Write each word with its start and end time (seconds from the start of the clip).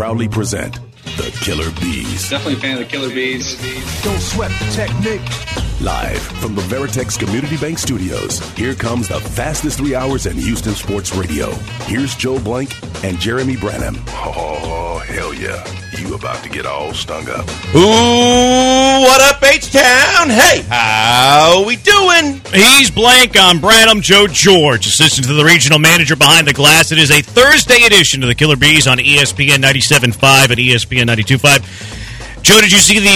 proudly 0.00 0.28
present 0.28 0.80
the 1.18 1.30
Killer 1.42 1.70
Bees. 1.78 2.30
Definitely 2.30 2.54
a 2.54 2.56
fan 2.56 2.72
of 2.72 2.78
the 2.78 2.84
Killer 2.86 3.10
Bees. 3.10 4.02
Don't 4.02 4.18
sweat 4.18 4.50
the 4.58 4.70
technique. 4.72 5.69
Live 5.80 6.20
from 6.20 6.54
the 6.54 6.60
Veritex 6.60 7.18
Community 7.18 7.56
Bank 7.56 7.78
Studios, 7.78 8.38
here 8.50 8.74
comes 8.74 9.08
the 9.08 9.18
fastest 9.18 9.78
three 9.78 9.94
hours 9.94 10.26
in 10.26 10.36
Houston 10.36 10.74
sports 10.74 11.14
radio. 11.16 11.50
Here's 11.86 12.14
Joe 12.14 12.38
Blank 12.38 12.74
and 13.02 13.18
Jeremy 13.18 13.56
Branham. 13.56 13.96
Oh, 14.08 15.02
hell 15.06 15.32
yeah. 15.32 15.64
You 15.98 16.14
about 16.14 16.42
to 16.44 16.50
get 16.50 16.66
all 16.66 16.92
stung 16.92 17.26
up. 17.30 17.48
Ooh, 17.74 17.80
what 17.80 19.22
up, 19.22 19.42
H-Town? 19.42 20.28
Hey, 20.28 20.60
how 20.68 21.64
we 21.66 21.76
doing? 21.76 22.42
He's 22.52 22.90
blank 22.90 23.38
on 23.38 23.58
Branham 23.58 24.02
Joe 24.02 24.26
George, 24.26 24.86
assistant 24.86 25.28
to 25.28 25.32
the 25.32 25.44
regional 25.44 25.78
manager 25.78 26.14
behind 26.14 26.46
the 26.46 26.52
glass. 26.52 26.92
It 26.92 26.98
is 26.98 27.10
a 27.10 27.22
Thursday 27.22 27.84
edition 27.86 28.22
of 28.22 28.28
the 28.28 28.34
Killer 28.34 28.56
Bees 28.56 28.86
on 28.86 28.98
ESPN 28.98 29.62
97.5 29.62 30.50
and 30.50 30.58
ESPN 30.58 31.06
92.5. 31.08 31.99
Joe, 32.42 32.60
did 32.60 32.72
you 32.72 32.78
see 32.78 32.98
the 32.98 33.08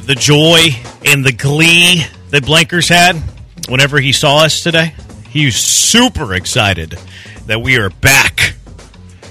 uh, 0.00 0.06
the 0.06 0.14
joy 0.14 0.68
and 1.04 1.24
the 1.24 1.32
glee 1.32 2.04
that 2.30 2.44
Blankers 2.44 2.88
had 2.88 3.16
whenever 3.68 3.98
he 3.98 4.12
saw 4.12 4.38
us 4.44 4.60
today? 4.62 4.94
He 5.28 5.44
was 5.46 5.56
super 5.56 6.34
excited 6.34 6.98
that 7.46 7.60
we 7.60 7.76
are 7.76 7.90
back. 7.90 8.54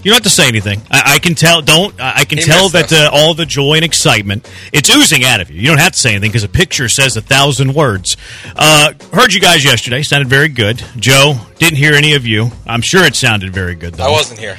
You 0.04 0.12
don't 0.12 0.18
have 0.23 0.23
to 0.23 0.30
say 0.30 0.48
anything. 0.48 0.82
I, 0.92 1.16
I 1.16 1.20
can 1.20 1.34
tell. 1.34 1.62
Don't 1.62 2.00
I 2.00 2.20
I 2.20 2.26
can 2.26 2.38
He 2.38 2.44
tell 2.44 2.70
that 2.70 2.94
uh, 2.94 3.10
all 3.12 3.34
the 3.34 3.46
joy 3.46 3.76
and 3.76 3.86
excitement 3.86 4.50
it's 4.72 4.94
oozing 4.94 5.23
out 5.23 5.42
of 5.42 5.50
you. 5.50 5.59
You 5.59 5.68
don't 5.68 5.80
have 5.80 5.94
to 5.94 6.00
say 6.00 6.12
anything 6.12 6.30
because 6.30 6.44
a 6.44 6.50
picture 6.50 6.88
says 6.90 7.18
a 7.18 7.22
thousand 7.22 7.73
words. 7.73 8.16
Uh, 8.56 8.94
heard 9.14 9.34
you 9.34 9.42
guys 9.42 9.64
yesterday. 9.66 10.04
Sounded 10.04 10.28
very 10.28 10.50
good. 10.50 10.84
Joe 10.98 11.36
didn't 11.58 11.78
hear 11.78 11.94
any 11.94 12.14
of 12.14 12.26
you. 12.28 12.52
I'm 12.68 12.82
sure 12.82 13.06
it 13.06 13.16
sounded 13.16 13.54
very 13.54 13.76
good 13.76 13.95
though. 13.95 14.06
I 14.06 14.12
wasn't 14.12 14.40
here. 14.40 14.58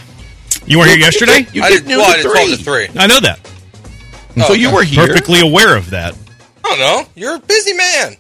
You 0.66 0.78
weren't 0.78 0.90
here 0.90 0.98
yesterday. 0.98 1.46
You 1.52 1.62
I 1.62 1.70
did 1.70 1.78
did, 1.80 1.88
noon 1.88 1.98
well, 1.98 2.10
I 2.10 2.16
to 2.16 2.22
did 2.22 2.30
12 2.32 2.48
to 2.58 2.64
3. 2.64 2.88
I 2.96 3.06
know 3.06 3.20
that. 3.20 3.40
So 4.46 4.52
you 4.52 4.72
were 4.72 4.82
here. 4.84 5.06
Perfectly 5.06 5.40
aware 5.40 5.76
of 5.76 5.90
that. 5.90 6.16
I 6.64 6.68
don't 6.68 6.78
know. 6.78 7.08
You're 7.14 7.36
a 7.36 7.40
busy 7.40 7.74
man. 7.74 8.16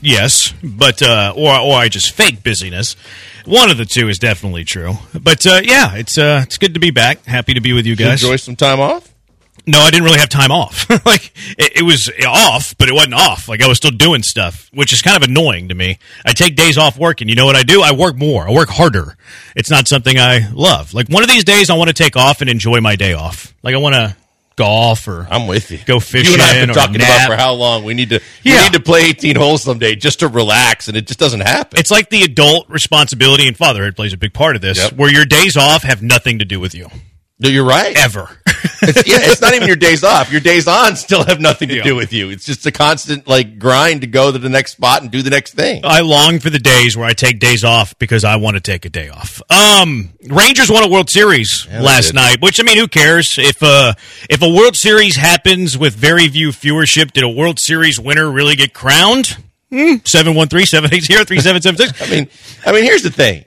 Yes, 0.00 0.52
but 0.62 1.02
uh, 1.02 1.34
or 1.36 1.56
or 1.56 1.76
I 1.76 1.88
just 1.88 2.12
fake 2.12 2.42
busyness. 2.42 2.96
One 3.44 3.70
of 3.70 3.76
the 3.76 3.84
two 3.84 4.08
is 4.08 4.18
definitely 4.18 4.64
true. 4.64 4.94
But 5.14 5.46
uh, 5.46 5.60
yeah, 5.62 5.94
it's 5.94 6.18
uh, 6.18 6.40
it's 6.44 6.58
good 6.58 6.74
to 6.74 6.80
be 6.80 6.90
back. 6.90 7.24
Happy 7.24 7.54
to 7.54 7.60
be 7.60 7.72
with 7.72 7.86
you 7.86 7.94
Did 7.94 8.02
you 8.04 8.08
guys. 8.10 8.22
enjoy 8.24 8.36
some 8.36 8.56
time 8.56 8.80
off? 8.80 9.08
No, 9.64 9.78
I 9.78 9.90
didn't 9.92 10.04
really 10.04 10.18
have 10.18 10.28
time 10.28 10.50
off. 10.50 10.90
like 11.06 11.32
it, 11.56 11.76
it 11.76 11.82
was 11.82 12.10
off, 12.26 12.76
but 12.76 12.88
it 12.88 12.94
wasn't 12.94 13.14
off. 13.14 13.48
Like 13.48 13.62
I 13.62 13.68
was 13.68 13.76
still 13.76 13.92
doing 13.92 14.24
stuff, 14.24 14.68
which 14.74 14.92
is 14.92 15.00
kind 15.00 15.16
of 15.16 15.28
annoying 15.28 15.68
to 15.68 15.74
me. 15.76 15.98
I 16.26 16.32
take 16.32 16.56
days 16.56 16.76
off 16.76 16.98
work, 16.98 17.20
and 17.20 17.30
you 17.30 17.36
know 17.36 17.46
what 17.46 17.54
I 17.54 17.62
do? 17.62 17.82
I 17.82 17.92
work 17.92 18.16
more. 18.16 18.48
I 18.48 18.52
work 18.52 18.68
harder. 18.68 19.16
It's 19.54 19.70
not 19.70 19.86
something 19.86 20.18
I 20.18 20.48
love. 20.52 20.92
Like 20.92 21.08
one 21.08 21.22
of 21.22 21.28
these 21.28 21.44
days, 21.44 21.70
I 21.70 21.76
want 21.76 21.88
to 21.88 21.94
take 21.94 22.16
off 22.16 22.40
and 22.40 22.50
enjoy 22.50 22.80
my 22.80 22.96
day 22.96 23.12
off. 23.12 23.54
Like 23.62 23.76
I 23.76 23.78
want 23.78 23.94
to 23.94 24.16
golf 24.62 25.08
or 25.08 25.26
I'm 25.30 25.46
with 25.46 25.70
you. 25.70 25.78
Go 25.84 25.94
You 25.94 26.00
fishing 26.00 26.34
and 26.34 26.42
I 26.42 26.46
have 26.54 26.62
or 26.64 26.66
been 26.66 26.74
talking 26.74 26.98
nap. 26.98 27.08
about 27.26 27.26
for 27.28 27.36
how 27.36 27.52
long 27.54 27.84
we 27.84 27.94
need 27.94 28.10
to 28.10 28.20
we 28.44 28.52
need 28.52 28.72
to 28.72 28.80
play 28.80 29.02
18 29.06 29.36
holes 29.36 29.62
someday 29.62 29.94
just 29.96 30.20
to 30.20 30.28
relax, 30.28 30.88
and 30.88 30.96
it 30.96 31.06
just 31.06 31.18
doesn't 31.18 31.40
happen. 31.40 31.78
It's 31.78 31.90
like 31.90 32.10
the 32.10 32.22
adult 32.22 32.68
responsibility 32.68 33.46
and 33.48 33.56
fatherhood 33.56 33.96
plays 33.96 34.12
a 34.12 34.16
big 34.16 34.32
part 34.32 34.56
of 34.56 34.62
this, 34.62 34.78
Yep. 34.78 34.92
where 34.94 35.10
your 35.12 35.24
days 35.24 35.56
off 35.56 35.82
have 35.82 36.02
nothing 36.02 36.38
to 36.38 36.44
do 36.44 36.60
with 36.60 36.74
you 36.74 36.88
No, 37.42 37.48
you're 37.48 37.64
right. 37.66 37.96
ever. 37.96 38.28
It's, 38.84 39.06
yeah, 39.06 39.18
it's 39.20 39.40
not 39.40 39.54
even 39.54 39.68
your 39.68 39.76
days 39.76 40.02
off. 40.02 40.32
Your 40.32 40.40
days 40.40 40.66
on 40.66 40.96
still 40.96 41.24
have 41.24 41.40
nothing 41.40 41.68
to 41.68 41.76
Yeah. 41.76 41.82
do 41.84 41.94
with 41.94 42.12
you. 42.12 42.30
It's 42.30 42.44
just 42.44 42.66
a 42.66 42.72
constant 42.72 43.28
like 43.28 43.60
grind 43.60 44.00
to 44.00 44.08
go 44.08 44.32
to 44.32 44.38
the 44.38 44.48
next 44.48 44.72
spot 44.72 45.02
and 45.02 45.10
do 45.10 45.22
the 45.22 45.30
next 45.30 45.54
thing. 45.54 45.82
I 45.84 46.00
long 46.00 46.40
for 46.40 46.50
the 46.50 46.58
days 46.58 46.96
where 46.96 47.06
I 47.06 47.12
take 47.12 47.38
days 47.38 47.62
off 47.62 47.96
because 48.00 48.24
I 48.24 48.36
want 48.36 48.56
to 48.56 48.60
take 48.60 48.84
a 48.84 48.88
day 48.88 49.08
off. 49.08 49.40
Um, 49.50 50.10
Rangers 50.28 50.68
won 50.68 50.82
a 50.82 50.88
World 50.88 51.10
Series 51.10 51.64
they 51.70 51.78
last 51.78 52.12
night, 52.12 52.40
which 52.40 52.58
I 52.58 52.64
mean, 52.64 52.76
who 52.76 52.88
cares 52.88 53.36
if 53.38 53.62
uh 53.62 53.94
if 54.28 54.42
a 54.42 54.48
World 54.48 54.76
Series 54.76 55.14
happens 55.14 55.78
with 55.78 55.94
very 55.94 56.26
few 56.28 56.48
viewership? 56.48 57.12
Did 57.12 57.22
a 57.22 57.28
World 57.28 57.60
Series 57.60 58.00
winner 58.00 58.28
really 58.30 58.56
get 58.56 58.74
crowned? 58.74 59.36
Hmm, 59.70 59.96
Seven 60.04 60.34
one 60.34 60.48
three 60.48 60.66
seven 60.66 60.92
eight 60.92 61.04
zero 61.04 61.24
three 61.24 61.40
seven 61.40 61.62
seven 61.62 61.78
six. 61.78 62.02
I 62.02 62.10
mean, 62.10 62.28
I 62.66 62.72
mean, 62.72 62.82
here's 62.82 63.02
the 63.02 63.10
thing. 63.12 63.44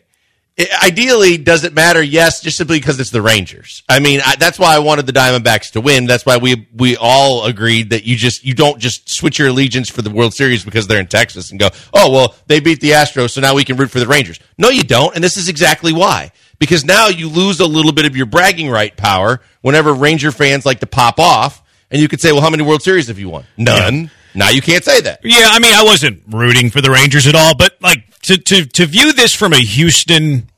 I- 0.58 0.88
ideally, 0.88 1.38
does 1.38 1.64
it 1.66 1.74
matter? 1.74 2.02
Yes, 2.02 2.42
just 2.42 2.58
simply 2.58 2.80
because 2.80 3.00
it's 3.00 3.10
the 3.10 3.22
Rangers. 3.22 3.84
I 3.90 4.00
mean, 4.00 4.22
I, 4.26 4.36
that's 4.38 4.58
why 4.58 4.74
I 4.76 4.80
wanted 4.80 5.06
the 5.06 5.12
Diamondbacks 5.14 5.72
to 5.72 5.82
win. 5.82 6.06
That's 6.06 6.26
why 6.26 6.38
we 6.38 6.68
we 6.76 6.96
all 6.98 7.46
agreed 7.46 7.90
that 7.90 8.06
you 8.06 8.16
just 8.16 8.46
you 8.46 8.54
don't 8.54 8.80
just 8.80 9.10
switch 9.10 9.38
your 9.40 9.50
allegiance 9.50 9.90
for 9.90 10.02
the 10.02 10.10
World 10.10 10.34
Series 10.34 10.64
because 10.64 10.88
they're 10.88 11.00
in 11.00 11.08
Texas 11.08 11.52
and 11.52 11.60
go, 11.60 11.70
oh 11.94 12.12
well, 12.12 12.36
they 12.48 12.60
beat 12.60 12.80
the 12.80 12.92
Astros, 12.92 13.32
so 13.32 13.42
now 13.42 13.54
we 13.56 13.64
can 13.66 13.76
root 13.78 13.92
for 13.92 14.00
the 14.00 14.08
Rangers. 14.08 14.40
No, 14.58 14.70
you 14.70 14.84
don't, 14.84 15.14
and 15.16 15.24
this 15.24 15.38
is 15.38 15.50
exactly 15.50 15.92
why. 15.92 16.32
Because 16.58 16.86
now 16.86 17.10
you 17.10 17.28
lose 17.28 17.60
a 17.60 17.66
little 17.66 17.92
bit 17.92 18.06
of 18.06 18.16
your 18.16 18.26
bragging 18.26 18.70
right 18.70 18.96
power 18.96 19.42
whenever 19.62 19.94
Ranger 19.94 20.32
fans 20.32 20.66
like 20.66 20.80
to 20.80 20.86
pop 20.88 21.20
off, 21.20 21.62
and 21.92 22.02
you 22.02 22.08
could 22.08 22.22
say, 22.22 22.32
well, 22.32 22.40
how 22.42 22.50
many 22.50 22.64
World 22.64 22.82
Series 22.82 23.08
have 23.10 23.20
you 23.20 23.28
won? 23.28 23.44
None. 23.58 24.10
Now 24.36 24.50
you 24.50 24.62
can't 24.62 24.84
say 24.84 25.02
that. 25.02 25.22
Yeah, 25.24 25.50
I 25.52 25.60
mean, 25.60 25.74
I 25.74 25.84
wasn't 25.84 26.22
rooting 26.30 26.70
for 26.70 26.82
the 26.82 26.92
Rangers 26.92 27.26
at 27.28 27.36
all, 27.36 27.56
but 27.56 27.82
like 27.82 28.20
to 28.24 28.38
to 28.38 28.66
to 28.66 28.86
view 28.86 29.14
this 29.14 29.34
from 29.34 29.54
a 29.54 29.60
Houston 29.60 30.50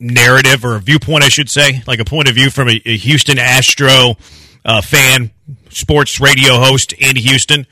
narrative 0.00 0.64
or 0.64 0.76
a 0.76 0.80
viewpoint, 0.80 1.24
I 1.24 1.28
should 1.28 1.48
say, 1.48 1.82
like 1.86 2.00
a 2.00 2.04
point 2.04 2.28
of 2.28 2.34
view 2.34 2.50
from 2.50 2.68
a, 2.68 2.80
a 2.84 2.96
Houston 2.96 3.38
Astro 3.38 4.16
uh, 4.64 4.82
fan, 4.82 5.30
sports 5.70 6.20
radio 6.20 6.58
host 6.58 6.92
in 6.92 7.16
Houston. 7.16 7.66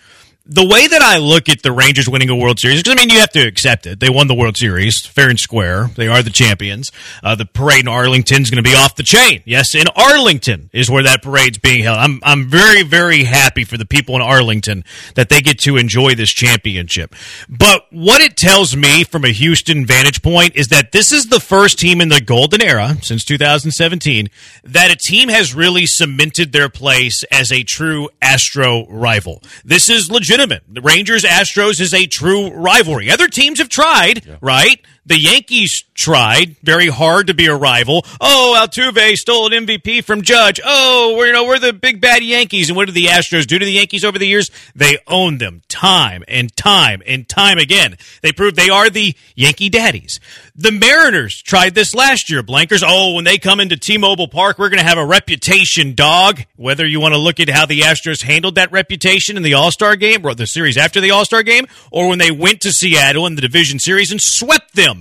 The 0.48 0.64
way 0.64 0.86
that 0.86 1.02
I 1.02 1.18
look 1.18 1.48
at 1.48 1.62
the 1.62 1.72
Rangers 1.72 2.08
winning 2.08 2.30
a 2.30 2.36
World 2.36 2.60
Series, 2.60 2.80
because 2.80 2.92
I 2.92 2.96
mean, 2.96 3.10
you 3.10 3.18
have 3.18 3.32
to 3.32 3.40
accept 3.40 3.84
it. 3.86 3.98
They 3.98 4.08
won 4.08 4.28
the 4.28 4.34
World 4.34 4.56
Series 4.56 5.04
fair 5.04 5.28
and 5.28 5.40
square. 5.40 5.90
They 5.96 6.06
are 6.06 6.22
the 6.22 6.30
champions. 6.30 6.92
Uh, 7.22 7.34
the 7.34 7.46
parade 7.46 7.80
in 7.80 7.88
Arlington 7.88 8.42
is 8.42 8.50
going 8.50 8.62
to 8.62 8.68
be 8.68 8.76
off 8.76 8.94
the 8.94 9.02
chain. 9.02 9.42
Yes, 9.44 9.74
in 9.74 9.86
Arlington 9.96 10.70
is 10.72 10.88
where 10.88 11.02
that 11.02 11.22
parade's 11.22 11.58
being 11.58 11.82
held. 11.82 11.98
I'm 11.98 12.20
I'm 12.22 12.48
very 12.48 12.82
very 12.82 13.24
happy 13.24 13.64
for 13.64 13.76
the 13.76 13.84
people 13.84 14.14
in 14.14 14.22
Arlington 14.22 14.84
that 15.16 15.28
they 15.28 15.40
get 15.40 15.58
to 15.60 15.76
enjoy 15.76 16.14
this 16.14 16.30
championship. 16.30 17.14
But 17.48 17.86
what 17.90 18.20
it 18.20 18.36
tells 18.36 18.76
me 18.76 19.04
from 19.04 19.24
a 19.24 19.32
Houston 19.32 19.84
vantage 19.84 20.22
point 20.22 20.54
is 20.54 20.68
that 20.68 20.92
this 20.92 21.10
is 21.10 21.26
the 21.26 21.40
first 21.40 21.78
team 21.78 22.00
in 22.00 22.08
the 22.08 22.20
golden 22.20 22.62
era 22.62 22.96
since 23.02 23.24
2017 23.24 24.28
that 24.64 24.90
a 24.92 24.96
team 24.96 25.28
has 25.28 25.54
really 25.54 25.86
cemented 25.86 26.52
their 26.52 26.68
place 26.68 27.24
as 27.32 27.50
a 27.50 27.62
true 27.62 28.08
Astro 28.22 28.86
rival. 28.88 29.42
This 29.64 29.88
is 29.88 30.10
legitimate. 30.36 30.62
The 30.68 30.80
Rangers 30.80 31.24
Astros 31.24 31.80
is 31.80 31.94
a 31.94 32.06
true 32.06 32.50
rivalry. 32.50 33.10
Other 33.10 33.28
teams 33.28 33.58
have 33.58 33.68
tried, 33.68 34.38
right? 34.40 34.80
The 35.06 35.20
Yankees 35.20 35.84
tried 35.94 36.56
very 36.64 36.88
hard 36.88 37.28
to 37.28 37.34
be 37.34 37.46
a 37.46 37.54
rival. 37.54 38.04
Oh, 38.20 38.58
Altuve 38.60 39.14
stole 39.14 39.46
an 39.46 39.66
MVP 39.66 40.02
from 40.02 40.22
Judge. 40.22 40.60
Oh, 40.64 41.14
we're, 41.16 41.28
you 41.28 41.32
know, 41.32 41.44
we're 41.44 41.60
the 41.60 41.72
big 41.72 42.00
bad 42.00 42.24
Yankees. 42.24 42.68
And 42.68 42.76
what 42.76 42.86
did 42.86 42.96
the 42.96 43.06
Astros 43.06 43.46
do 43.46 43.56
to 43.56 43.64
the 43.64 43.70
Yankees 43.70 44.04
over 44.04 44.18
the 44.18 44.26
years? 44.26 44.50
They 44.74 44.98
owned 45.06 45.40
them 45.40 45.62
time 45.68 46.24
and 46.26 46.54
time 46.56 47.02
and 47.06 47.28
time 47.28 47.58
again. 47.58 47.96
They 48.22 48.32
proved 48.32 48.56
they 48.56 48.68
are 48.68 48.90
the 48.90 49.14
Yankee 49.36 49.68
daddies. 49.68 50.18
The 50.56 50.72
Mariners 50.72 51.40
tried 51.40 51.76
this 51.76 51.94
last 51.94 52.28
year. 52.28 52.42
Blankers, 52.42 52.82
oh, 52.84 53.14
when 53.14 53.24
they 53.24 53.38
come 53.38 53.60
into 53.60 53.76
T-Mobile 53.76 54.28
Park, 54.28 54.58
we're 54.58 54.70
going 54.70 54.80
to 54.80 54.88
have 54.88 54.98
a 54.98 55.06
reputation 55.06 55.94
dog. 55.94 56.40
Whether 56.56 56.84
you 56.84 56.98
want 56.98 57.14
to 57.14 57.18
look 57.18 57.38
at 57.38 57.48
how 57.48 57.66
the 57.66 57.82
Astros 57.82 58.22
handled 58.22 58.56
that 58.56 58.72
reputation 58.72 59.36
in 59.36 59.44
the 59.44 59.54
All-Star 59.54 59.94
game 59.94 60.26
or 60.26 60.34
the 60.34 60.46
series 60.46 60.76
after 60.76 61.00
the 61.00 61.12
All-Star 61.12 61.44
game, 61.44 61.66
or 61.92 62.08
when 62.08 62.18
they 62.18 62.32
went 62.32 62.60
to 62.62 62.72
Seattle 62.72 63.26
in 63.26 63.36
the 63.36 63.40
division 63.40 63.78
series 63.78 64.10
and 64.10 64.20
swept 64.20 64.74
them 64.74 64.95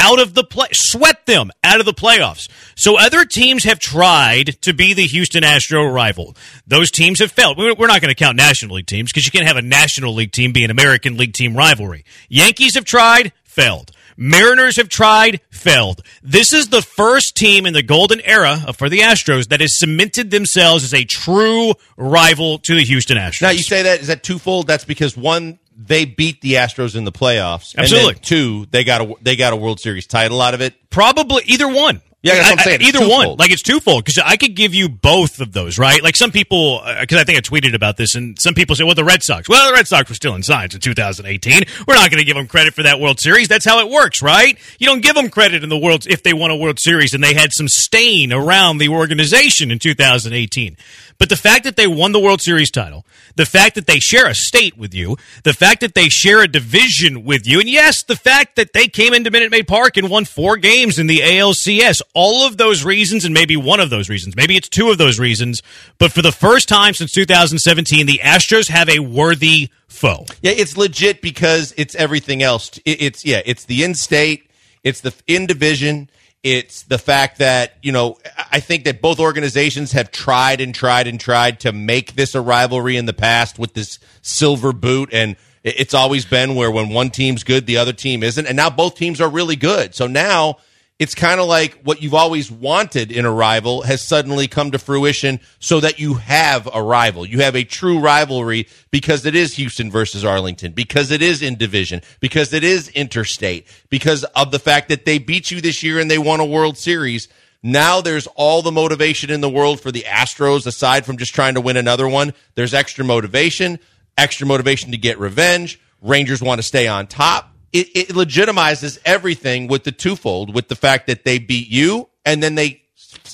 out 0.00 0.20
of 0.20 0.34
the 0.34 0.44
play, 0.44 0.68
sweat 0.72 1.26
them 1.26 1.50
out 1.64 1.80
of 1.80 1.86
the 1.86 1.92
playoffs. 1.92 2.48
So 2.74 2.98
other 2.98 3.24
teams 3.24 3.64
have 3.64 3.78
tried 3.78 4.60
to 4.62 4.72
be 4.72 4.94
the 4.94 5.06
Houston 5.06 5.44
Astro 5.44 5.86
rival. 5.86 6.36
Those 6.66 6.90
teams 6.90 7.20
have 7.20 7.32
failed. 7.32 7.58
We're 7.58 7.74
we're 7.74 7.86
not 7.86 8.00
going 8.00 8.14
to 8.14 8.24
count 8.24 8.36
National 8.36 8.76
League 8.76 8.86
teams 8.86 9.12
because 9.12 9.24
you 9.24 9.30
can't 9.30 9.46
have 9.46 9.56
a 9.56 9.62
National 9.62 10.14
League 10.14 10.32
team 10.32 10.52
be 10.52 10.64
an 10.64 10.70
American 10.70 11.16
League 11.16 11.32
team 11.32 11.56
rivalry. 11.56 12.04
Yankees 12.28 12.74
have 12.74 12.84
tried, 12.84 13.32
failed. 13.44 13.92
Mariners 14.20 14.76
have 14.76 14.88
tried, 14.88 15.40
failed. 15.48 16.02
This 16.24 16.52
is 16.52 16.68
the 16.68 16.82
first 16.82 17.36
team 17.36 17.66
in 17.66 17.72
the 17.72 17.84
golden 17.84 18.20
era 18.22 18.56
for 18.76 18.88
the 18.88 18.98
Astros 18.98 19.48
that 19.48 19.60
has 19.60 19.78
cemented 19.78 20.32
themselves 20.32 20.82
as 20.82 20.92
a 20.92 21.04
true 21.04 21.74
rival 21.96 22.58
to 22.58 22.74
the 22.74 22.82
Houston 22.82 23.16
Astros. 23.16 23.42
Now 23.42 23.50
you 23.50 23.62
say 23.62 23.82
that 23.84 24.00
is 24.00 24.08
that 24.08 24.24
twofold? 24.24 24.66
That's 24.66 24.84
because 24.84 25.16
one, 25.16 25.60
they 25.78 26.04
beat 26.04 26.40
the 26.40 26.54
Astros 26.54 26.96
in 26.96 27.04
the 27.04 27.12
playoffs. 27.12 27.74
And 27.74 27.84
Absolutely. 27.84 28.14
then 28.14 28.22
two, 28.22 28.66
they 28.70 28.84
got 28.84 29.00
a 29.00 29.14
they 29.22 29.36
got 29.36 29.52
a 29.52 29.56
World 29.56 29.80
Series 29.80 30.06
title 30.06 30.42
out 30.42 30.54
of 30.54 30.60
it. 30.60 30.74
Probably 30.90 31.42
either 31.46 31.68
one. 31.68 32.02
Yeah, 32.20 32.34
that's 32.34 32.50
what 32.50 32.52
I'm 32.52 32.58
I- 32.58 32.62
I- 32.62 32.64
saying. 32.78 32.82
Either 32.82 33.08
one. 33.08 33.36
Like 33.36 33.52
it's 33.52 33.62
twofold 33.62 34.04
because 34.04 34.18
I 34.18 34.36
could 34.36 34.56
give 34.56 34.74
you 34.74 34.88
both 34.88 35.40
of 35.40 35.52
those, 35.52 35.78
right? 35.78 36.02
Like 36.02 36.16
some 36.16 36.32
people, 36.32 36.80
uh, 36.82 37.00
because 37.00 37.18
I 37.18 37.22
think 37.24 37.38
I 37.38 37.40
tweeted 37.42 37.74
about 37.74 37.96
this, 37.96 38.16
and 38.16 38.36
some 38.40 38.54
people 38.54 38.74
say, 38.74 38.82
"Well, 38.82 38.96
the 38.96 39.04
Red 39.04 39.22
Sox." 39.22 39.48
Well, 39.48 39.68
the 39.68 39.72
Red 39.72 39.86
Sox 39.86 40.08
were 40.08 40.16
still 40.16 40.34
in 40.34 40.42
signs 40.42 40.74
in 40.74 40.80
2018. 40.80 41.62
We're 41.86 41.94
not 41.94 42.10
going 42.10 42.18
to 42.18 42.24
give 42.24 42.34
them 42.36 42.48
credit 42.48 42.74
for 42.74 42.82
that 42.82 42.98
World 42.98 43.20
Series. 43.20 43.46
That's 43.46 43.64
how 43.64 43.78
it 43.78 43.88
works, 43.88 44.20
right? 44.20 44.58
You 44.80 44.88
don't 44.88 45.00
give 45.00 45.14
them 45.14 45.30
credit 45.30 45.62
in 45.62 45.68
the 45.68 45.78
world 45.78 46.06
if 46.08 46.24
they 46.24 46.32
won 46.32 46.50
a 46.50 46.56
World 46.56 46.80
Series 46.80 47.14
and 47.14 47.22
they 47.22 47.34
had 47.34 47.52
some 47.52 47.68
stain 47.68 48.32
around 48.32 48.78
the 48.78 48.88
organization 48.88 49.70
in 49.70 49.78
2018. 49.78 50.76
But 51.18 51.28
the 51.28 51.36
fact 51.36 51.64
that 51.64 51.76
they 51.76 51.88
won 51.88 52.12
the 52.12 52.20
World 52.20 52.40
Series 52.40 52.70
title, 52.70 53.04
the 53.34 53.44
fact 53.46 53.74
that 53.74 53.86
they 53.88 53.98
share 53.98 54.26
a 54.28 54.34
state 54.36 54.76
with 54.78 54.94
you, 54.94 55.16
the 55.42 55.52
fact 55.52 55.80
that 55.80 55.94
they 55.94 56.08
share 56.08 56.42
a 56.42 56.48
division 56.48 57.24
with 57.24 57.44
you, 57.46 57.58
and 57.58 57.68
yes, 57.68 58.04
the 58.04 58.14
fact 58.14 58.54
that 58.54 58.72
they 58.72 58.86
came 58.86 59.12
into 59.12 59.28
Minute 59.30 59.50
Maid 59.50 59.66
Park 59.66 59.96
and 59.96 60.08
won 60.10 60.24
four 60.24 60.56
games 60.56 60.96
in 60.96 61.08
the 61.08 61.18
ALCS, 61.18 62.02
all 62.14 62.46
of 62.46 62.56
those 62.56 62.84
reasons 62.84 63.24
and 63.24 63.34
maybe 63.34 63.56
one 63.56 63.80
of 63.80 63.90
those 63.90 64.08
reasons. 64.08 64.34
Maybe 64.36 64.56
it's 64.56 64.68
two 64.68 64.90
of 64.90 64.98
those 64.98 65.18
reasons. 65.18 65.62
But 65.98 66.12
for 66.12 66.22
the 66.22 66.32
first 66.32 66.68
time 66.68 66.94
since 66.94 67.12
2017, 67.12 68.06
the 68.06 68.20
Astros 68.22 68.68
have 68.68 68.88
a 68.88 68.98
worthy 68.98 69.70
foe. 69.86 70.26
Yeah, 70.42 70.52
it's 70.52 70.76
legit 70.76 71.22
because 71.22 71.74
it's 71.76 71.94
everything 71.94 72.42
else. 72.42 72.78
It's 72.84 73.24
yeah, 73.24 73.42
it's 73.44 73.64
the 73.64 73.84
in-state, 73.84 74.50
it's 74.82 75.00
the 75.00 75.14
in 75.26 75.46
division, 75.46 76.10
it's 76.42 76.82
the 76.82 76.98
fact 76.98 77.38
that 77.38 77.74
you 77.82 77.92
know 77.92 78.16
I 78.50 78.60
think 78.60 78.84
that 78.84 79.02
both 79.02 79.20
organizations 79.20 79.92
have 79.92 80.10
tried 80.10 80.60
and 80.60 80.74
tried 80.74 81.06
and 81.06 81.20
tried 81.20 81.60
to 81.60 81.72
make 81.72 82.14
this 82.14 82.34
a 82.34 82.40
rivalry 82.40 82.96
in 82.96 83.06
the 83.06 83.12
past 83.12 83.58
with 83.58 83.74
this 83.74 83.98
silver 84.22 84.72
boot 84.72 85.10
and. 85.12 85.36
It's 85.64 85.92
always 85.92 86.24
been 86.24 86.54
where 86.54 86.70
when 86.70 86.90
one 86.90 87.10
team's 87.10 87.42
good, 87.42 87.66
the 87.66 87.78
other 87.78 87.92
team 87.92 88.22
isn't, 88.22 88.46
and 88.46 88.56
now 88.56 88.70
both 88.70 88.94
teams 88.94 89.20
are 89.20 89.28
really 89.28 89.56
good. 89.56 89.92
So 89.92 90.06
now 90.06 90.58
it's 90.98 91.14
kind 91.14 91.40
of 91.40 91.46
like 91.46 91.80
what 91.82 92.02
you've 92.02 92.14
always 92.14 92.50
wanted 92.50 93.12
in 93.12 93.24
a 93.24 93.30
rival 93.30 93.82
has 93.82 94.02
suddenly 94.02 94.48
come 94.48 94.72
to 94.72 94.78
fruition 94.80 95.38
so 95.60 95.78
that 95.78 96.00
you 96.00 96.14
have 96.14 96.68
a 96.72 96.82
rival. 96.82 97.24
You 97.24 97.40
have 97.40 97.54
a 97.54 97.62
true 97.62 98.00
rivalry 98.00 98.66
because 98.90 99.24
it 99.24 99.36
is 99.36 99.54
Houston 99.54 99.92
versus 99.92 100.24
Arlington, 100.24 100.72
because 100.72 101.12
it 101.12 101.22
is 101.22 101.40
in 101.40 101.56
division, 101.56 102.02
because 102.18 102.52
it 102.52 102.64
is 102.64 102.88
interstate, 102.88 103.68
because 103.90 104.24
of 104.24 104.50
the 104.50 104.58
fact 104.58 104.88
that 104.88 105.04
they 105.04 105.18
beat 105.18 105.52
you 105.52 105.60
this 105.60 105.84
year 105.84 106.00
and 106.00 106.10
they 106.10 106.18
won 106.18 106.40
a 106.40 106.46
World 106.46 106.76
Series. 106.76 107.28
Now 107.62 108.00
there's 108.00 108.26
all 108.34 108.62
the 108.62 108.72
motivation 108.72 109.30
in 109.30 109.40
the 109.40 109.48
world 109.48 109.80
for 109.80 109.92
the 109.92 110.02
Astros, 110.02 110.66
aside 110.66 111.06
from 111.06 111.16
just 111.16 111.34
trying 111.34 111.54
to 111.54 111.60
win 111.60 111.76
another 111.76 112.08
one. 112.08 112.34
There's 112.56 112.74
extra 112.74 113.04
motivation, 113.04 113.78
extra 114.16 114.48
motivation 114.48 114.90
to 114.90 114.98
get 114.98 115.20
revenge. 115.20 115.80
Rangers 116.02 116.42
want 116.42 116.58
to 116.58 116.66
stay 116.66 116.88
on 116.88 117.06
top 117.06 117.52
it, 117.72 117.88
it 117.94 118.08
legitimizes 118.08 118.98
everything 119.04 119.68
with 119.68 119.84
the 119.84 119.92
twofold, 119.92 120.54
with 120.54 120.68
the 120.68 120.76
fact 120.76 121.06
that 121.06 121.24
they 121.24 121.38
beat 121.38 121.68
you 121.68 122.08
and 122.24 122.42
then 122.42 122.54
they 122.54 122.82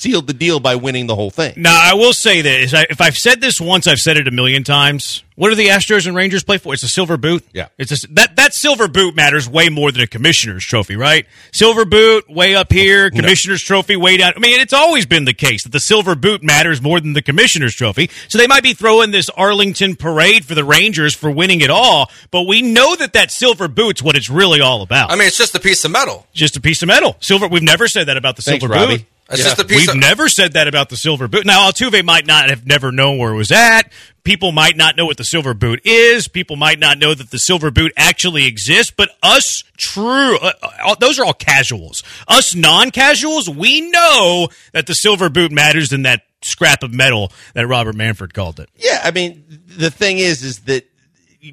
sealed 0.05 0.27
the 0.27 0.35
deal 0.35 0.61
by 0.61 0.75
winning 0.77 1.07
the 1.07 1.15
whole 1.15 1.31
thing. 1.31 1.55
Now, 1.57 1.79
I 1.81 1.95
will 1.95 2.13
say 2.13 2.43
this. 2.43 2.75
If 2.75 3.01
I've 3.01 3.17
said 3.17 3.41
this 3.41 3.59
once, 3.59 3.87
I've 3.87 3.99
said 3.99 4.19
it 4.19 4.29
a 4.29 4.31
million 4.31 4.63
times. 4.63 5.25
What 5.37 5.49
do 5.49 5.55
the 5.57 5.69
Astros 5.69 6.07
and 6.07 6.15
Rangers 6.15 6.45
play 6.45 6.59
for? 6.59 6.75
It's 6.75 6.83
a 6.85 6.89
silver 6.89 7.17
boot. 7.17 7.43
Yeah. 7.53 7.69
It's 7.79 8.05
a, 8.05 8.07
that 8.13 8.37
that 8.37 8.55
silver 8.55 8.87
boot 8.87 9.17
matters 9.17 9.49
way 9.49 9.69
more 9.71 9.91
than 9.91 10.03
a 10.03 10.07
commissioner's 10.07 10.63
trophy, 10.63 10.95
right? 10.95 11.27
Silver 11.53 11.85
boot 11.87 12.29
way 12.31 12.55
up 12.55 12.71
here, 12.71 13.11
commissioner's 13.11 13.63
trophy 13.63 13.97
way 13.97 14.19
down. 14.19 14.35
I 14.37 14.39
mean, 14.39 14.61
it's 14.61 14.75
always 14.75 15.07
been 15.07 15.25
the 15.25 15.35
case 15.35 15.65
that 15.65 15.73
the 15.73 15.81
silver 15.81 16.15
boot 16.15 16.45
matters 16.45 16.81
more 16.83 17.01
than 17.01 17.15
the 17.15 17.23
commissioner's 17.23 17.75
trophy. 17.75 18.11
So 18.29 18.39
they 18.39 18.47
might 18.47 18.63
be 18.63 18.75
throwing 18.75 19.11
this 19.11 19.29
Arlington 19.31 19.97
parade 19.97 20.45
for 20.45 20.55
the 20.55 20.65
Rangers 20.65 21.15
for 21.17 21.31
winning 21.31 21.63
it 21.63 21.71
all, 21.71 22.11
but 22.31 22.43
we 22.43 22.61
know 22.63 22.95
that 22.95 23.15
that 23.15 23.33
silver 23.33 23.67
boot's 23.67 24.03
what 24.03 24.17
it's 24.17 24.31
really 24.31 24.61
all 24.61 24.83
about. 24.83 25.11
I 25.11 25.17
mean, 25.17 25.27
it's 25.27 25.39
just 25.39 25.55
a 25.57 25.61
piece 25.61 25.85
of 25.85 25.91
metal. 25.91 26.27
just 26.35 26.57
a 26.57 26.61
piece 26.61 26.83
of 26.83 26.87
metal. 26.89 27.17
Silver. 27.21 27.49
We've 27.49 27.63
never 27.63 27.89
said 27.89 28.05
that 28.09 28.17
about 28.19 28.37
the 28.37 28.43
Thanks, 28.43 28.61
silver 28.61 28.75
Robbie. 28.75 28.99
boot. 28.99 29.07
It's 29.31 29.43
just 29.43 29.59
a 29.59 29.65
piece 29.65 29.87
We've 29.87 29.91
of 29.91 29.97
never 29.97 30.29
said 30.29 30.53
that 30.53 30.69
about 30.69 30.91
the 30.91 30.97
silver 30.97 31.29
boot. 31.29 31.47
Now, 31.47 31.71
Altuve 31.71 32.05
might 32.05 32.27
not 32.27 32.51
have 32.51 32.67
never 32.67 32.93
known 32.93 33.17
where 33.17 33.33
it 33.33 33.37
was 33.37 33.51
at. 33.51 33.91
People 34.23 34.53
might 34.53 34.77
not 34.77 34.97
know 34.97 35.07
what 35.07 35.17
the 35.17 35.25
silver 35.25 35.55
boot 35.55 35.81
is. 35.85 36.29
People 36.29 36.57
might 36.57 36.79
not 36.79 36.99
know 36.99 37.15
that 37.15 37.31
the 37.31 37.39
silver 37.39 37.71
boot 37.71 37.93
actually 37.97 38.47
exists. 38.47 38.93
But 38.95 39.11
us 39.23 39.65
true, 39.79 40.37
uh, 40.39 40.53
uh, 40.63 40.95
those 40.97 41.19
are 41.19 41.25
all 41.25 41.33
casuals. 41.35 42.03
Us 42.29 42.55
non-casuals, 42.55 43.49
we 43.49 43.91
know 43.91 44.49
that 44.73 44.87
the 44.87 44.95
silver 44.95 45.31
boot 45.31 45.53
matters 45.53 45.89
than 45.89 46.03
that 46.03 46.23
scrap 46.43 46.83
of 46.83 46.93
metal 46.93 47.33
that 47.55 47.67
Robert 47.67 47.95
Manfred 47.95 48.35
called 48.35 48.61
it. 48.61 48.69
Yeah, 48.77 49.01
I 49.03 49.11
mean, 49.11 49.45
the 49.67 49.91
thing 49.91 50.19
is, 50.19 50.43
is 50.43 50.61
that 50.61 50.87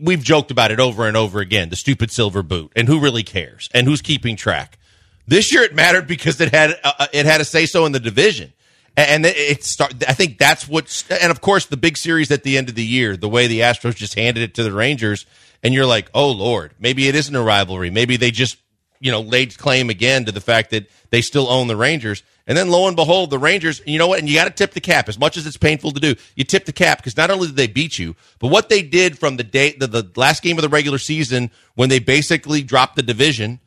we've 0.02 0.24
joked 0.24 0.52
about 0.52 0.72
it 0.72 0.80
over 0.80 1.08
and 1.08 1.18
over 1.18 1.40
again 1.40 1.70
the 1.70 1.76
stupid 1.76 2.12
silver 2.12 2.44
boot 2.44 2.72
and 2.76 2.88
who 2.88 3.00
really 3.00 3.24
cares 3.24 3.70
and 3.74 3.88
who's 3.88 4.02
keeping 4.02 4.36
track. 4.36 4.78
This 5.28 5.54
year 5.54 5.64
it 5.64 5.74
mattered 5.76 6.08
because 6.08 6.40
it 6.42 6.54
had 6.54 6.80
uh, 6.84 7.08
it 7.14 7.26
had 7.26 7.42
a 7.42 7.46
say 7.46 7.66
so 7.66 7.86
in 7.86 7.92
the 7.92 8.00
division. 8.00 8.54
And 8.98 9.26
it- 9.26 9.64
start. 9.64 9.94
I 10.08 10.14
think 10.14 10.38
that's 10.38 10.68
what. 10.68 11.06
And 11.10 11.32
of 11.32 11.42
course, 11.42 11.66
the 11.66 11.78
big 11.78 11.98
series 11.98 12.30
at 12.32 12.44
the 12.44 12.58
end 12.58 12.70
of 12.70 12.76
the 12.76 12.84
year, 12.84 13.16
the 13.16 13.30
way 13.30 13.48
the 13.48 13.62
Astros 13.62 13.96
just 13.96 14.16
handed 14.16 14.44
it 14.44 14.54
to 14.56 14.64
the 14.64 14.74
Rangers, 14.74 15.26
and 15.64 15.74
you're 15.74 15.86
like, 15.86 16.10
oh 16.14 16.32
lord, 16.32 16.74
maybe 16.80 17.08
it 17.08 17.16
isn't 17.16 17.36
a 17.36 17.42
rivalry. 17.42 17.90
Maybe 17.90 18.18
they 18.18 18.32
just 18.32 18.58
you 19.00 19.12
know 19.12 19.22
laid 19.22 19.58
claim 19.58 19.90
again 19.90 20.26
to 20.26 20.32
the 20.32 20.42
fact 20.42 20.72
that 20.72 20.90
they 21.10 21.22
still 21.22 21.50
own 21.50 21.68
the 21.68 21.78
Rangers. 21.78 22.24
And 22.48 22.58
then 22.58 22.70
lo 22.70 22.88
and 22.88 22.98
behold, 22.98 23.30
the 23.30 23.40
Rangers. 23.40 23.82
You 23.86 23.98
know 23.98 24.08
what? 24.08 24.20
And 24.20 24.28
you 24.28 24.36
got 24.36 24.46
to 24.46 24.52
tip 24.52 24.74
the 24.74 24.82
cap 24.82 25.08
as 25.08 25.18
much 25.18 25.38
as 25.38 25.48
it's 25.48 25.56
painful 25.56 25.92
to 25.92 26.02
do. 26.02 26.16
You 26.36 26.44
tip 26.44 26.66
the 26.66 26.74
cap 26.74 26.98
because 26.98 27.16
not 27.16 27.32
only 27.32 27.48
did 27.48 27.56
they 27.56 27.68
beat 27.68 27.98
you, 27.98 28.18
but 28.40 28.50
what 28.50 28.68
they 28.68 28.82
did 28.82 29.18
from 29.18 29.38
the 29.38 29.44
day 29.46 29.72
the, 29.72 29.88
the 29.88 30.12
last 30.18 30.44
game 30.44 30.58
of 30.58 30.64
the 30.64 30.70
regular 30.70 30.98
season 30.98 31.50
when 31.76 31.88
they 31.88 32.00
basically 32.00 32.62
dropped 32.62 32.98
the 32.98 33.04
division 33.04 33.61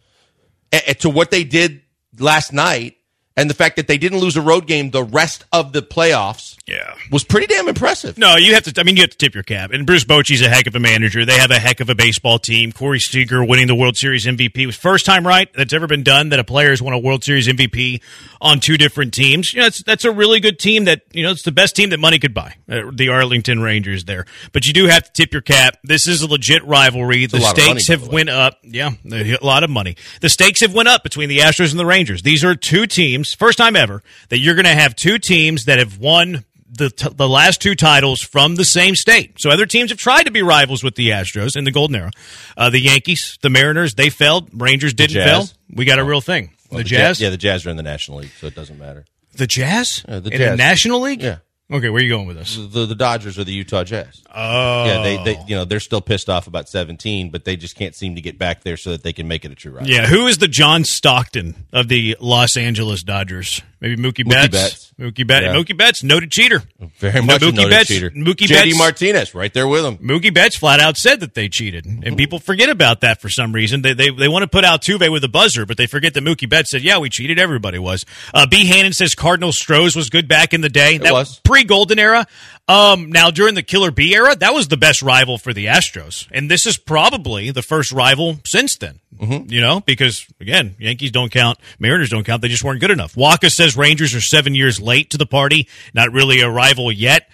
to 1.00 1.10
what 1.10 1.30
they 1.30 1.44
did 1.44 1.82
last 2.18 2.52
night, 2.52 2.96
and 3.36 3.50
the 3.50 3.54
fact 3.54 3.76
that 3.76 3.86
they 3.88 3.98
didn't 3.98 4.19
lose 4.19 4.36
a 4.36 4.40
road 4.42 4.66
game 4.66 4.90
the 4.90 5.02
rest 5.02 5.44
of 5.52 5.72
the 5.72 5.82
playoffs 5.82 6.56
Yeah. 6.66 6.94
was 7.10 7.25
pretty 7.25 7.46
damn 7.46 7.69
impressive. 7.69 8.16
No, 8.16 8.36
you 8.36 8.54
have 8.54 8.64
to. 8.64 8.81
I 8.81 8.84
mean, 8.84 8.96
you 8.96 9.02
have 9.02 9.10
to 9.10 9.16
tip 9.19 9.34
your 9.34 9.42
cap. 9.42 9.70
And 9.72 9.86
Bruce 9.86 10.04
Bochy's 10.04 10.40
a 10.42 10.48
heck 10.48 10.66
of 10.66 10.75
a 10.76 10.81
manager. 10.81 11.25
They 11.25 11.36
have 11.38 11.50
a 11.50 11.58
heck 11.58 11.81
of 11.81 11.90
a 11.90 11.94
baseball 11.94 12.38
team. 12.38 12.72
Corey 12.72 13.00
Seager 13.00 13.44
winning 13.44 13.66
the 13.66 13.75
World 13.75 13.96
Series 13.96 14.25
MVP 14.26 14.66
was 14.66 14.76
first 14.76 15.04
time 15.06 15.26
right 15.26 15.48
that's 15.54 15.72
ever 15.72 15.86
been 15.86 16.02
done 16.02 16.28
that 16.31 16.38
a 16.38 16.44
player 16.44 16.70
has 16.70 16.81
won 16.81 16.94
a 16.94 16.98
World 16.98 17.25
Series 17.25 17.48
MVP 17.48 18.00
on 18.40 18.60
two 18.60 18.76
different 18.78 19.12
teams. 19.14 19.52
You 19.52 19.60
know, 19.60 19.66
it's, 19.66 19.82
that's 19.82 20.04
a 20.04 20.12
really 20.12 20.40
good 20.40 20.58
team. 20.58 20.84
That 20.84 21.02
you 21.12 21.22
know, 21.25 21.31
it's 21.32 21.42
the 21.42 21.52
best 21.52 21.75
team 21.76 21.90
that 21.90 21.98
money 22.00 22.19
could 22.19 22.34
buy. 22.34 22.54
Uh, 22.69 22.90
the 22.92 23.08
Arlington 23.08 23.60
Rangers 23.60 24.04
there, 24.04 24.26
but 24.52 24.64
you 24.64 24.72
do 24.72 24.86
have 24.86 25.04
to 25.04 25.12
tip 25.12 25.32
your 25.32 25.42
cap. 25.42 25.76
This 25.82 26.06
is 26.06 26.22
a 26.22 26.28
legit 26.28 26.64
rivalry. 26.64 27.26
The 27.26 27.38
a 27.38 27.40
lot 27.40 27.58
of 27.58 27.64
money, 27.66 27.81
stakes 27.81 27.88
have 27.88 28.08
the 28.08 28.14
went 28.14 28.28
up. 28.31 28.58
Yeah, 28.62 28.90
a 29.10 29.38
lot 29.44 29.64
of 29.64 29.70
money. 29.70 29.96
The 30.20 30.28
stakes 30.28 30.60
have 30.60 30.72
went 30.75 30.88
up 30.88 31.02
between 31.02 31.28
the 31.28 31.38
Astros 31.38 31.70
and 31.72 31.81
the 31.81 31.86
Rangers. 31.86 32.22
These 32.22 32.44
are 32.44 32.54
two 32.54 32.86
teams, 32.86 33.23
first 33.32 33.56
time 33.58 33.76
ever 33.76 34.02
that 34.28 34.38
you're 34.38 34.54
going 34.54 34.64
to 34.66 34.74
have 34.74 34.94
two 34.96 35.18
teams 35.18 35.64
that 35.64 35.78
have 35.78 35.98
won 35.98 36.44
the 36.76 36.90
t- 36.90 37.08
the 37.14 37.28
last 37.28 37.62
two 37.62 37.74
titles 37.76 38.20
from 38.20 38.56
the 38.56 38.64
same 38.64 38.96
state. 38.96 39.40
So 39.40 39.48
other 39.50 39.64
teams 39.66 39.90
have 39.90 39.98
tried 39.98 40.24
to 40.24 40.32
be 40.32 40.42
rivals 40.42 40.82
with 40.82 40.96
the 40.96 41.10
Astros 41.10 41.56
in 41.56 41.62
the 41.64 41.70
golden 41.70 41.94
era. 41.96 42.10
Uh, 42.56 42.68
the 42.70 42.80
Yankees, 42.80 43.38
the 43.42 43.48
Mariners, 43.50 43.94
they 43.94 44.10
failed. 44.10 44.50
Rangers 44.52 44.92
didn't 44.92 45.14
fail. 45.24 45.44
We 45.72 45.84
got 45.84 45.98
a 46.00 46.04
real 46.04 46.20
thing. 46.20 46.50
Well, 46.70 46.82
the, 46.82 46.88
Ja- 46.88 46.98
Jazz, 46.98 47.20
yeah, 47.20 47.30
the 47.30 47.36
Jazz 47.36 47.64
are 47.64 47.70
in 47.70 47.76
the 47.76 47.82
National 47.84 48.18
League, 48.18 48.32
so 48.40 48.48
it 48.48 48.54
doesn't 48.56 48.78
matter. 48.78 49.04
the 49.36 49.46
Jazz, 49.46 50.04
Yeah, 50.08 50.18
the 50.18 50.30
in 50.30 50.38
Jazz. 50.38 50.50
the 50.50 50.56
National 50.56 51.00
League. 51.00 51.22
Yeah. 51.22 51.36
Okay, 51.72 51.88
where 51.88 52.00
are 52.00 52.05
you 52.05 52.11
going 52.11 52.26
with 52.26 52.37
this? 52.37 52.56
The, 52.56 52.84
the 52.84 52.94
Dodgers 52.94 53.38
or 53.38 53.44
the 53.44 53.52
Utah 53.52 53.84
Jazz. 53.84 54.22
Oh, 54.34 54.84
Yeah, 54.84 55.02
they, 55.02 55.25
they 55.25 55.40
you 55.49 55.56
know 55.56 55.64
they're 55.64 55.81
still 55.81 56.02
pissed 56.02 56.28
off 56.28 56.46
about 56.46 56.69
17, 56.69 57.31
but 57.31 57.44
they 57.46 57.56
just 57.56 57.75
can't 57.75 57.94
seem 57.94 58.16
to 58.16 58.20
get 58.20 58.38
back 58.38 58.62
there 58.62 58.76
so 58.76 58.90
that 58.90 59.02
they 59.02 59.14
can 59.14 59.26
make 59.28 59.46
it 59.46 59.50
a 59.50 59.55
true 59.55 59.72
rival. 59.72 59.88
Yeah, 59.88 60.06
who 60.06 60.26
is 60.26 60.38
the 60.38 60.49
John 60.49 60.84
Stockton 60.84 61.66
of 61.72 61.88
the 61.88 62.19
Los 62.20 62.58
Angeles 62.58 63.02
Dodgers? 63.02 63.62
Maybe 63.81 63.96
Mookie 63.96 64.28
Betts. 64.28 64.52
Betts. 64.52 64.94
Mookie 64.99 65.26
Betts. 65.26 65.44
Yeah. 65.46 65.55
Mookie 65.55 65.76
Betts, 65.76 66.02
noted 66.05 66.31
cheater. 66.31 66.62
Very 66.99 67.20
No, 67.20 67.26
much 67.26 67.43
Mookie 67.43 67.55
noted 67.55 67.70
Betts- 67.70 67.88
cheater. 67.88 68.11
Mookie 68.11 68.46
JD 68.46 68.48
Betts- 68.48 68.79
Martinez, 68.79 69.34
right 69.34 69.53
there 69.53 69.67
with 69.67 69.84
him. 69.84 69.98
Mookie 69.98 70.32
Betts 70.32 70.56
flat 70.56 70.79
out 70.81 70.96
said 70.96 71.20
that 71.20 71.34
they 71.34 71.48
cheated, 71.48 71.84
and 71.84 72.17
people 72.17 72.39
forget 72.39 72.69
about 72.69 73.01
that 73.01 73.20
for 73.20 73.29
some 73.29 73.53
reason. 73.53 73.82
They 73.82 73.93
they, 73.94 74.10
they 74.10 74.29
want 74.29 74.43
to 74.44 74.46
put 74.48 74.65
Altuve 74.65 75.10
with 75.10 75.24
a 75.24 75.29
buzzer, 75.29 75.67
but 75.67 75.77
they 75.77 75.86
forget 75.86 76.15
that 76.15 76.22
Mookie 76.22 76.48
Betts 76.48 76.70
said, 76.70 76.82
"Yeah, 76.82 76.98
we 76.98 77.10
cheated. 77.10 77.39
Everybody 77.39 77.79
was." 77.79 78.05
Uh, 78.32 78.46
B. 78.46 78.67
Hannon 78.67 78.93
says 78.93 79.15
Cardinals 79.15 79.60
Astros 79.60 79.96
was 79.96 80.10
good 80.10 80.29
back 80.29 80.55
in 80.55 80.60
the 80.60 80.69
day. 80.69 80.98
that 80.98 81.13
was. 81.13 81.41
pre 81.41 81.65
Golden 81.65 81.98
era. 81.98 82.27
Um, 82.66 83.10
now 83.10 83.30
during 83.30 83.54
the 83.54 83.62
Killer 83.62 83.90
B 83.90 84.14
era, 84.14 84.34
that 84.36 84.54
was 84.54 84.68
the 84.68 84.78
best 84.78 85.02
rival 85.02 85.36
for 85.36 85.52
the 85.52 85.66
Astros, 85.66 86.26
and 86.30 86.50
this 86.50 86.66
is 86.66 86.78
probably 86.78 87.50
the 87.50 87.60
first 87.60 87.92
rival 87.92 88.38
since 88.46 88.76
then. 88.78 89.00
Mm-hmm. 89.18 89.52
You 89.52 89.60
know, 89.60 89.80
because 89.80 90.26
again, 90.40 90.74
Yankees 90.78 91.10
don't 91.10 91.30
count, 91.30 91.58
Mariners 91.78 92.08
don't 92.08 92.24
count. 92.24 92.40
They 92.40 92.48
just 92.48 92.64
weren't 92.64 92.80
good 92.80 92.90
enough. 92.90 93.16
Waka 93.18 93.50
says 93.50 93.76
Rangers 93.76 94.14
are 94.14 94.20
seven 94.20 94.54
years 94.54 94.80
late 94.80 95.10
to 95.10 95.18
the 95.18 95.26
party, 95.26 95.68
not 95.92 96.10
really 96.12 96.40
a 96.40 96.48
rival 96.48 96.90
yet. 96.90 97.28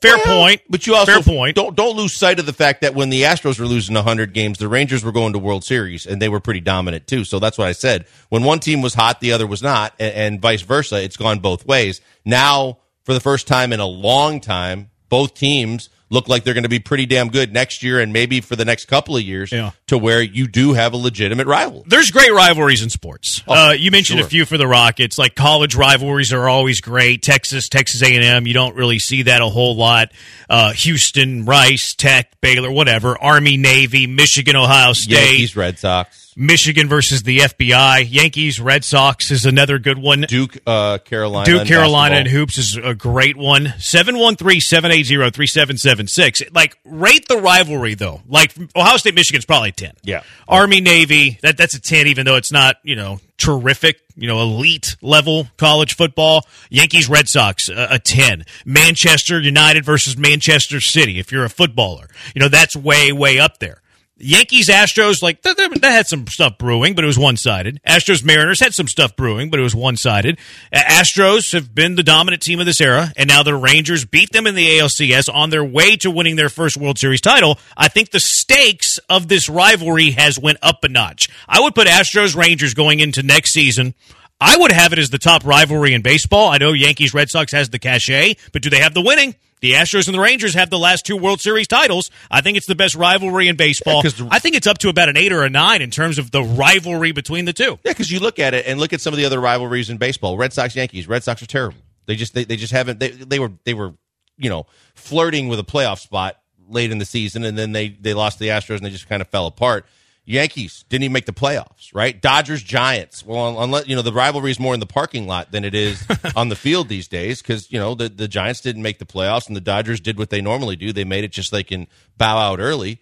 Fair 0.00 0.16
Well, 0.18 0.42
point, 0.42 0.60
But 0.68 0.86
you 0.86 0.94
also 0.94 1.10
fair 1.10 1.22
point. 1.22 1.56
don't 1.56 1.74
don't 1.74 1.96
lose 1.96 2.14
sight 2.14 2.38
of 2.38 2.46
the 2.46 2.52
fact 2.52 2.82
that 2.82 2.94
when 2.94 3.08
the 3.10 3.22
Astros 3.22 3.58
were 3.58 3.66
losing 3.66 3.96
100 3.96 4.32
games, 4.32 4.58
the 4.58 4.68
Rangers 4.68 5.02
were 5.02 5.10
going 5.10 5.32
to 5.32 5.40
World 5.40 5.64
Series 5.64 6.06
and 6.06 6.22
they 6.22 6.28
were 6.28 6.38
pretty 6.38 6.60
dominant 6.60 7.06
too. 7.08 7.24
So 7.24 7.40
that's 7.40 7.58
what 7.58 7.66
I 7.66 7.72
said. 7.72 8.04
When 8.28 8.44
one 8.44 8.60
team 8.60 8.80
was 8.80 8.94
hot, 8.94 9.20
the 9.20 9.32
other 9.32 9.46
was 9.46 9.60
not, 9.62 9.94
and, 9.98 10.14
and 10.14 10.40
vice 10.40 10.62
versa. 10.62 11.02
It's 11.02 11.16
gone 11.16 11.40
both 11.40 11.66
ways. 11.66 12.00
Now, 12.24 12.78
for 13.08 13.14
the 13.14 13.20
first 13.20 13.46
time 13.46 13.72
in 13.72 13.80
a 13.80 13.86
long 13.86 14.38
time, 14.38 14.90
both 15.08 15.32
teams 15.32 15.88
look 16.10 16.28
like 16.28 16.44
they're 16.44 16.52
going 16.52 16.62
to 16.64 16.68
be 16.68 16.78
pretty 16.78 17.06
damn 17.06 17.30
good 17.30 17.54
next 17.54 17.82
year 17.82 18.00
and 18.00 18.12
maybe 18.12 18.42
for 18.42 18.54
the 18.54 18.66
next 18.66 18.84
couple 18.84 19.16
of 19.16 19.22
years 19.22 19.50
Yeah. 19.50 19.70
to 19.86 19.96
where 19.96 20.20
you 20.20 20.46
do 20.46 20.74
have 20.74 20.92
a 20.92 20.98
legitimate 20.98 21.46
rival. 21.46 21.84
There's 21.86 22.10
great 22.10 22.30
rivalries 22.30 22.82
in 22.82 22.90
sports. 22.90 23.42
uh, 23.48 23.74
you 23.78 23.90
mentioned 23.90 24.18
sure. 24.18 24.26
a 24.26 24.28
few 24.28 24.44
for 24.44 24.58
the 24.58 24.66
Rockets. 24.66 25.16
Like 25.16 25.34
college 25.34 25.74
rivalries 25.74 26.34
are 26.34 26.50
always 26.50 26.82
great. 26.82 27.22
Texas, 27.22 27.70
Texas 27.70 28.02
A&M. 28.02 28.46
You 28.46 28.52
don't 28.52 28.76
really 28.76 28.98
see 28.98 29.22
that 29.22 29.40
a 29.40 29.48
whole 29.48 29.74
lot. 29.74 30.12
Uh, 30.50 30.72
Houston, 30.72 31.46
Rice, 31.46 31.94
Tech, 31.94 32.38
Baylor, 32.42 32.70
whatever. 32.70 33.16
Army, 33.18 33.56
Navy, 33.56 34.06
Michigan, 34.06 34.54
Ohio 34.54 34.92
State. 34.92 35.14
Yankees, 35.14 35.56
Red 35.56 35.78
Sox. 35.78 36.27
Michigan 36.40 36.88
versus 36.88 37.24
the 37.24 37.38
FBI. 37.38 38.06
Yankees, 38.08 38.60
Red 38.60 38.84
Sox 38.84 39.32
is 39.32 39.44
another 39.44 39.80
good 39.80 39.98
one. 39.98 40.20
Duke, 40.20 40.56
uh, 40.64 40.98
Carolina, 40.98 41.44
Duke, 41.44 41.62
and 41.62 41.68
Carolina, 41.68 42.14
and 42.14 42.28
hoops 42.28 42.58
is 42.58 42.78
a 42.80 42.94
great 42.94 43.36
one. 43.36 43.64
713-780-3776. 43.64 46.54
Like, 46.54 46.78
rate 46.84 47.26
the 47.26 47.38
rivalry, 47.38 47.94
though. 47.94 48.22
Like, 48.28 48.54
Ohio 48.76 48.98
State, 48.98 49.16
Michigan's 49.16 49.46
probably 49.46 49.72
10. 49.72 49.94
Yeah. 50.04 50.22
Army, 50.46 50.80
Navy, 50.80 51.40
that, 51.42 51.56
that's 51.56 51.74
a 51.74 51.80
10, 51.80 52.06
even 52.06 52.24
though 52.24 52.36
it's 52.36 52.52
not, 52.52 52.76
you 52.84 52.94
know, 52.94 53.18
terrific, 53.36 53.98
you 54.14 54.28
know, 54.28 54.40
elite 54.40 54.94
level 55.02 55.48
college 55.56 55.96
football. 55.96 56.46
Yankees, 56.70 57.08
Red 57.08 57.28
Sox, 57.28 57.68
a, 57.68 57.88
a 57.92 57.98
10. 57.98 58.44
Manchester 58.64 59.40
United 59.40 59.84
versus 59.84 60.16
Manchester 60.16 60.80
City, 60.80 61.18
if 61.18 61.32
you're 61.32 61.44
a 61.44 61.50
footballer. 61.50 62.06
You 62.32 62.42
know, 62.42 62.48
that's 62.48 62.76
way, 62.76 63.10
way 63.10 63.40
up 63.40 63.58
there. 63.58 63.82
Yankees, 64.18 64.68
Astros, 64.68 65.22
like 65.22 65.42
that, 65.42 65.78
had 65.82 66.06
some 66.06 66.26
stuff 66.26 66.58
brewing, 66.58 66.94
but 66.94 67.04
it 67.04 67.06
was 67.06 67.18
one 67.18 67.36
sided. 67.36 67.80
Astros, 67.86 68.24
Mariners 68.24 68.60
had 68.60 68.74
some 68.74 68.88
stuff 68.88 69.14
brewing, 69.14 69.48
but 69.48 69.60
it 69.60 69.62
was 69.62 69.74
one 69.74 69.96
sided. 69.96 70.38
Astros 70.72 71.52
have 71.52 71.74
been 71.74 71.94
the 71.94 72.02
dominant 72.02 72.42
team 72.42 72.58
of 72.58 72.66
this 72.66 72.80
era, 72.80 73.12
and 73.16 73.28
now 73.28 73.42
the 73.42 73.54
Rangers 73.54 74.04
beat 74.04 74.32
them 74.32 74.46
in 74.46 74.54
the 74.54 74.78
ALCS 74.78 75.32
on 75.32 75.50
their 75.50 75.64
way 75.64 75.96
to 75.96 76.10
winning 76.10 76.36
their 76.36 76.48
first 76.48 76.76
World 76.76 76.98
Series 76.98 77.20
title. 77.20 77.58
I 77.76 77.88
think 77.88 78.10
the 78.10 78.20
stakes 78.20 78.98
of 79.08 79.28
this 79.28 79.48
rivalry 79.48 80.10
has 80.12 80.38
went 80.38 80.58
up 80.62 80.82
a 80.82 80.88
notch. 80.88 81.28
I 81.48 81.60
would 81.60 81.74
put 81.74 81.86
Astros, 81.86 82.34
Rangers 82.34 82.74
going 82.74 83.00
into 83.00 83.22
next 83.22 83.52
season. 83.52 83.94
I 84.40 84.56
would 84.56 84.72
have 84.72 84.92
it 84.92 84.98
as 84.98 85.10
the 85.10 85.18
top 85.18 85.44
rivalry 85.44 85.94
in 85.94 86.02
baseball. 86.02 86.48
I 86.48 86.58
know 86.58 86.72
Yankees, 86.72 87.14
Red 87.14 87.28
Sox 87.28 87.52
has 87.52 87.70
the 87.70 87.78
cachet, 87.78 88.36
but 88.52 88.62
do 88.62 88.70
they 88.70 88.78
have 88.78 88.94
the 88.94 89.02
winning? 89.02 89.34
The 89.60 89.72
Astros 89.72 90.06
and 90.06 90.14
the 90.14 90.20
Rangers 90.20 90.54
have 90.54 90.70
the 90.70 90.78
last 90.78 91.04
two 91.06 91.16
World 91.16 91.40
Series 91.40 91.66
titles. 91.66 92.10
I 92.30 92.40
think 92.40 92.56
it's 92.56 92.66
the 92.66 92.74
best 92.74 92.94
rivalry 92.94 93.48
in 93.48 93.56
baseball. 93.56 94.02
Yeah, 94.04 94.10
the- 94.10 94.28
I 94.30 94.38
think 94.38 94.54
it's 94.56 94.66
up 94.66 94.78
to 94.78 94.88
about 94.88 95.08
an 95.08 95.16
eight 95.16 95.32
or 95.32 95.42
a 95.42 95.50
nine 95.50 95.82
in 95.82 95.90
terms 95.90 96.18
of 96.18 96.30
the 96.30 96.42
rivalry 96.42 97.12
between 97.12 97.44
the 97.44 97.52
two. 97.52 97.78
Yeah, 97.84 97.92
because 97.92 98.10
you 98.10 98.20
look 98.20 98.38
at 98.38 98.54
it 98.54 98.66
and 98.66 98.78
look 98.78 98.92
at 98.92 99.00
some 99.00 99.12
of 99.12 99.18
the 99.18 99.24
other 99.24 99.40
rivalries 99.40 99.90
in 99.90 99.96
baseball. 99.96 100.36
Red 100.36 100.52
Sox, 100.52 100.76
Yankees. 100.76 101.08
Red 101.08 101.24
Sox 101.24 101.42
are 101.42 101.46
terrible. 101.46 101.78
They 102.06 102.16
just 102.16 102.34
they, 102.34 102.44
they 102.44 102.56
just 102.56 102.72
haven't 102.72 103.00
they 103.00 103.10
they 103.10 103.38
were 103.38 103.52
they 103.64 103.74
were 103.74 103.94
you 104.38 104.48
know 104.48 104.66
flirting 104.94 105.48
with 105.48 105.58
a 105.58 105.64
playoff 105.64 105.98
spot 105.98 106.36
late 106.68 106.90
in 106.90 106.98
the 106.98 107.04
season, 107.04 107.44
and 107.44 107.56
then 107.58 107.72
they 107.72 107.88
they 107.88 108.14
lost 108.14 108.38
the 108.38 108.48
Astros 108.48 108.76
and 108.76 108.86
they 108.86 108.90
just 108.90 109.08
kind 109.08 109.20
of 109.22 109.28
fell 109.28 109.46
apart. 109.46 109.86
Yankees 110.28 110.84
didn't 110.90 111.04
even 111.04 111.14
make 111.14 111.24
the 111.24 111.32
playoffs, 111.32 111.94
right? 111.94 112.20
Dodgers, 112.20 112.62
Giants. 112.62 113.24
Well, 113.24 113.62
unless 113.62 113.88
you 113.88 113.96
know 113.96 114.02
the 114.02 114.12
rivalry 114.12 114.50
is 114.50 114.60
more 114.60 114.74
in 114.74 114.80
the 114.80 114.86
parking 114.86 115.26
lot 115.26 115.52
than 115.52 115.64
it 115.64 115.74
is 115.74 116.06
on 116.36 116.50
the 116.50 116.56
field 116.56 116.88
these 116.88 117.08
days, 117.08 117.40
because 117.40 117.72
you 117.72 117.78
know 117.78 117.94
the 117.94 118.10
the 118.10 118.28
Giants 118.28 118.60
didn't 118.60 118.82
make 118.82 118.98
the 118.98 119.06
playoffs 119.06 119.46
and 119.46 119.56
the 119.56 119.60
Dodgers 119.60 120.00
did 120.00 120.18
what 120.18 120.28
they 120.28 120.42
normally 120.42 120.76
do. 120.76 120.92
They 120.92 121.04
made 121.04 121.24
it 121.24 121.32
just 121.32 121.48
so 121.48 121.56
they 121.56 121.62
can 121.62 121.86
bow 122.18 122.36
out 122.36 122.60
early. 122.60 123.00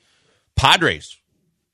Padres 0.55 1.17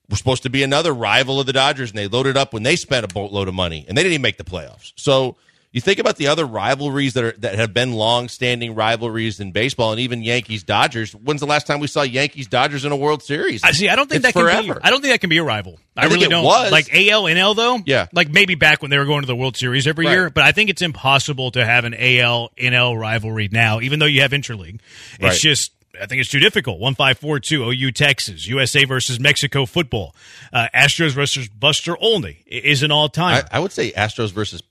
were 0.09 0.17
supposed 0.17 0.41
to 0.43 0.49
be 0.49 0.63
another 0.63 0.91
rival 0.91 1.39
of 1.39 1.45
the 1.45 1.53
Dodgers, 1.53 1.91
and 1.91 1.99
they 1.99 2.07
loaded 2.07 2.35
up 2.35 2.51
when 2.51 2.63
they 2.63 2.75
spent 2.75 3.05
a 3.05 3.13
boatload 3.13 3.47
of 3.47 3.53
money, 3.53 3.85
and 3.87 3.95
they 3.95 4.01
didn't 4.01 4.13
even 4.13 4.23
make 4.23 4.37
the 4.37 4.43
playoffs. 4.43 4.91
So 4.95 5.37
you 5.73 5.81
think 5.81 5.99
about 5.99 6.15
the 6.15 6.27
other 6.27 6.45
rivalries 6.45 7.15
that 7.15 7.23
are 7.25 7.31
that 7.39 7.55
have 7.55 7.73
been 7.73 7.91
long-standing 7.93 8.75
rivalries 8.75 9.39
in 9.41 9.51
baseball, 9.51 9.91
and 9.91 9.99
even 9.99 10.23
Yankees 10.23 10.63
Dodgers. 10.63 11.13
When's 11.13 11.41
the 11.41 11.47
last 11.47 11.67
time 11.67 11.81
we 11.81 11.87
saw 11.87 12.03
Yankees 12.03 12.47
Dodgers 12.47 12.85
in 12.85 12.91
a 12.91 12.95
World 12.95 13.21
Series? 13.23 13.63
I 13.63 13.71
see. 13.71 13.89
I 13.89 13.95
don't 13.97 14.07
think 14.09 14.23
It's 14.23 14.27
that 14.27 14.39
can 14.39 14.43
forever. 14.43 14.75
be. 14.75 14.79
I 14.81 14.89
don't 14.91 15.01
think 15.01 15.13
that 15.13 15.19
can 15.19 15.29
be 15.29 15.39
a 15.39 15.43
rival. 15.43 15.79
I, 15.97 16.03
I 16.03 16.05
really 16.05 16.27
don't. 16.27 16.45
was. 16.45 16.71
Like 16.71 16.93
AL 16.93 17.23
NL 17.23 17.55
though. 17.55 17.79
Yeah. 17.85 18.07
Like 18.13 18.29
maybe 18.29 18.55
back 18.55 18.81
when 18.81 18.91
they 18.91 18.97
were 18.97 19.05
going 19.05 19.21
to 19.21 19.27
the 19.27 19.35
World 19.35 19.57
Series 19.57 19.85
every 19.87 20.05
Right. 20.05 20.11
year, 20.13 20.29
but 20.29 20.43
I 20.45 20.51
think 20.53 20.69
it's 20.69 20.81
impossible 20.81 21.51
to 21.51 21.65
have 21.65 21.83
an 21.85 21.93
AL 21.97 22.51
NL 22.57 22.97
rivalry 22.97 23.49
now, 23.51 23.81
even 23.81 23.99
though 23.99 24.05
you 24.05 24.21
have 24.21 24.31
interleague. 24.31 24.79
It's 25.15 25.21
Right. 25.23 25.33
just. 25.39 25.71
I 26.01 26.07
think 26.07 26.21
it's 26.21 26.29
too 26.31 26.39
difficult. 26.39 26.79
One 26.79 26.95
five 26.95 27.19
four 27.19 27.39
two 27.39 27.63
OU 27.69 27.91
Texas 27.91 28.47
USA 28.47 28.83
versus 28.83 29.19
Mexico 29.19 29.67
football. 29.67 30.15
Uh, 30.51 30.67
Astros 30.73 31.11
versus 31.11 31.47
Buster 31.47 31.95
Olney 31.99 32.43
is 32.47 32.81
an 32.81 32.91
all 32.91 33.09
time. 33.09 33.43
I, 33.51 33.57
I 33.57 33.59
would 33.59 33.71
say 33.71 33.91
Astros 33.91 34.31
versus 34.31 34.63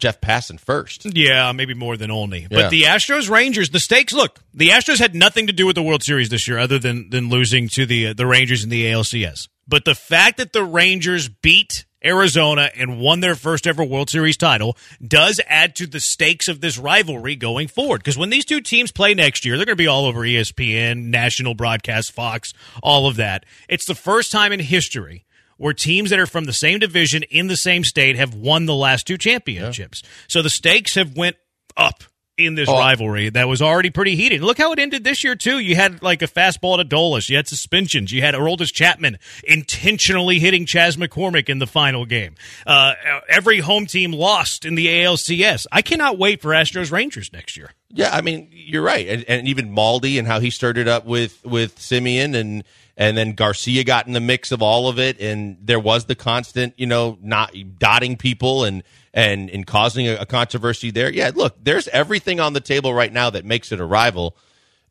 Jeff 0.00 0.20
Passan 0.20 0.58
first. 0.58 1.06
Yeah, 1.14 1.52
maybe 1.52 1.74
more 1.74 1.96
than 1.96 2.10
Olney. 2.10 2.42
Yeah. 2.42 2.48
But 2.50 2.70
the 2.70 2.82
Astros 2.82 3.30
Rangers, 3.30 3.70
the 3.70 3.80
stakes. 3.80 4.12
Look, 4.12 4.40
the 4.52 4.70
Astros 4.70 4.98
had 4.98 5.14
nothing 5.14 5.46
to 5.46 5.52
do 5.52 5.66
with 5.66 5.76
the 5.76 5.82
World 5.82 6.02
Series 6.02 6.28
this 6.28 6.48
year, 6.48 6.58
other 6.58 6.78
than 6.78 7.10
than 7.10 7.28
losing 7.28 7.68
to 7.70 7.86
the 7.86 8.08
uh, 8.08 8.12
the 8.14 8.26
Rangers 8.26 8.64
in 8.64 8.70
the 8.70 8.86
ALCS. 8.86 9.48
But 9.68 9.84
the 9.84 9.94
fact 9.94 10.38
that 10.38 10.52
the 10.52 10.64
Rangers 10.64 11.28
beat 11.28 11.84
Arizona 12.04 12.70
and 12.76 12.98
won 12.98 13.20
their 13.20 13.34
first 13.34 13.66
ever 13.66 13.84
World 13.84 14.10
Series 14.10 14.36
title 14.36 14.76
does 15.06 15.40
add 15.46 15.76
to 15.76 15.86
the 15.86 16.00
stakes 16.00 16.48
of 16.48 16.60
this 16.60 16.78
rivalry 16.78 17.36
going 17.36 17.68
forward. 17.68 17.98
Because 17.98 18.16
when 18.18 18.30
these 18.30 18.44
two 18.44 18.60
teams 18.60 18.90
play 18.90 19.14
next 19.14 19.44
year, 19.44 19.56
they're 19.56 19.66
going 19.66 19.76
to 19.76 19.82
be 19.82 19.86
all 19.86 20.06
over 20.06 20.20
ESPN, 20.20 21.10
national 21.10 21.54
broadcast, 21.54 22.12
Fox, 22.12 22.52
all 22.82 23.06
of 23.06 23.16
that. 23.16 23.44
It's 23.68 23.86
the 23.86 23.94
first 23.94 24.32
time 24.32 24.52
in 24.52 24.60
history 24.60 25.24
where 25.60 25.74
teams 25.74 26.08
that 26.08 26.18
are 26.18 26.26
from 26.26 26.44
the 26.46 26.52
same 26.54 26.78
division 26.78 27.22
in 27.24 27.46
the 27.46 27.56
same 27.56 27.84
state 27.84 28.16
have 28.16 28.32
won 28.34 28.64
the 28.64 28.74
last 28.74 29.06
two 29.06 29.18
championships. 29.18 30.02
So 30.26 30.40
the 30.40 30.48
stakes 30.48 30.94
have 30.94 31.14
went 31.16 31.36
up 31.76 32.02
in 32.38 32.54
this 32.54 32.70
Oh. 32.70 32.78
rivalry 32.78 33.28
that 33.28 33.46
was 33.48 33.60
already 33.60 33.90
pretty 33.90 34.16
heated. 34.16 34.40
Look 34.40 34.56
how 34.56 34.72
it 34.72 34.78
ended 34.78 35.04
this 35.04 35.22
year 35.22 35.34
too. 35.36 35.58
You 35.58 35.76
had 35.76 36.02
like 36.02 36.22
a 36.22 36.26
fastball 36.26 36.78
to 36.78 36.84
Adolis. 36.86 37.28
You 37.28 37.36
had 37.36 37.46
suspensions. 37.46 38.10
You 38.10 38.22
had 38.22 38.34
Aroldis 38.34 38.72
Chapman 38.72 39.18
intentionally 39.44 40.38
hitting 40.38 40.64
Chas 40.64 40.96
McCormick 40.96 41.50
in 41.50 41.58
the 41.58 41.66
final 41.66 42.06
game. 42.06 42.36
Uh, 42.66 42.94
every 43.28 43.58
home 43.60 43.84
team 43.84 44.12
lost 44.12 44.64
in 44.64 44.74
the 44.74 44.86
ALCS. 44.86 45.66
I 45.70 45.82
cannot 45.82 46.16
wait 46.16 46.40
for 46.40 46.52
Astros 46.52 46.90
Rangers 46.90 47.30
next 47.34 47.58
year. 47.58 47.72
Yeah, 47.92 48.10
I 48.12 48.20
mean 48.20 48.48
you're 48.52 48.82
right, 48.82 49.06
and, 49.06 49.24
and 49.26 49.48
even 49.48 49.72
Maldy 49.72 50.18
and 50.18 50.26
how 50.26 50.40
he 50.40 50.50
started 50.50 50.88
up 50.88 51.04
with 51.06 51.44
with 51.44 51.78
Semien 51.78 52.34
and 52.34 52.64
and 52.96 53.16
then 53.16 53.32
Garcia 53.32 53.82
got 53.82 54.06
in 54.06 54.12
the 54.12 54.20
mix 54.20 54.52
of 54.52 54.62
all 54.62 54.88
of 54.88 54.98
it, 54.98 55.20
and 55.20 55.56
there 55.62 55.80
was 55.80 56.04
the 56.04 56.14
constant, 56.14 56.74
you 56.76 56.86
know, 56.86 57.18
not 57.22 57.54
dotting 57.78 58.16
people 58.16 58.64
and 58.64 58.82
and 59.12 59.50
and 59.50 59.66
causing 59.66 60.06
a, 60.06 60.16
a 60.16 60.26
controversy 60.26 60.90
there. 60.90 61.10
Yeah, 61.10 61.30
look, 61.34 61.56
there's 61.62 61.88
everything 61.88 62.40
on 62.40 62.52
the 62.52 62.60
table 62.60 62.94
right 62.94 63.12
now 63.12 63.30
that 63.30 63.44
makes 63.44 63.72
it 63.72 63.80
a 63.80 63.84
rival. 63.84 64.36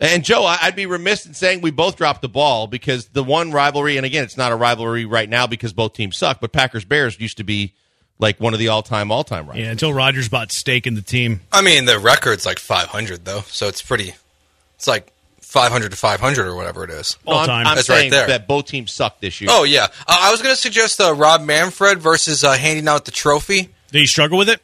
And 0.01 0.23
Joe, 0.23 0.45
I'd 0.45 0.75
be 0.75 0.85
remiss 0.85 1.25
in 1.25 1.33
saying 1.33 1.59
we 1.61 1.71
both 1.71 1.97
dropped 1.97 2.21
the 2.21 2.29
ball 2.29 2.67
because 2.67 3.09
the 3.09 3.23
one 3.23 3.51
rivalry, 3.51 3.97
and 3.97 4.05
again, 4.05 4.23
it's 4.23 4.37
not 4.37 4.51
a 4.53 4.55
rivalry 4.55 5.05
right 5.05 5.27
now 5.29 5.45
because 5.45 5.73
both 5.73 5.93
teams 5.93 6.17
suck, 6.17 6.39
but 6.39 6.53
Packers 6.53 6.85
Bears 6.85 7.19
used 7.19 7.37
to 7.37 7.43
be 7.43 7.73
like 8.19 8.39
one 8.39 8.53
of 8.53 8.59
the 8.59 8.67
all 8.67 8.83
time 8.83 9.11
all 9.11 9.23
time 9.23 9.47
rivals. 9.47 9.63
Yeah, 9.63 9.71
until 9.71 9.93
Rodgers 9.93 10.29
bought 10.29 10.51
stake 10.51 10.85
in 10.85 10.93
the 10.93 11.01
team. 11.01 11.41
I 11.51 11.61
mean, 11.61 11.85
the 11.85 11.97
record's 11.97 12.45
like 12.45 12.59
500 12.59 13.25
though, 13.25 13.41
so 13.47 13.67
it's 13.67 13.81
pretty. 13.81 14.13
It's 14.75 14.87
like 14.87 15.11
500 15.41 15.91
to 15.91 15.97
500 15.97 16.45
or 16.47 16.55
whatever 16.55 16.83
it 16.83 16.91
is. 16.91 17.17
No, 17.25 17.33
All 17.33 17.39
I'm, 17.39 17.47
time. 17.47 17.67
I'm 17.67 17.75
That's 17.75 17.89
right 17.89 17.97
saying 17.97 18.11
there. 18.11 18.27
that 18.27 18.47
both 18.47 18.67
teams 18.67 18.91
suck 18.91 19.19
this 19.19 19.41
year. 19.41 19.49
Oh 19.51 19.63
yeah, 19.63 19.85
uh, 20.07 20.17
I 20.21 20.31
was 20.31 20.41
going 20.41 20.53
to 20.53 20.61
suggest 20.61 21.01
uh, 21.01 21.13
Rob 21.13 21.41
Manfred 21.41 21.99
versus 21.99 22.43
uh, 22.43 22.53
handing 22.53 22.87
out 22.87 23.05
the 23.05 23.11
trophy. 23.11 23.69
Did 23.91 23.99
he 23.99 24.05
struggle 24.05 24.37
with 24.37 24.49
it? 24.49 24.61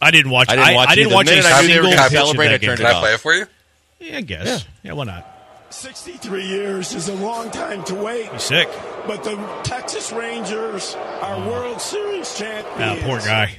I 0.00 0.12
didn't 0.12 0.30
watch. 0.30 0.48
I 0.48 0.54
didn't 0.56 0.74
watch 0.76 0.88
I, 0.88 0.92
it 0.92 0.96
didn't 0.96 1.12
watch 1.12 1.26
The 1.26 1.32
a 1.32 1.36
minute 1.36 1.52
I 1.52 1.60
knew 1.62 1.68
single 1.68 1.90
gonna 1.90 2.08
pitch 2.08 2.20
of 2.20 2.36
that 2.36 2.60
game. 2.60 2.76
Can 2.76 2.86
I 2.86 3.00
play 3.00 3.14
it 3.14 3.20
for 3.20 3.34
you? 3.34 3.46
Yeah, 3.98 4.18
I 4.18 4.20
guess. 4.20 4.64
Yeah. 4.84 4.92
why 4.92 5.04
not? 5.04 5.27
63 5.78 6.44
years 6.44 6.92
is 6.92 7.08
a 7.08 7.14
long 7.14 7.50
time 7.52 7.84
to 7.84 7.94
wait, 7.94 8.28
He's 8.32 8.42
sick. 8.42 8.68
but 9.06 9.22
the 9.22 9.36
Texas 9.62 10.10
Rangers 10.12 10.96
are 11.22 11.38
World 11.48 11.80
Series 11.80 12.28
Ah, 12.34 12.38
champions. 12.38 13.02
poor 13.04 13.18
guy. 13.20 13.56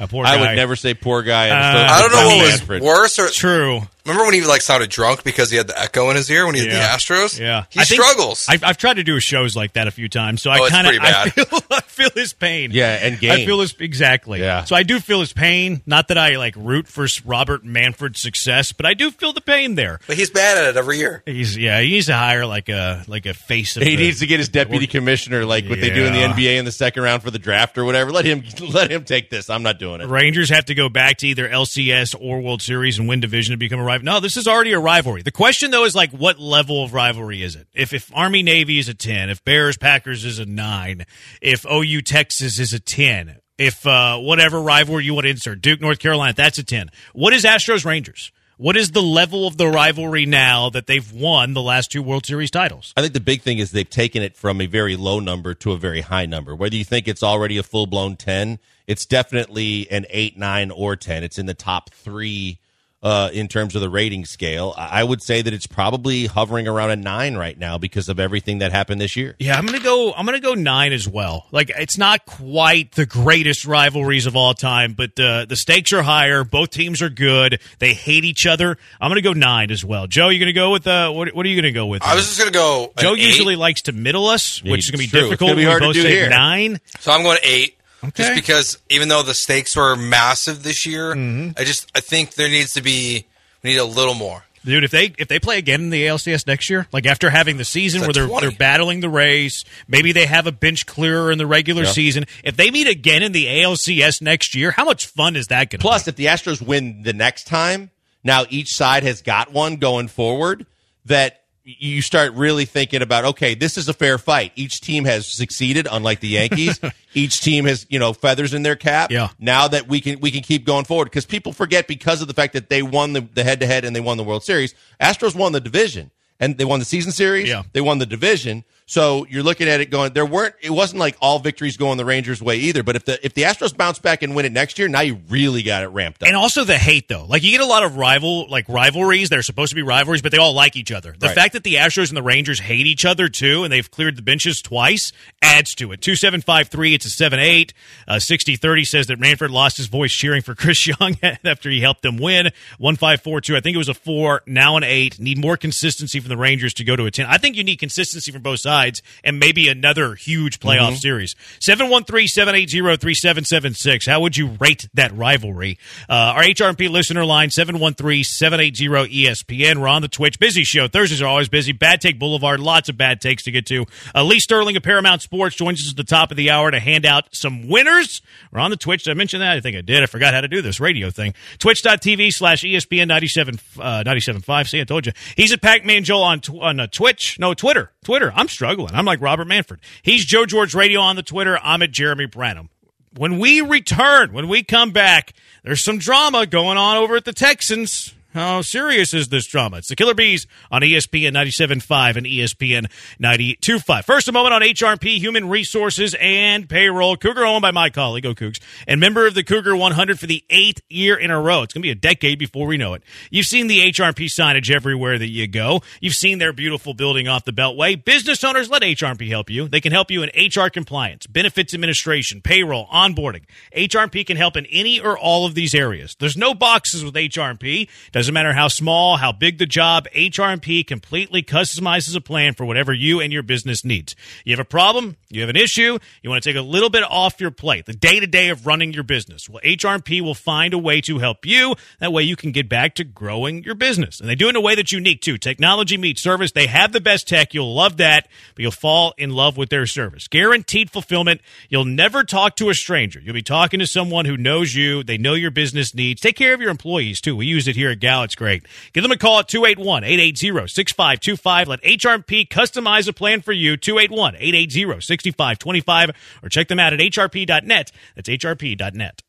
A 0.00 0.08
poor 0.08 0.24
I 0.26 0.40
would 0.40 0.56
never 0.56 0.74
say 0.74 0.94
poor 0.94 1.22
guy. 1.22 1.50
Uh, 1.50 1.54
I 1.92 2.00
don't 2.00 2.10
know 2.12 2.16
Rob 2.18 2.80
what 2.80 2.80
was 2.80 2.82
worse. 2.82 3.18
Or 3.18 3.28
True. 3.28 3.82
Remember 4.06 4.24
when 4.24 4.34
he 4.34 4.44
like 4.44 4.60
sounded 4.62 4.90
drunk 4.90 5.24
because 5.24 5.50
he 5.50 5.56
had 5.56 5.66
the 5.66 5.78
echo 5.80 6.10
in 6.10 6.16
his 6.16 6.30
ear 6.30 6.46
when 6.46 6.54
he 6.54 6.64
Yeah. 6.66 6.74
had 6.74 6.98
the 7.00 7.04
Astros? 7.04 7.38
Yeah, 7.38 7.64
he 7.70 7.80
I 7.80 7.84
struggles. 7.84 8.46
I've, 8.48 8.62
I've 8.64 8.76
tried 8.76 8.94
to 8.94 9.04
do 9.04 9.18
shows 9.20 9.56
like 9.56 9.72
that 9.74 9.86
a 9.86 9.90
few 9.90 10.08
times, 10.08 10.42
so 10.42 10.50
Oh, 10.50 10.54
I 10.54 10.68
kind 10.68 10.86
of 10.86 10.94
I 11.02 11.30
feel, 11.30 11.44
I 11.70 11.80
feel 11.82 12.10
his 12.14 12.32
pain. 12.32 12.70
Yeah, 12.72 12.92
and 13.00 13.14
I 13.30 13.44
feel 13.44 13.60
his 13.60 13.74
exactly. 13.78 14.40
Yeah. 14.40 14.64
So 14.64 14.76
I 14.76 14.82
do 14.82 15.00
feel 15.00 15.20
his 15.20 15.32
pain. 15.32 15.82
Not 15.86 16.08
that 16.08 16.18
I 16.18 16.36
like 16.36 16.54
root 16.56 16.86
for 16.88 17.06
Robert 17.24 17.64
Manfred's 17.64 18.20
success, 18.20 18.72
but 18.72 18.86
I 18.86 18.94
do 18.94 19.10
feel 19.10 19.32
the 19.32 19.40
pain 19.40 19.74
there. 19.74 20.00
but 20.06 20.16
he's 20.16 20.30
bad 20.30 20.58
at 20.58 20.64
it 20.70 20.76
every 20.76 20.98
year. 20.98 21.22
He's 21.26 21.56
yeah. 21.56 21.80
He 21.80 21.90
needs 21.90 22.06
to 22.06 22.14
hire 22.16 22.46
like 22.46 22.68
a 22.68 23.04
like 23.08 23.26
a 23.26 23.34
face 23.34 23.76
of. 23.76 23.82
He 23.84 23.96
the- 23.96 24.02
needs 24.02 24.20
to 24.20 24.26
get 24.26 24.38
his 24.38 24.48
deputy 24.48 24.86
commissioner, 24.86 25.44
like 25.44 25.68
what 25.68 25.80
they 25.80 25.90
do 25.90 26.04
in 26.04 26.12
the 26.12 26.20
NBA 26.20 26.56
in 26.58 26.64
the 26.64 26.72
second 26.72 27.02
round 27.02 27.22
for 27.22 27.30
the 27.30 27.38
draft 27.38 27.78
or 27.78 27.84
whatever. 27.84 28.10
Let 28.12 28.24
him 28.24 28.42
let 28.70 28.90
him 28.90 29.04
take 29.04 29.30
this. 29.30 29.48
I'm 29.50 29.62
not 29.62 29.78
doing 29.78 30.00
it. 30.00 30.08
Rangers 30.08 30.50
have 30.50 30.66
to 30.66 30.74
go 30.74 30.88
back 30.88 31.18
to 31.18 31.28
either 31.28 31.48
LCS 31.48 32.14
or 32.20 32.40
World 32.40 32.60
Series 32.62 32.98
and 32.98 33.08
win 33.08 33.20
division 33.20 33.52
to 33.52 33.56
become 33.56 33.80
a 33.80 33.84
No, 34.02 34.20
this 34.20 34.36
is 34.36 34.48
already 34.48 34.72
a 34.72 34.78
rivalry. 34.78 35.22
The 35.22 35.30
question 35.30 35.70
though 35.70 35.84
is 35.84 35.94
like, 35.94 36.10
what 36.10 36.38
level 36.38 36.82
of 36.82 36.92
rivalry 36.92 37.42
is 37.42 37.56
it? 37.56 37.68
If 37.74 37.92
if 37.92 38.10
Army 38.14 38.42
Navy 38.42 38.78
is 38.78 38.88
a 38.88 38.94
ten, 38.94 39.30
if 39.30 39.44
Bears 39.44 39.76
Packers 39.76 40.24
is 40.24 40.38
a 40.38 40.46
nine, 40.46 41.06
if 41.40 41.64
OU 41.70 42.02
Texas 42.02 42.58
is 42.58 42.72
a 42.72 42.80
ten, 42.80 43.36
if 43.58 43.86
uh, 43.86 44.18
whatever 44.18 44.60
rivalry 44.60 45.04
you 45.04 45.14
want 45.14 45.24
to 45.24 45.30
insert, 45.30 45.60
Duke 45.60 45.80
North 45.80 45.98
Carolina, 45.98 46.32
that's 46.34 46.58
a 46.58 46.64
ten. 46.64 46.90
What 47.12 47.32
is 47.32 47.44
Astros 47.44 47.84
Rangers? 47.84 48.32
What 48.56 48.76
is 48.76 48.92
the 48.92 49.02
level 49.02 49.48
of 49.48 49.56
the 49.56 49.66
rivalry 49.66 50.26
now 50.26 50.70
that 50.70 50.86
they've 50.86 51.12
won 51.12 51.54
the 51.54 51.62
last 51.62 51.90
two 51.90 52.02
World 52.02 52.24
Series 52.24 52.52
titles? 52.52 52.92
I 52.96 53.00
think 53.00 53.12
the 53.12 53.20
big 53.20 53.42
thing 53.42 53.58
is 53.58 53.72
they've 53.72 53.88
taken 53.88 54.22
it 54.22 54.36
from 54.36 54.60
a 54.60 54.66
very 54.66 54.94
low 54.94 55.18
number 55.18 55.54
to 55.54 55.72
a 55.72 55.76
very 55.76 56.02
high 56.02 56.26
number. 56.26 56.54
Whether 56.54 56.76
you 56.76 56.84
think 56.84 57.08
it's 57.08 57.22
already 57.22 57.58
a 57.58 57.64
full 57.64 57.86
blown 57.86 58.14
ten, 58.14 58.60
it's 58.86 59.06
definitely 59.06 59.90
an 59.90 60.06
eight, 60.08 60.38
nine, 60.38 60.70
or 60.70 60.94
ten. 60.94 61.24
It's 61.24 61.38
in 61.38 61.46
the 61.46 61.54
top 61.54 61.90
three 61.90 62.60
uh, 63.04 63.28
in 63.32 63.46
terms 63.46 63.74
of 63.76 63.80
the 63.82 63.88
rating 63.90 64.24
scale. 64.24 64.74
I 64.76 65.00
I 65.00 65.04
would 65.04 65.22
say 65.22 65.42
that 65.42 65.52
it's 65.52 65.66
probably 65.66 66.24
hovering 66.26 66.66
around 66.66 66.90
a 66.90 66.96
nine 66.96 67.36
right 67.36 67.56
now 67.58 67.76
because 67.78 68.08
of 68.08 68.18
everything 68.18 68.58
that 68.58 68.72
happened 68.72 69.00
this 69.00 69.14
year. 69.14 69.36
Yeah, 69.38 69.56
I'm 69.58 69.66
gonna 69.66 69.78
go. 69.78 70.12
I'm 70.14 70.24
gonna 70.24 70.40
go 70.40 70.54
nine 70.54 70.92
as 70.94 71.06
well. 71.06 71.46
Like 71.52 71.70
it's 71.76 71.98
not 71.98 72.24
quite 72.26 72.92
the 72.92 73.04
greatest 73.04 73.66
rivalries 73.66 74.24
of 74.26 74.34
all 74.36 74.54
time, 74.54 74.94
but 74.94 75.20
uh, 75.20 75.44
the 75.44 75.56
stakes 75.56 75.92
are 75.92 76.02
higher. 76.02 76.42
Both 76.44 76.70
teams 76.70 77.02
are 77.02 77.10
good. 77.10 77.60
They 77.78 77.92
hate 77.92 78.24
each 78.24 78.46
other. 78.46 78.78
I'm 79.00 79.10
gonna 79.10 79.20
go 79.20 79.34
nine 79.34 79.70
as 79.70 79.84
well. 79.84 80.06
Joe, 80.06 80.30
you're 80.30 80.40
gonna 80.40 80.52
go 80.54 80.72
with 80.72 80.86
uh, 80.86 81.10
what? 81.10 81.34
What 81.34 81.44
are 81.44 81.48
you 81.50 81.56
gonna 81.60 81.72
go 81.72 81.86
with? 81.86 82.02
I 82.02 82.14
was 82.14 82.24
just 82.26 82.38
gonna 82.38 82.50
go. 82.50 82.84
an 82.96 83.02
Joe 83.02 83.12
eight, 83.14 83.20
usually 83.20 83.56
likes 83.56 83.82
to 83.82 83.92
middle 83.92 84.26
us, 84.26 84.62
which 84.62 84.86
is 84.86 84.90
gonna 84.90 84.98
be 84.98 85.04
It's 85.04 85.10
true. 85.12 85.20
It's 85.20 85.28
difficult. 85.30 85.50
gonna 85.50 85.60
be 85.60 85.64
hard 85.64 85.82
we 85.82 85.88
to 85.88 85.92
do 85.92 86.02
say 86.02 86.10
here. 86.10 86.30
nine. 86.30 86.80
so 87.00 87.12
I'm 87.12 87.22
going 87.22 87.38
eight. 87.42 87.76
Okay. 88.08 88.22
Just 88.22 88.34
because 88.34 88.78
even 88.88 89.08
though 89.08 89.22
the 89.22 89.34
stakes 89.34 89.76
were 89.76 89.96
massive 89.96 90.62
this 90.62 90.86
year, 90.86 91.14
Mm-hmm. 91.14 91.50
I 91.58 91.64
just 91.64 91.90
I 91.94 92.00
think 92.00 92.34
there 92.34 92.48
needs 92.48 92.74
to 92.74 92.82
be 92.82 93.26
we 93.62 93.70
need 93.70 93.78
a 93.78 93.84
little 93.84 94.14
more. 94.14 94.44
Dude, 94.64 94.82
if 94.82 94.90
they 94.90 95.12
if 95.18 95.28
they 95.28 95.38
play 95.38 95.58
again 95.58 95.82
in 95.82 95.90
the 95.90 96.04
ALCS 96.06 96.46
next 96.46 96.70
year, 96.70 96.86
like 96.90 97.04
after 97.06 97.28
having 97.28 97.58
the 97.58 97.66
season 97.66 98.00
where 98.00 98.12
they're 98.14 98.26
20. 98.26 98.46
they're 98.48 98.56
battling 98.56 99.00
the 99.00 99.10
race, 99.10 99.62
maybe 99.86 100.12
they 100.12 100.24
have 100.24 100.46
a 100.46 100.52
bench 100.52 100.86
clearer 100.86 101.30
in 101.30 101.36
the 101.36 101.46
regular 101.46 101.84
season. 101.84 102.24
If 102.42 102.56
they 102.56 102.70
meet 102.70 102.86
again 102.88 103.22
in 103.22 103.32
the 103.32 103.44
ALCS 103.46 104.22
next 104.22 104.54
year, 104.54 104.70
how 104.70 104.86
much 104.86 105.06
fun 105.06 105.36
is 105.36 105.48
that 105.48 105.68
going 105.68 105.68
to 105.68 105.78
be? 105.78 105.82
Plus, 105.82 106.08
if 106.08 106.16
the 106.16 106.26
Astros 106.26 106.62
win 106.62 107.02
the 107.02 107.12
next 107.12 107.44
time, 107.46 107.90
now 108.22 108.44
each 108.48 108.74
side 108.74 109.02
has 109.02 109.20
got 109.20 109.52
one 109.52 109.76
going 109.76 110.08
forward 110.08 110.64
that 111.04 111.42
you 111.64 112.02
start 112.02 112.34
really 112.34 112.66
thinking 112.66 113.00
about 113.00 113.24
okay 113.24 113.54
this 113.54 113.78
is 113.78 113.88
a 113.88 113.94
fair 113.94 114.18
fight. 114.18 114.52
Each 114.54 114.80
team 114.80 115.04
has 115.06 115.26
succeeded 115.26 115.88
unlike 115.90 116.20
the 116.20 116.28
yankees. 116.28 116.78
Each 117.14 117.40
team 117.40 117.64
has 117.64 117.86
you 117.88 117.98
know 117.98 118.12
feathers 118.12 118.52
in 118.52 118.62
their 118.62 118.76
cap. 118.76 119.10
Yeah. 119.10 119.28
now 119.38 119.68
that 119.68 119.88
we 119.88 120.00
can 120.00 120.20
we 120.20 120.30
can 120.30 120.42
keep 120.42 120.64
going 120.66 120.84
forward 120.84 121.06
because 121.06 121.24
people 121.24 121.52
forget 121.52 121.86
because 121.86 122.20
of 122.20 122.28
the 122.28 122.34
fact 122.34 122.52
that 122.52 122.68
they 122.68 122.82
won 122.82 123.14
the, 123.14 123.20
the 123.20 123.44
head-to-head 123.44 123.84
and 123.84 123.96
they 123.96 124.00
won 124.00 124.16
the 124.18 124.24
world 124.24 124.44
series 124.44 124.74
astros 125.00 125.34
won 125.34 125.52
the 125.52 125.60
division 125.60 126.10
and 126.40 126.58
they 126.58 126.64
won 126.64 126.80
the 126.80 126.84
season 126.84 127.12
series. 127.12 127.48
Yeah. 127.48 127.62
they 127.72 127.80
won 127.80 127.98
the 127.98 128.06
division 128.06 128.64
so 128.86 129.26
you're 129.30 129.42
looking 129.42 129.68
at 129.68 129.80
it 129.80 129.90
going 129.90 130.12
there 130.12 130.26
weren't 130.26 130.54
it 130.62 130.70
wasn't 130.70 130.98
like 130.98 131.16
all 131.20 131.38
victories 131.38 131.76
going 131.76 131.96
the 131.96 132.04
rangers 132.04 132.42
way 132.42 132.56
either 132.56 132.82
but 132.82 132.96
if 132.96 133.04
the 133.04 133.24
if 133.24 133.32
the 133.34 133.42
astros 133.42 133.74
bounce 133.76 133.98
back 133.98 134.22
and 134.22 134.34
win 134.36 134.44
it 134.44 134.52
next 134.52 134.78
year 134.78 134.88
now 134.88 135.00
you 135.00 135.18
really 135.30 135.62
got 135.62 135.82
it 135.82 135.88
ramped 135.88 136.22
up 136.22 136.28
And 136.28 136.36
also 136.36 136.64
the 136.64 136.76
hate 136.78 137.08
though. 137.08 137.24
Like 137.24 137.42
you 137.42 137.50
get 137.50 137.60
a 137.60 137.66
lot 137.66 137.82
of 137.82 137.96
rival 137.96 138.48
like 138.50 138.68
rivalries. 138.68 139.28
They're 139.30 139.42
supposed 139.42 139.70
to 139.70 139.74
be 139.76 139.82
rivalries, 139.82 140.20
but 140.22 140.32
they 140.32 140.38
all 140.38 140.52
like 140.52 140.76
each 140.76 140.92
other. 140.92 141.14
The 141.18 141.28
Right. 141.28 141.34
fact 141.34 141.52
that 141.54 141.64
the 141.64 141.74
Astros 141.76 142.08
and 142.08 142.16
the 142.16 142.22
Rangers 142.22 142.60
hate 142.60 142.86
each 142.86 143.04
other 143.04 143.28
too, 143.28 143.64
and 143.64 143.72
they've 143.72 143.90
cleared 143.90 144.16
the 144.16 144.22
benches 144.22 144.60
twice, 144.60 145.12
adds 145.42 145.74
to 145.76 145.92
it. 145.92 146.00
Two 146.02 146.14
seven 146.16 146.40
five 146.42 146.68
three. 146.68 146.94
It's 146.94 147.06
a 147.06 147.10
seven 147.10 147.38
eight. 147.40 147.72
Uh, 148.06 148.18
Sixty 148.18 148.56
thirty 148.56 148.84
says 148.84 149.06
that 149.06 149.18
Manfred 149.18 149.50
lost 149.50 149.76
his 149.78 149.86
voice 149.86 150.12
cheering 150.12 150.42
for 150.42 150.54
Chris 150.64 150.86
Young 150.86 151.16
after 151.44 151.70
he 151.70 151.80
helped 151.80 152.02
them 152.02 152.18
win. 152.18 152.50
One 152.78 152.96
five 152.96 153.22
four 153.22 153.40
two. 153.40 153.56
I 153.56 153.60
think 153.60 153.74
it 153.74 153.78
was 153.78 153.88
a 153.88 153.94
four. 153.94 154.42
Now 154.46 154.76
an 154.76 154.84
eight. 154.84 155.18
Need 155.18 155.38
more 155.38 155.56
consistency 155.56 156.20
from 156.20 156.28
the 156.28 156.36
Rangers 156.36 156.74
to 156.74 156.84
go 156.84 156.96
to 156.96 157.06
a 157.06 157.10
ten. 157.10 157.26
I 157.26 157.38
think 157.38 157.56
you 157.56 157.64
need 157.64 157.76
consistency 157.76 158.30
from 158.32 158.42
both 158.42 158.60
sides, 158.60 158.73
and 159.22 159.38
maybe 159.38 159.68
another 159.68 160.14
huge 160.14 160.60
playoff 160.60 160.84
Mm-hmm. 160.84 160.94
series. 160.96 161.34
Seven 161.60 161.88
one 161.88 162.04
three 162.04 162.26
seven 162.26 162.54
eight 162.54 162.68
zero 162.70 162.96
three 162.96 163.14
seven 163.14 163.44
seven 163.44 163.74
six. 163.74 164.06
How 164.06 164.20
would 164.20 164.36
you 164.36 164.56
rate 164.60 164.88
that 164.94 165.14
rivalry? 165.16 165.78
Uh, 166.08 166.34
our 166.36 166.42
HRP 166.42 166.90
listener 166.90 167.24
line 167.24 167.48
713-780-ESPN. 167.50 169.76
We're 169.80 169.88
on 169.88 170.02
the 170.02 170.08
Twitch. 170.08 170.38
Busy 170.38 170.64
show. 170.64 170.88
Thursdays 170.88 171.22
are 171.22 171.26
always 171.26 171.48
busy. 171.48 171.72
Bad 171.72 172.00
Take 172.00 172.18
Boulevard. 172.18 172.60
Lots 172.60 172.88
of 172.88 172.96
bad 172.96 173.20
takes 173.20 173.42
to 173.44 173.50
get 173.50 173.66
to. 173.66 173.84
Uh, 174.14 174.24
Lee 174.24 174.40
Sterling 174.40 174.76
of 174.76 174.82
Paramount 174.82 175.22
Sports 175.22 175.56
joins 175.56 175.80
us 175.80 175.90
at 175.90 175.96
the 175.96 176.04
top 176.04 176.30
of 176.30 176.36
the 176.36 176.50
hour 176.50 176.70
to 176.70 176.80
hand 176.80 177.06
out 177.06 177.24
some 177.32 177.68
winners. 177.68 178.22
We're 178.52 178.60
on 178.60 178.70
the 178.70 178.76
Twitch. 178.76 179.04
Did 179.04 179.12
I 179.12 179.14
mention 179.14 179.40
that? 179.40 179.56
I 179.56 179.60
think 179.60 179.76
I 179.76 179.80
did. 179.80 180.02
I 180.02 180.06
forgot 180.06 180.34
how 180.34 180.40
to 180.40 180.48
do 180.48 180.62
this 180.62 180.80
radio 180.80 181.10
thing. 181.10 181.34
Twitch.tv 181.58 182.32
slash 182.32 182.62
ESPN 182.62 183.08
97, 183.08 183.58
uh, 183.80 184.02
97.5. 184.06 184.68
See, 184.68 184.80
I 184.80 184.84
told 184.84 185.06
you. 185.06 185.12
He's 185.36 185.52
at 185.52 185.62
Pac-Man 185.62 186.04
Joel 186.04 186.22
on, 186.22 186.40
tw- 186.40 186.60
on 186.60 186.80
uh, 186.80 186.86
Twitch. 186.86 187.38
No, 187.38 187.54
Twitter. 187.54 187.90
Twitter. 188.04 188.32
I'm 188.34 188.48
struggling. 188.48 188.63
I'm 188.94 189.04
like 189.04 189.20
Robert 189.20 189.46
Manfred. 189.46 189.80
He's 190.02 190.24
Joe 190.24 190.46
George 190.46 190.74
Radio 190.74 191.00
on 191.00 191.16
the 191.16 191.22
Twitter. 191.22 191.58
I'm 191.62 191.82
at 191.82 191.90
Jeremy 191.90 192.26
Branham 192.26 192.70
when 193.16 193.38
we 193.38 193.60
return, 193.60 194.32
when 194.32 194.48
we 194.48 194.62
come 194.62 194.90
back, 194.90 195.32
there's 195.62 195.84
some 195.84 195.98
drama 195.98 196.46
going 196.46 196.76
on 196.76 196.96
over 196.96 197.16
at 197.16 197.24
the 197.24 197.32
Texans. 197.32 198.13
How 198.34 198.62
serious 198.62 199.14
is 199.14 199.28
this 199.28 199.46
drama? 199.46 199.76
It's 199.76 199.86
the 199.86 199.94
Killer 199.94 200.12
Bees 200.12 200.48
on 200.68 200.82
ESPN 200.82 201.30
97.5 201.30 202.16
and 202.16 202.26
ESPN 202.26 202.90
92.5. 203.22 204.04
First, 204.04 204.26
a 204.26 204.32
moment 204.32 204.52
on 204.54 204.60
HRP, 204.60 205.18
Human 205.18 205.48
Resources 205.48 206.16
and 206.20 206.68
Payroll. 206.68 207.16
Cougar 207.16 207.44
owned 207.44 207.62
by 207.62 207.70
my 207.70 207.90
colleague, 207.90 208.24
Cougs, 208.24 208.60
and 208.88 208.98
member 208.98 209.28
of 209.28 209.34
the 209.34 209.44
Cougar 209.44 209.76
100 209.76 210.18
for 210.18 210.26
the 210.26 210.42
eighth 210.50 210.80
year 210.90 211.16
in 211.16 211.30
a 211.30 211.40
row. 211.40 211.62
It's 211.62 211.74
going 211.74 211.82
to 211.82 211.86
be 211.86 211.92
a 211.92 211.94
decade 211.94 212.40
before 212.40 212.66
we 212.66 212.76
know 212.76 212.94
it. 212.94 213.04
You've 213.30 213.46
seen 213.46 213.68
the 213.68 213.92
HRP 213.92 214.26
signage 214.26 214.68
everywhere 214.68 215.16
that 215.16 215.28
you 215.28 215.46
go. 215.46 215.82
You've 216.00 216.14
seen 216.14 216.38
their 216.38 216.52
beautiful 216.52 216.92
building 216.92 217.28
off 217.28 217.44
the 217.44 217.52
Beltway. 217.52 218.04
Business 218.04 218.42
owners, 218.42 218.68
let 218.68 218.82
HRP 218.82 219.28
help 219.28 219.48
you. 219.48 219.68
They 219.68 219.80
can 219.80 219.92
help 219.92 220.10
you 220.10 220.24
in 220.24 220.30
HR 220.36 220.70
compliance, 220.70 221.28
benefits 221.28 221.72
administration, 221.72 222.40
payroll, 222.40 222.88
onboarding. 222.88 223.42
HRP 223.76 224.26
can 224.26 224.36
help 224.36 224.56
in 224.56 224.66
any 224.66 224.98
or 224.98 225.16
all 225.16 225.46
of 225.46 225.54
these 225.54 225.72
areas. 225.72 226.16
There's 226.18 226.36
no 226.36 226.52
boxes 226.52 227.04
with 227.04 227.14
HRP. 227.14 227.88
Doesn't 228.24 228.32
matter 228.32 228.54
how 228.54 228.68
small, 228.68 229.18
how 229.18 229.32
big 229.32 229.58
the 229.58 229.66
job, 229.66 230.08
HRP 230.14 230.86
completely 230.86 231.42
customizes 231.42 232.16
a 232.16 232.22
plan 232.22 232.54
for 232.54 232.64
whatever 232.64 232.90
you 232.90 233.20
and 233.20 233.30
your 233.30 233.42
business 233.42 233.84
needs. 233.84 234.16
You 234.46 234.52
have 234.54 234.60
a 234.60 234.64
problem, 234.64 235.18
you 235.28 235.42
have 235.42 235.50
an 235.50 235.56
issue, 235.56 235.98
you 236.22 236.30
want 236.30 236.42
to 236.42 236.48
take 236.48 236.56
a 236.56 236.62
little 236.62 236.88
bit 236.88 237.02
off 237.02 237.38
your 237.38 237.50
plate, 237.50 237.84
the 237.84 237.92
day 237.92 238.20
to 238.20 238.26
day 238.26 238.48
of 238.48 238.66
running 238.66 238.94
your 238.94 239.02
business. 239.02 239.46
Well, 239.46 239.60
HRP 239.62 240.22
will 240.22 240.34
find 240.34 240.72
a 240.72 240.78
way 240.78 241.02
to 241.02 241.18
help 241.18 241.44
you. 241.44 241.74
That 242.00 242.14
way 242.14 242.22
you 242.22 242.34
can 242.34 242.50
get 242.50 242.66
back 242.66 242.94
to 242.94 243.04
growing 243.04 243.62
your 243.62 243.74
business. 243.74 244.20
And 244.20 244.28
they 244.30 244.36
do 244.36 244.46
it 244.46 244.50
in 244.50 244.56
a 244.56 244.62
way 244.62 244.74
that's 244.74 244.90
unique 244.90 245.20
too. 245.20 245.36
Technology 245.36 245.98
meets 245.98 246.22
service. 246.22 246.52
They 246.52 246.66
have 246.66 246.94
the 246.94 247.02
best 247.02 247.28
tech. 247.28 247.52
You'll 247.52 247.74
love 247.74 247.98
that, 247.98 248.26
but 248.54 248.62
you'll 248.62 248.70
fall 248.70 249.12
in 249.18 249.28
love 249.28 249.58
with 249.58 249.68
their 249.68 249.84
service. 249.84 250.28
Guaranteed 250.28 250.90
fulfillment. 250.90 251.42
You'll 251.68 251.84
never 251.84 252.24
talk 252.24 252.56
to 252.56 252.70
a 252.70 252.74
stranger. 252.74 253.20
You'll 253.20 253.34
be 253.34 253.42
talking 253.42 253.80
to 253.80 253.86
someone 253.86 254.24
who 254.24 254.38
knows 254.38 254.74
you. 254.74 255.02
They 255.02 255.18
know 255.18 255.34
your 255.34 255.50
business 255.50 255.94
needs. 255.94 256.22
Take 256.22 256.36
care 256.36 256.54
of 256.54 256.62
your 256.62 256.70
employees 256.70 257.20
too. 257.20 257.36
We 257.36 257.44
use 257.44 257.68
it 257.68 257.76
here 257.76 257.90
at 257.90 258.00
Gal. 258.14 258.22
It's 258.22 258.34
great. 258.34 258.66
Give 258.92 259.02
them 259.02 259.12
a 259.12 259.16
call 259.16 259.38
at 259.40 259.48
281-880-6525. 259.48 261.66
Let 261.66 261.82
HRP 261.82 262.46
customize 262.48 263.08
a 263.08 263.12
plan 263.12 263.40
for 263.40 263.50
you. 263.52 263.76
281-880-6525 263.76 266.14
or 266.42 266.48
check 266.48 266.68
them 266.68 266.78
out 266.78 266.92
at 266.92 267.00
hrp.net. 267.00 267.90
That's 268.14 268.28
hrp.net. 268.28 269.22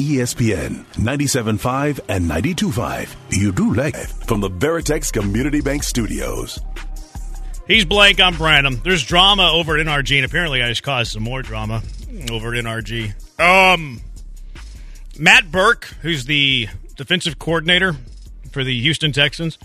ESPN 0.00 0.84
97.5 0.94 2.00
and 2.08 2.30
92.5. 2.30 3.14
You 3.30 3.52
do 3.52 3.74
like 3.74 3.94
it. 3.94 4.06
From 4.06 4.40
the 4.40 4.48
Veritex 4.48 5.12
Community 5.12 5.60
Bank 5.60 5.82
Studios. 5.82 6.58
He's 7.66 7.84
blank. 7.84 8.18
I'm 8.20 8.36
Branham. 8.36 8.80
There's 8.84 9.04
drama 9.04 9.50
over 9.52 9.76
at 9.78 9.86
NRG, 9.86 10.16
and 10.16 10.24
apparently 10.24 10.62
I 10.62 10.68
just 10.68 10.82
caused 10.82 11.12
some 11.12 11.22
more 11.22 11.42
drama 11.42 11.82
over 12.30 12.54
at 12.54 12.64
NRG. 12.64 13.12
Um, 13.40 14.00
Matt 15.18 15.50
Burke, 15.50 15.84
who's 16.02 16.26
the 16.26 16.68
defensive 16.96 17.38
coordinator 17.38 17.96
for 18.52 18.62
the 18.62 18.80
Houston 18.80 19.12
Texans, 19.12 19.58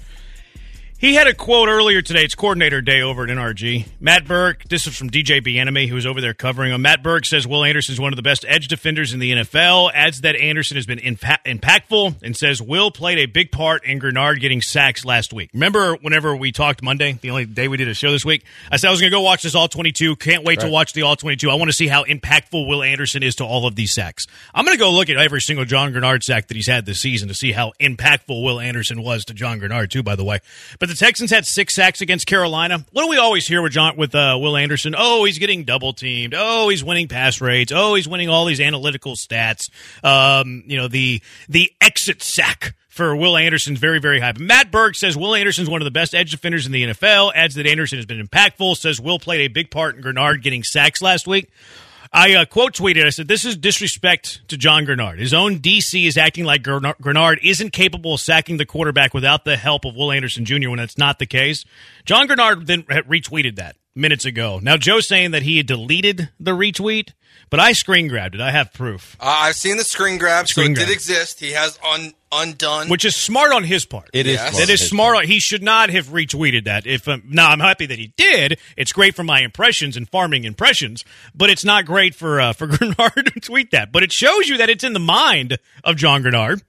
he 0.99 1.13
had 1.13 1.27
a 1.27 1.33
quote 1.33 1.69
earlier 1.69 2.01
today. 2.01 2.23
It's 2.23 2.33
coordinator 2.33 2.81
day 2.81 3.01
over 3.03 3.23
at 3.23 3.29
NRG. 3.29 3.87
Matt 3.99 4.25
Burke, 4.27 4.63
this 4.67 4.87
is 4.87 4.97
from 4.97 5.11
DJ 5.11 5.43
Bien-Aime, 5.43 5.87
who 5.87 5.93
was 5.93 6.07
over 6.07 6.19
there 6.21 6.33
covering 6.33 6.73
him. 6.73 6.81
Matt 6.81 7.03
Burke 7.03 7.25
says 7.25 7.45
Will 7.45 7.63
Anderson 7.63 7.93
is 7.93 7.99
one 7.99 8.11
of 8.11 8.17
the 8.17 8.23
best 8.23 8.43
edge 8.47 8.67
defenders 8.67 9.13
in 9.13 9.19
the 9.19 9.31
NFL. 9.31 9.91
Adds 9.93 10.21
that 10.21 10.35
Anderson 10.35 10.75
has 10.75 10.87
been 10.87 10.97
impa- 10.97 11.37
impactful 11.45 12.15
and 12.23 12.35
says 12.35 12.63
Will 12.63 12.89
played 12.89 13.19
a 13.19 13.27
big 13.27 13.51
part 13.51 13.85
in 13.85 13.99
Greenard 13.99 14.39
getting 14.39 14.59
sacks 14.59 15.05
last 15.05 15.33
week. 15.33 15.51
Remember 15.53 15.95
whenever 15.97 16.35
we 16.35 16.51
talked 16.51 16.81
Monday, 16.81 17.13
the 17.21 17.29
only 17.29 17.45
day 17.45 17.67
we 17.67 17.77
did 17.77 17.87
a 17.87 17.93
show 17.93 18.11
this 18.11 18.25
week? 18.25 18.43
I 18.71 18.77
said 18.77 18.87
I 18.87 18.91
was 18.91 18.99
going 18.99 19.11
to 19.11 19.15
go 19.17 19.21
watch 19.21 19.43
this 19.43 19.53
All 19.53 19.67
22. 19.67 20.15
Can't 20.15 20.43
wait 20.43 20.61
to 20.61 20.69
watch 20.69 20.93
the 20.93 21.03
All 21.03 21.15
22. 21.15 21.51
I 21.51 21.55
want 21.55 21.69
to 21.69 21.73
see 21.73 21.87
how 21.87 22.05
impactful 22.05 22.67
Will 22.67 22.81
Anderson 22.81 23.21
is 23.21 23.35
to 23.35 23.45
all 23.45 23.67
of 23.67 23.75
these 23.75 23.93
sacks. 23.93 24.25
I'm 24.51 24.65
going 24.65 24.75
to 24.75 24.83
go 24.83 24.91
look 24.91 25.11
at 25.11 25.17
every 25.17 25.41
single 25.41 25.65
John 25.65 25.93
Greenard 25.93 26.23
sack 26.23 26.47
that 26.47 26.55
he's 26.55 26.67
had 26.67 26.87
this 26.87 26.99
season 26.99 27.27
to 27.27 27.35
see 27.35 27.51
how 27.51 27.73
impactful 27.79 28.43
Will 28.43 28.59
Anderson 28.59 29.03
was 29.03 29.25
to 29.25 29.35
John 29.35 29.59
Greenard, 29.59 29.91
too, 29.91 30.01
by 30.01 30.15
the 30.15 30.23
way. 30.23 30.39
But 30.79 30.86
the 30.87 30.95
Texans 30.95 31.29
had 31.29 31.45
six 31.45 31.75
sacks 31.75 32.01
against 32.01 32.25
Carolina. 32.25 32.85
What 32.91 33.03
do 33.03 33.09
we 33.09 33.17
always 33.17 33.47
hear 33.47 33.61
with 33.61 33.73
John 33.73 33.97
with 33.97 34.15
uh, 34.15 34.37
Will 34.39 34.57
Anderson? 34.57 34.95
Oh, 34.97 35.25
he's 35.25 35.37
getting 35.37 35.63
double 35.63 35.93
teamed. 35.93 36.33
Oh, 36.35 36.69
he's 36.69 36.83
winning 36.83 37.07
pass 37.07 37.41
rates. 37.41 37.71
Oh, 37.75 37.95
he's 37.95 38.07
winning 38.07 38.29
all 38.29 38.45
these 38.45 38.59
analytical 38.59 39.15
stats. 39.15 39.69
Um, 40.03 40.63
you 40.65 40.77
know 40.77 40.87
the 40.87 41.21
the 41.47 41.71
exit 41.81 42.23
sack 42.23 42.75
for 42.97 43.15
Will 43.15 43.37
Anderson's 43.37 43.79
very, 43.79 43.99
very 43.99 44.19
high. 44.19 44.31
But 44.31 44.41
Matt 44.41 44.71
Burke 44.71 44.95
says 44.95 45.15
Will 45.15 45.35
Anderson's 45.35 45.69
one 45.69 45.81
of 45.81 45.85
the 45.85 45.91
best 45.91 46.15
edge 46.15 46.31
defenders 46.31 46.65
in 46.65 46.71
the 46.71 46.83
NFL. 46.83 47.31
Adds 47.35 47.55
that 47.55 47.67
Anderson 47.67 47.99
has 47.99 48.07
been 48.07 48.25
impactful. 48.25 48.75
Says 48.75 48.99
Will 48.99 49.19
played 49.19 49.41
a 49.41 49.47
big 49.47 49.69
part 49.69 49.95
in 49.95 50.01
Greenard 50.01 50.41
getting 50.41 50.63
sacks 50.63 51.01
last 51.01 51.27
week. 51.27 51.49
I 52.11 52.35
uh, 52.35 52.45
quote 52.45 52.73
tweeted, 52.73 53.05
I 53.05 53.09
said, 53.09 53.27
This 53.27 53.45
is 53.45 53.55
disrespect 53.57 54.41
to 54.49 54.57
John 54.57 54.85
Greenard. 54.85 55.19
His 55.19 55.33
own 55.33 55.59
DC 55.59 56.05
is 56.05 56.17
acting 56.17 56.43
like 56.43 56.63
Greenard, 56.63 57.37
isn't 57.43 57.71
capable 57.71 58.15
of 58.15 58.19
sacking 58.19 58.57
the 58.57 58.65
quarterback 58.65 59.13
without 59.13 59.45
the 59.45 59.55
help 59.55 59.85
of 59.85 59.95
Will 59.95 60.11
Anderson 60.11 60.45
Jr. 60.45 60.69
when 60.69 60.77
that's 60.77 60.97
not 60.97 61.19
the 61.19 61.25
case. 61.25 61.63
John 62.05 62.27
Greenard 62.27 62.65
then 62.65 62.83
retweeted 62.83 63.55
that. 63.55 63.76
Minutes 63.97 64.25
ago. 64.25 64.59
Now, 64.61 64.77
Joe's 64.77 65.07
saying 65.07 65.31
that 65.31 65.41
he 65.41 65.57
had 65.57 65.65
deleted 65.65 66.29
the 66.39 66.51
retweet, 66.51 67.13
but 67.49 67.59
I 67.59 67.71
screen 67.73 68.07
grabbed 68.07 68.35
it. 68.35 68.41
I 68.41 68.51
have 68.51 68.71
proof, 68.71 69.17
Uh, 69.19 69.25
I've 69.39 69.55
seen 69.55 69.77
the 69.77 69.83
screen 69.83 70.17
grab, 70.19 70.47
Screen 70.47 70.67
so 70.67 70.71
it 70.71 70.75
grab. 70.75 70.87
did 70.87 70.93
exist. 70.93 71.39
He 71.39 71.51
has 71.53 71.79
un- 71.83 72.13
undone. 72.31 72.89
which 72.89 73.03
is 73.05 73.15
smart 73.15 73.51
on 73.51 73.63
his 73.63 73.85
part. 73.85 74.09
It 74.13 74.27
is. 74.27 74.35
Yes. 74.35 74.49
smart. 74.51 74.63
It 74.63 74.69
is 74.73 74.87
smart. 74.87 75.25
He 75.25 75.39
should 75.39 75.63
not 75.63 75.89
have 75.89 76.07
retweeted 76.09 76.65
that. 76.65 76.85
If 76.85 77.07
um, 77.07 77.23
now, 77.27 77.49
I'm 77.49 77.59
happy 77.59 77.85
that 77.87 77.97
he 77.97 78.13
did. 78.17 78.59
It's 78.75 78.91
great 78.91 79.15
for 79.15 79.23
my 79.23 79.41
impressions 79.41 79.97
and 79.97 80.07
farming 80.09 80.43
impressions, 80.43 81.03
but 81.33 81.49
it's 81.49 81.65
not 81.65 81.85
great 81.85 82.13
for 82.13 82.39
uh, 82.39 82.53
for 82.53 82.67
Greenard 82.69 83.33
to 83.33 83.39
tweet 83.39 83.71
that. 83.71 83.91
But 83.91 84.03
it 84.03 84.11
shows 84.11 84.47
you 84.47 84.57
that 84.57 84.69
it's 84.69 84.83
in 84.83 84.93
the 84.93 84.99
mind 84.99 85.57
of 85.83 85.95
John 85.95 86.21
Greenard. 86.23 86.61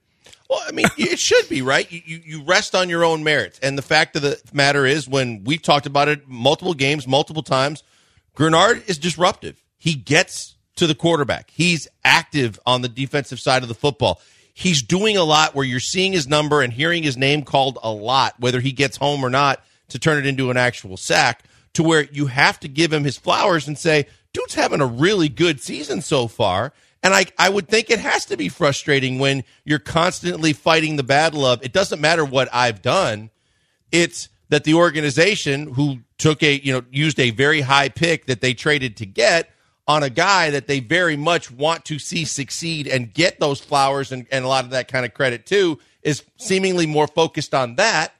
Well, 0.49 0.61
I 0.67 0.71
mean, 0.71 0.87
it 0.97 1.19
should 1.19 1.47
be 1.47 1.61
right. 1.61 1.89
You, 1.91 2.21
you 2.25 2.43
rest 2.43 2.73
on 2.73 2.89
your 2.89 3.03
own 3.03 3.23
merits, 3.23 3.59
and 3.59 3.77
the 3.77 3.83
fact 3.83 4.15
of 4.15 4.23
the 4.23 4.41
matter 4.51 4.85
is, 4.85 5.07
when 5.07 5.43
we've 5.43 5.61
talked 5.61 5.85
about 5.85 6.07
it 6.07 6.27
multiple 6.27 6.73
games, 6.73 7.07
multiple 7.07 7.43
times, 7.43 7.83
Greenard 8.35 8.89
is 8.89 8.97
disruptive. 8.97 9.63
He 9.77 9.93
gets 9.93 10.55
to 10.77 10.87
the 10.87 10.95
quarterback. 10.95 11.51
He's 11.51 11.87
active 12.03 12.59
on 12.65 12.81
the 12.81 12.89
defensive 12.89 13.39
side 13.39 13.61
of 13.61 13.69
the 13.69 13.75
football. 13.75 14.19
He's 14.53 14.81
doing 14.81 15.17
a 15.17 15.23
lot 15.23 15.53
where 15.53 15.65
you're 15.65 15.79
seeing 15.79 16.13
his 16.13 16.27
number 16.27 16.61
and 16.61 16.73
hearing 16.73 17.03
his 17.03 17.15
name 17.15 17.43
called 17.43 17.77
a 17.83 17.91
lot, 17.91 18.35
whether 18.39 18.59
he 18.59 18.71
gets 18.71 18.97
home 18.97 19.23
or 19.23 19.29
not, 19.29 19.63
to 19.89 19.99
turn 19.99 20.17
it 20.17 20.25
into 20.25 20.49
an 20.51 20.57
actual 20.57 20.97
sack. 20.97 21.43
To 21.73 21.83
where 21.83 22.03
you 22.11 22.25
have 22.25 22.59
to 22.61 22.67
give 22.67 22.91
him 22.91 23.03
his 23.03 23.17
flowers 23.17 23.67
and 23.67 23.77
say, 23.77 24.07
dude's 24.33 24.55
having 24.55 24.81
a 24.81 24.85
really 24.85 25.29
good 25.29 25.61
season 25.61 26.01
so 26.01 26.27
far. 26.27 26.73
And 27.01 27.13
I, 27.13 27.25
I 27.37 27.49
would 27.49 27.67
think 27.67 27.89
it 27.89 27.99
has 27.99 28.25
to 28.25 28.37
be 28.37 28.49
frustrating 28.49 29.19
when 29.19 29.43
you're 29.63 29.79
constantly 29.79 30.53
fighting 30.53 30.97
the 30.97 31.03
battle 31.03 31.45
of 31.45 31.63
it 31.63 31.71
doesn't 31.71 32.01
matter 32.01 32.25
what 32.25 32.49
I've 32.51 32.81
done. 32.81 33.29
It's 33.91 34.29
that 34.49 34.63
the 34.63 34.73
organization 34.73 35.73
who 35.73 35.99
took 36.17 36.43
a, 36.43 36.59
you 36.59 36.73
know, 36.73 36.83
used 36.91 37.19
a 37.19 37.31
very 37.31 37.61
high 37.61 37.89
pick 37.89 38.25
that 38.25 38.41
they 38.41 38.53
traded 38.53 38.97
to 38.97 39.05
get 39.05 39.49
on 39.87 40.03
a 40.03 40.09
guy 40.09 40.51
that 40.51 40.67
they 40.67 40.79
very 40.79 41.15
much 41.15 41.49
want 41.49 41.85
to 41.85 41.97
see 41.97 42.25
succeed 42.25 42.87
and 42.87 43.13
get 43.13 43.39
those 43.39 43.59
flowers 43.59 44.11
and, 44.11 44.27
and 44.31 44.45
a 44.45 44.47
lot 44.47 44.65
of 44.65 44.71
that 44.71 44.87
kind 44.87 45.05
of 45.05 45.13
credit 45.13 45.45
too 45.45 45.79
is 46.03 46.23
seemingly 46.37 46.85
more 46.85 47.07
focused 47.07 47.53
on 47.53 47.75
that 47.75 48.13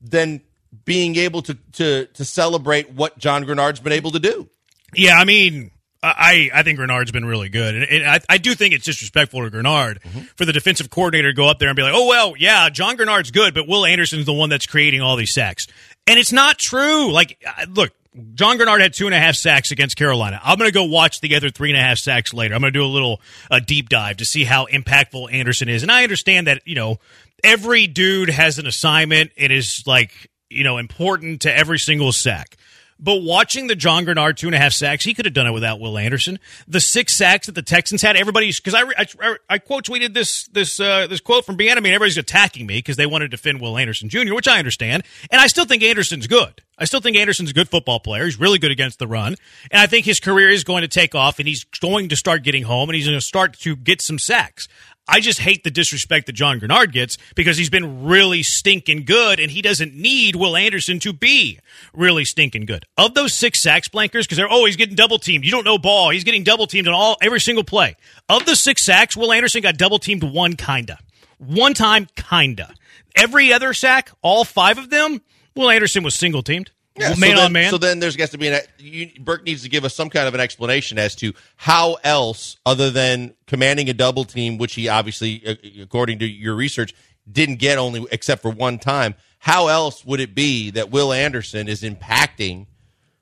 than 0.00 0.40
being 0.84 1.16
able 1.16 1.42
to, 1.42 1.54
to, 1.72 2.06
to 2.06 2.24
celebrate 2.24 2.90
what 2.90 3.18
John 3.18 3.44
Greenard's 3.44 3.80
been 3.80 3.92
able 3.92 4.10
to 4.12 4.18
do. 4.18 4.48
Yeah, 4.94 5.16
I 5.16 5.24
mean, 5.24 5.70
I 6.02 6.50
I 6.52 6.62
think 6.62 6.78
Greenard's 6.78 7.12
been 7.12 7.24
really 7.24 7.48
good, 7.48 7.74
and, 7.74 7.84
and 7.84 8.04
I, 8.04 8.20
I 8.28 8.38
do 8.38 8.54
think 8.54 8.74
it's 8.74 8.84
disrespectful 8.84 9.48
to 9.48 9.56
Greenard 9.56 10.02
for 10.36 10.44
the 10.44 10.52
defensive 10.52 10.90
coordinator 10.90 11.30
to 11.30 11.34
go 11.34 11.48
up 11.48 11.58
there 11.58 11.68
and 11.68 11.76
be 11.76 11.82
like, 11.82 11.94
"Oh 11.94 12.08
well, 12.08 12.34
yeah, 12.36 12.68
John 12.70 12.96
Greenard's 12.96 13.30
good, 13.30 13.54
but 13.54 13.68
Will 13.68 13.86
Anderson's 13.86 14.26
the 14.26 14.32
one 14.32 14.48
that's 14.48 14.66
creating 14.66 15.00
all 15.00 15.16
these 15.16 15.32
sacks," 15.32 15.66
and 16.06 16.18
it's 16.18 16.32
not 16.32 16.58
true. 16.58 17.12
Like, 17.12 17.42
look. 17.68 17.90
John 18.34 18.58
Greenard 18.58 18.82
had 18.82 18.92
two 18.92 19.06
and 19.06 19.14
a 19.14 19.18
half 19.18 19.36
sacks 19.36 19.70
against 19.70 19.96
Carolina. 19.96 20.38
I'm 20.44 20.58
going 20.58 20.68
to 20.68 20.74
go 20.74 20.84
watch 20.84 21.22
the 21.22 21.34
other 21.34 21.48
three 21.48 21.70
and 21.70 21.78
a 21.78 21.82
half 21.82 21.96
sacks 21.96 22.34
later. 22.34 22.54
I'm 22.54 22.60
going 22.60 22.70
to 22.70 22.78
do 22.78 22.84
a 22.84 22.86
little 22.86 23.22
uh, 23.50 23.58
deep 23.58 23.88
dive 23.88 24.18
to 24.18 24.26
see 24.26 24.44
how 24.44 24.66
impactful 24.66 25.32
Anderson 25.32 25.70
is. 25.70 25.82
And 25.82 25.90
I 25.90 26.02
understand 26.02 26.46
that, 26.46 26.60
you 26.66 26.74
know, 26.74 26.98
every 27.42 27.86
dude 27.86 28.28
has 28.28 28.58
an 28.58 28.66
assignment. 28.66 29.30
It 29.34 29.50
is 29.50 29.84
like, 29.86 30.30
you 30.50 30.62
know, 30.62 30.76
important 30.76 31.40
to 31.42 31.56
every 31.56 31.78
single 31.78 32.12
sack. 32.12 32.58
But 33.04 33.22
watching 33.22 33.66
the 33.66 33.74
John 33.74 34.06
Greenard 34.06 34.36
two 34.36 34.46
and 34.46 34.54
a 34.54 34.58
half 34.58 34.72
sacks, 34.72 35.04
he 35.04 35.12
could 35.12 35.24
have 35.24 35.34
done 35.34 35.48
it 35.48 35.52
without 35.52 35.80
Will 35.80 35.98
Anderson. 35.98 36.38
The 36.68 36.78
six 36.80 37.16
sacks 37.16 37.46
that 37.46 37.56
the 37.56 37.62
Texans 37.62 38.00
had, 38.00 38.14
everybody's 38.16 38.60
because 38.60 38.74
I, 38.74 38.84
I 38.96 39.36
I 39.50 39.58
quote 39.58 39.84
tweeted 39.84 40.14
this 40.14 40.46
this 40.46 40.78
uh, 40.78 41.08
this 41.08 41.20
quote 41.20 41.44
from 41.44 41.56
Bien-Aime, 41.56 41.84
and 41.84 41.94
everybody's 41.94 42.16
attacking 42.16 42.64
me 42.64 42.78
because 42.78 42.96
they 42.96 43.06
want 43.06 43.22
to 43.22 43.28
defend 43.28 43.60
Will 43.60 43.76
Anderson 43.76 44.08
Jr., 44.08 44.34
which 44.34 44.46
I 44.46 44.60
understand, 44.60 45.02
and 45.30 45.40
I 45.40 45.48
still 45.48 45.64
think 45.64 45.82
Anderson's 45.82 46.28
good. 46.28 46.62
I 46.78 46.84
still 46.84 47.00
think 47.00 47.16
Anderson's 47.16 47.50
a 47.50 47.54
good 47.54 47.68
football 47.68 48.00
player. 48.00 48.24
He's 48.24 48.40
really 48.40 48.58
good 48.58 48.70
against 48.70 48.98
the 48.98 49.06
run, 49.06 49.34
and 49.70 49.80
I 49.80 49.86
think 49.86 50.06
his 50.06 50.20
career 50.20 50.48
is 50.48 50.62
going 50.62 50.82
to 50.82 50.88
take 50.88 51.14
off, 51.14 51.38
and 51.38 51.48
he's 51.48 51.64
going 51.64 52.08
to 52.08 52.16
start 52.16 52.44
getting 52.44 52.62
home, 52.62 52.88
and 52.88 52.96
he's 52.96 53.06
going 53.06 53.18
to 53.18 53.24
start 53.24 53.58
to 53.60 53.76
get 53.76 54.00
some 54.00 54.18
sacks. 54.18 54.68
I 55.08 55.20
just 55.20 55.40
hate 55.40 55.64
the 55.64 55.70
disrespect 55.70 56.26
that 56.26 56.34
John 56.34 56.60
Greenard 56.60 56.92
gets 56.92 57.18
because 57.34 57.58
he's 57.58 57.70
been 57.70 58.04
really 58.04 58.42
stinking 58.42 59.04
good, 59.04 59.40
and 59.40 59.50
he 59.50 59.60
doesn't 59.60 59.94
need 59.94 60.36
Will 60.36 60.56
Anderson 60.56 61.00
to 61.00 61.12
be 61.12 61.58
really 61.92 62.24
stinking 62.24 62.66
good. 62.66 62.84
Of 62.96 63.14
those 63.14 63.36
six 63.36 63.62
sacks, 63.62 63.88
blankers, 63.88 64.22
because 64.22 64.36
they're 64.36 64.48
always 64.48 64.76
getting 64.76 64.94
double 64.94 65.18
teamed. 65.18 65.44
You 65.44 65.50
don't 65.50 65.64
know 65.64 65.78
ball; 65.78 66.10
he's 66.10 66.24
getting 66.24 66.44
double 66.44 66.66
teamed 66.66 66.86
on 66.86 66.94
all 66.94 67.16
every 67.20 67.40
single 67.40 67.64
play. 67.64 67.96
Of 68.28 68.46
the 68.46 68.54
six 68.54 68.86
sacks, 68.86 69.16
Will 69.16 69.32
Anderson 69.32 69.62
got 69.62 69.76
double 69.76 69.98
teamed 69.98 70.22
one 70.22 70.54
kinda, 70.54 70.98
one 71.38 71.74
time 71.74 72.06
kinda. 72.14 72.72
Every 73.16 73.52
other 73.52 73.74
sack, 73.74 74.10
all 74.22 74.44
five 74.44 74.78
of 74.78 74.90
them, 74.90 75.20
Will 75.56 75.68
Anderson 75.68 76.04
was 76.04 76.14
single 76.14 76.42
teamed. 76.42 76.70
Yeah, 76.96 77.08
man 77.08 77.16
so 77.16 77.26
then, 77.26 77.38
on 77.38 77.52
man. 77.52 77.70
So 77.70 77.78
then 77.78 78.00
there's 78.00 78.16
got 78.16 78.30
to 78.30 78.38
be 78.38 78.48
an 78.48 78.60
you, 78.78 79.10
Burke 79.18 79.44
needs 79.44 79.62
to 79.62 79.68
give 79.70 79.84
us 79.84 79.94
some 79.94 80.10
kind 80.10 80.28
of 80.28 80.34
an 80.34 80.40
explanation 80.40 80.98
as 80.98 81.14
to 81.16 81.32
how 81.56 81.96
else, 82.04 82.58
other 82.66 82.90
than 82.90 83.34
commanding 83.46 83.88
a 83.88 83.94
double 83.94 84.24
team, 84.24 84.58
which 84.58 84.74
he 84.74 84.88
obviously, 84.88 85.42
uh, 85.46 85.54
according 85.82 86.18
to 86.18 86.26
your 86.26 86.54
research, 86.54 86.94
didn't 87.30 87.56
get 87.56 87.78
only 87.78 88.04
except 88.10 88.42
for 88.42 88.50
one 88.50 88.78
time. 88.78 89.14
How 89.38 89.68
else 89.68 90.04
would 90.04 90.20
it 90.20 90.34
be 90.34 90.70
that 90.72 90.90
Will 90.90 91.12
Anderson 91.12 91.66
is 91.66 91.82
impacting 91.82 92.66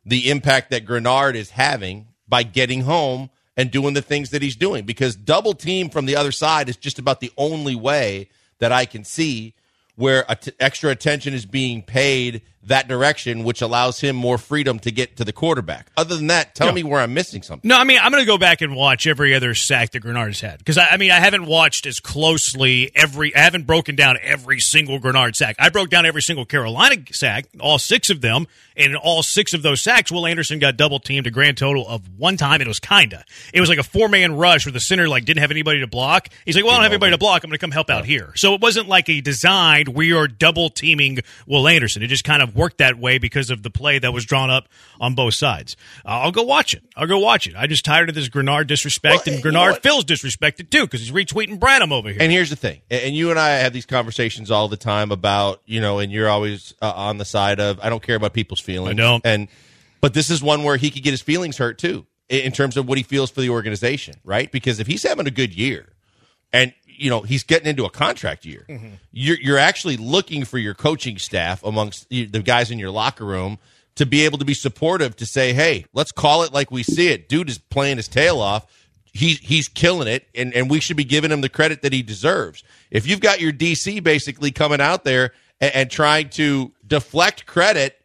the 0.05 0.31
impact 0.31 0.71
that 0.71 0.85
Greenard 0.85 1.35
is 1.35 1.51
having 1.51 2.09
by 2.29 2.43
getting 2.43 2.83
home 2.83 3.31
and 3.57 3.71
doing 3.71 3.95
the 3.95 4.03
things 4.03 4.31
that 4.31 4.43
he's 4.43 4.57
doing? 4.57 4.85
Because 4.85 5.15
double 5.15 5.55
team 5.55 5.91
from 5.91 6.07
the 6.07 6.17
other 6.17 6.33
side 6.33 6.69
is 6.69 6.77
just 6.77 6.99
about 6.99 7.21
the 7.21 7.33
only 7.37 7.77
way 7.77 8.29
that 8.59 8.73
I 8.73 8.85
can 8.85 9.05
see 9.05 9.55
where 9.97 10.25
a 10.29 10.37
t- 10.37 10.53
extra 10.59 10.91
attention 10.91 11.35
is 11.35 11.47
being 11.47 11.83
paid 11.83 12.43
that 12.65 12.89
direction, 12.89 13.45
which 13.45 13.63
allows 13.63 14.01
him 14.01 14.17
more 14.17 14.39
freedom 14.39 14.79
to 14.81 14.91
get 14.91 15.17
to 15.17 15.25
the 15.25 15.33
quarterback. 15.33 15.91
Other 15.97 16.17
than 16.17 16.27
that, 16.29 16.55
tell 16.55 16.73
me 16.73 16.83
where 16.83 17.01
I'm 17.01 17.15
missing 17.15 17.43
something. 17.43 17.67
No, 17.69 17.79
I 17.79 17.85
mean 17.85 17.99
I'm 18.01 18.13
going 18.13 18.23
to 18.23 18.27
go 18.27 18.39
back 18.39 18.61
and 18.61 18.77
watch 18.77 19.07
every 19.07 19.35
other 19.35 19.55
sack 19.55 19.93
that 19.93 20.03
Greenard's 20.03 20.41
had 20.41 20.59
because 20.59 20.77
I, 20.79 20.89
I 20.89 20.97
mean 20.97 21.11
I 21.11 21.21
haven't 21.21 21.47
watched 21.47 21.87
as 21.87 22.01
closely 22.01 22.91
every. 22.95 23.35
I 23.35 23.41
haven't 23.41 23.67
broken 23.67 23.97
down 23.97 24.19
every 24.23 24.61
single 24.61 24.99
Greenard 24.99 25.37
sack. 25.37 25.57
I 25.59 25.71
broke 25.71 25.91
down 25.91 26.07
every 26.07 26.23
single 26.23 26.45
Carolina 26.45 26.97
sack, 27.13 27.47
all 27.61 27.79
six 27.79 28.11
of 28.11 28.21
them, 28.21 28.47
and 28.77 28.93
in 28.93 28.97
all 28.97 29.23
six 29.23 29.55
of 29.55 29.63
those 29.63 29.81
sacks, 29.81 30.13
Will 30.13 30.27
Anderson 30.27 30.59
got 30.59 30.77
double 30.77 31.01
teamed 31.01 31.27
a 31.27 31.31
grand 31.31 31.57
total 31.57 31.89
of 31.89 32.03
one 32.19 32.37
time. 32.37 32.61
It 32.61 32.69
was 32.69 32.81
kinda. 32.81 33.25
It 33.55 33.61
was 33.61 33.69
like 33.69 33.79
a 33.79 33.83
four 33.83 34.09
man 34.09 34.37
rush 34.37 34.67
where 34.67 34.73
the 34.73 34.81
center 34.81 35.09
like 35.09 35.25
didn't 35.25 35.41
have 35.41 35.51
anybody 35.51 35.81
to 35.81 35.87
block. 35.87 36.29
He's 36.45 36.57
like, 36.57 36.65
well, 36.65 36.75
I 36.75 36.77
don't 36.77 36.85
have 36.85 36.93
anybody 36.93 37.13
to 37.13 37.19
block. 37.19 37.43
I'm 37.43 37.51
going 37.51 37.59
to 37.59 37.61
come 37.61 37.71
help 37.71 37.91
out 37.91 38.05
here. 38.05 38.33
So 38.37 38.55
it 38.55 38.61
wasn't 38.61 38.89
like 38.89 39.09
a 39.09 39.21
designed 39.21 39.89
we 39.89 40.13
are 40.13 40.29
double 40.29 40.71
teaming 40.71 41.21
Will 41.47 41.67
Anderson. 41.67 42.03
It 42.03 42.09
just 42.09 42.25
kind 42.25 42.43
of 42.43 42.50
worked 42.55 42.79
that 42.79 42.99
way 42.99 43.19
because 43.19 43.51
of 43.51 43.63
the 43.63 43.71
play 43.71 43.99
that 43.99 44.13
was 44.13 44.25
drawn 44.25 44.51
up 44.51 44.69
on 45.01 45.15
both 45.15 45.35
sides. 45.35 45.77
Uh, 46.05 46.21
I'll 46.21 46.33
go 46.33 46.43
watch 46.43 46.75
it. 46.75 46.83
I'll 46.97 47.07
go 47.07 47.19
watch 47.19 47.47
it. 47.47 47.55
I'm 47.57 47.69
just 47.69 47.85
tired 47.85 48.09
of 48.09 48.15
this 48.15 48.29
Greenard 48.29 48.67
disrespect, 48.67 49.27
Well, 49.27 49.35
and 49.35 49.45
you 49.45 49.51
Greenard 49.51 49.73
know 49.73 49.79
feels 49.81 50.05
disrespected 50.05 50.71
too 50.71 50.83
because 50.83 51.01
he's 51.01 51.13
retweeting 51.13 51.59
Branham 51.59 51.93
over 51.93 52.09
here. 52.09 52.19
And 52.21 52.33
here's 52.33 52.51
the 52.51 52.57
thing, 52.57 52.81
and 52.91 53.03
and 53.03 53.17
you 53.17 53.31
and 53.31 53.39
I 53.39 53.51
have 53.51 53.73
these 53.73 53.87
conversations 53.87 54.51
all 54.51 54.69
the 54.69 54.77
time 54.77 55.11
about, 55.11 55.63
you 55.67 55.81
know, 55.81 55.99
and 55.99 56.13
you're 56.13 56.29
always 56.29 56.75
uh, 56.81 56.93
on 56.95 57.19
the 57.19 57.25
side 57.25 57.61
of 57.61 57.81
I 57.81 57.89
don't 57.89 58.03
care 58.03 58.17
about 58.17 58.33
people's 58.33 58.61
feelings. 58.61 58.93
I 58.93 59.03
don't. 59.03 59.25
And 59.27 59.49
but 60.01 60.15
this 60.15 60.31
is 60.31 60.43
one 60.43 60.63
where 60.65 60.77
he 60.77 60.91
could 60.91 61.03
get 61.03 61.11
his 61.11 61.23
feelings 61.23 61.59
hurt 61.59 61.79
too, 61.79 62.07
in 62.29 62.53
terms 62.53 62.77
of 62.77 62.89
what 62.89 62.99
he 62.99 63.05
feels 63.05 63.31
for 63.31 63.41
the 63.41 63.51
organization, 63.51 64.15
right? 64.25 64.51
Because 64.51 64.81
if 64.81 64.87
he's 64.87 65.03
having 65.03 65.27
a 65.27 65.31
good 65.31 65.55
year, 65.55 65.87
and 66.53 66.73
you 67.01 67.11
know 67.11 67.23
he's 67.23 67.43
getting 67.43 67.67
into 67.67 67.85
a 67.85 67.91
contract 67.91 68.45
year, 68.45 68.67
mm-hmm. 68.69 68.91
you're 69.11 69.39
you're 69.41 69.59
actually 69.59 69.97
looking 69.97 70.45
for 70.45 70.59
your 70.59 70.75
coaching 70.75 71.19
staff 71.19 71.63
amongst 71.65 72.09
the 72.11 72.27
the 72.27 72.41
guys 72.41 72.71
in 72.71 72.79
your 72.79 72.91
locker 72.91 73.25
room 73.25 73.59
to 73.97 74.07
be 74.07 74.25
able 74.25 74.39
to 74.39 74.45
be 74.45 74.55
supportive 74.55 75.17
to 75.17 75.27
say, 75.27 75.53
hey, 75.53 75.85
let's 75.93 76.13
call 76.13 76.43
it 76.43 76.53
like 76.53 76.71
we 76.71 76.83
see 76.83 77.09
it. 77.09 77.29
Dude 77.29 77.49
is 77.49 77.59
playing 77.59 77.97
his 77.97 78.09
tail 78.09 78.41
off. 78.41 78.67
He's 79.13 79.39
he's 79.39 79.67
killing 79.67 80.09
it, 80.09 80.29
and, 80.35 80.55
and 80.55 80.71
we 80.71 80.81
should 80.81 80.97
be 80.97 81.05
giving 81.05 81.33
him 81.33 81.41
the 81.41 81.49
credit 81.49 81.83
that 81.83 81.93
he 81.93 82.03
deserves. 82.03 82.63
If 82.91 83.07
you've 83.07 83.21
got 83.21 83.41
your 83.41 83.53
DC 83.53 84.03
basically 84.03 84.53
coming 84.53 84.81
out 84.81 85.05
there 85.05 85.33
and, 85.61 85.75
and 85.75 85.91
trying 85.91 86.29
to 86.31 86.73
deflect 86.87 87.47
credit 87.47 88.01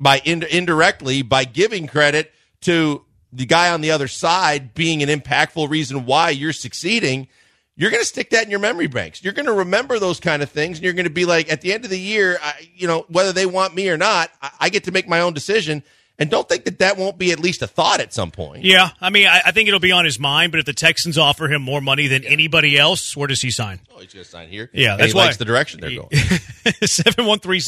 by 0.00 0.20
in, 0.24 0.42
indirectly 0.42 1.22
by 1.22 1.44
giving 1.44 1.86
credit 1.86 2.32
to 2.62 3.04
the 3.32 3.46
guy 3.46 3.70
on 3.70 3.80
the 3.80 3.90
other 3.90 4.08
side 4.08 4.74
being 4.74 5.02
an 5.02 5.08
impactful 5.08 5.68
reason 5.68 6.06
why 6.06 6.30
you're 6.30 6.52
succeeding, 6.52 7.28
you're 7.76 7.90
going 7.90 8.02
to 8.02 8.06
stick 8.06 8.30
that 8.30 8.44
in 8.44 8.50
your 8.50 8.60
memory 8.60 8.86
banks. 8.86 9.24
You're 9.24 9.32
going 9.32 9.46
to 9.46 9.52
remember 9.52 9.98
those 9.98 10.20
kind 10.20 10.42
of 10.42 10.50
things, 10.50 10.78
and 10.78 10.84
you're 10.84 10.92
going 10.92 11.06
to 11.06 11.10
be 11.10 11.24
like, 11.24 11.50
at 11.50 11.60
the 11.60 11.72
end 11.72 11.84
of 11.84 11.90
the 11.90 11.98
year, 11.98 12.38
I, 12.42 12.68
you 12.74 12.86
know, 12.86 13.04
whether 13.08 13.32
they 13.32 13.46
want 13.46 13.74
me 13.74 13.88
or 13.88 13.96
not, 13.96 14.30
I, 14.40 14.50
I 14.60 14.68
get 14.68 14.84
to 14.84 14.92
make 14.92 15.08
my 15.08 15.18
own 15.20 15.34
decision. 15.34 15.82
And 16.16 16.30
don't 16.30 16.48
think 16.48 16.64
that 16.66 16.78
that 16.78 16.96
won't 16.96 17.18
be 17.18 17.32
at 17.32 17.40
least 17.40 17.60
a 17.60 17.66
thought 17.66 18.00
at 18.00 18.14
some 18.14 18.30
point. 18.30 18.62
yeah, 18.62 18.90
I 19.00 19.10
mean, 19.10 19.26
I, 19.26 19.40
I 19.46 19.50
think 19.50 19.66
it'll 19.66 19.80
be 19.80 19.90
on 19.90 20.04
his 20.04 20.20
mind. 20.20 20.52
But 20.52 20.60
if 20.60 20.64
the 20.64 20.72
Texans 20.72 21.18
offer 21.18 21.48
him 21.48 21.60
more 21.60 21.80
money 21.80 22.06
than 22.06 22.22
anybody 22.22 22.78
else, 22.78 23.16
where 23.16 23.26
does 23.26 23.42
he 23.42 23.50
sign? 23.50 23.80
Oh, 23.92 23.98
he's 23.98 24.14
going 24.14 24.22
to 24.24 24.30
sign 24.30 24.48
here. 24.48 24.70
Yeah, 24.72 24.92
And 24.92 25.00
that's 25.00 25.10
he 25.10 25.16
why 25.18 25.24
likes 25.24 25.38
the 25.38 25.44
direction 25.44 25.80
they're 25.80 25.90
going. 25.90 26.10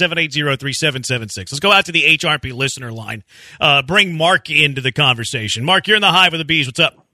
713-780-3776. 0.05 1.37
Let's 1.37 1.61
go 1.61 1.73
out 1.73 1.87
to 1.87 1.93
the 1.93 2.03
HRP 2.05 2.53
listener 2.53 2.93
line. 2.93 3.25
Uh, 3.61 3.83
bring 3.83 4.17
Mark 4.17 4.49
into 4.51 4.81
the 4.81 4.93
conversation. 4.93 5.65
Mark, 5.65 5.87
you're 5.89 5.97
in 5.97 6.03
the 6.03 6.13
hive 6.13 6.33
of 6.33 6.39
the 6.39 6.45
bees. 6.45 6.67
What's 6.67 6.79
up? 6.81 7.06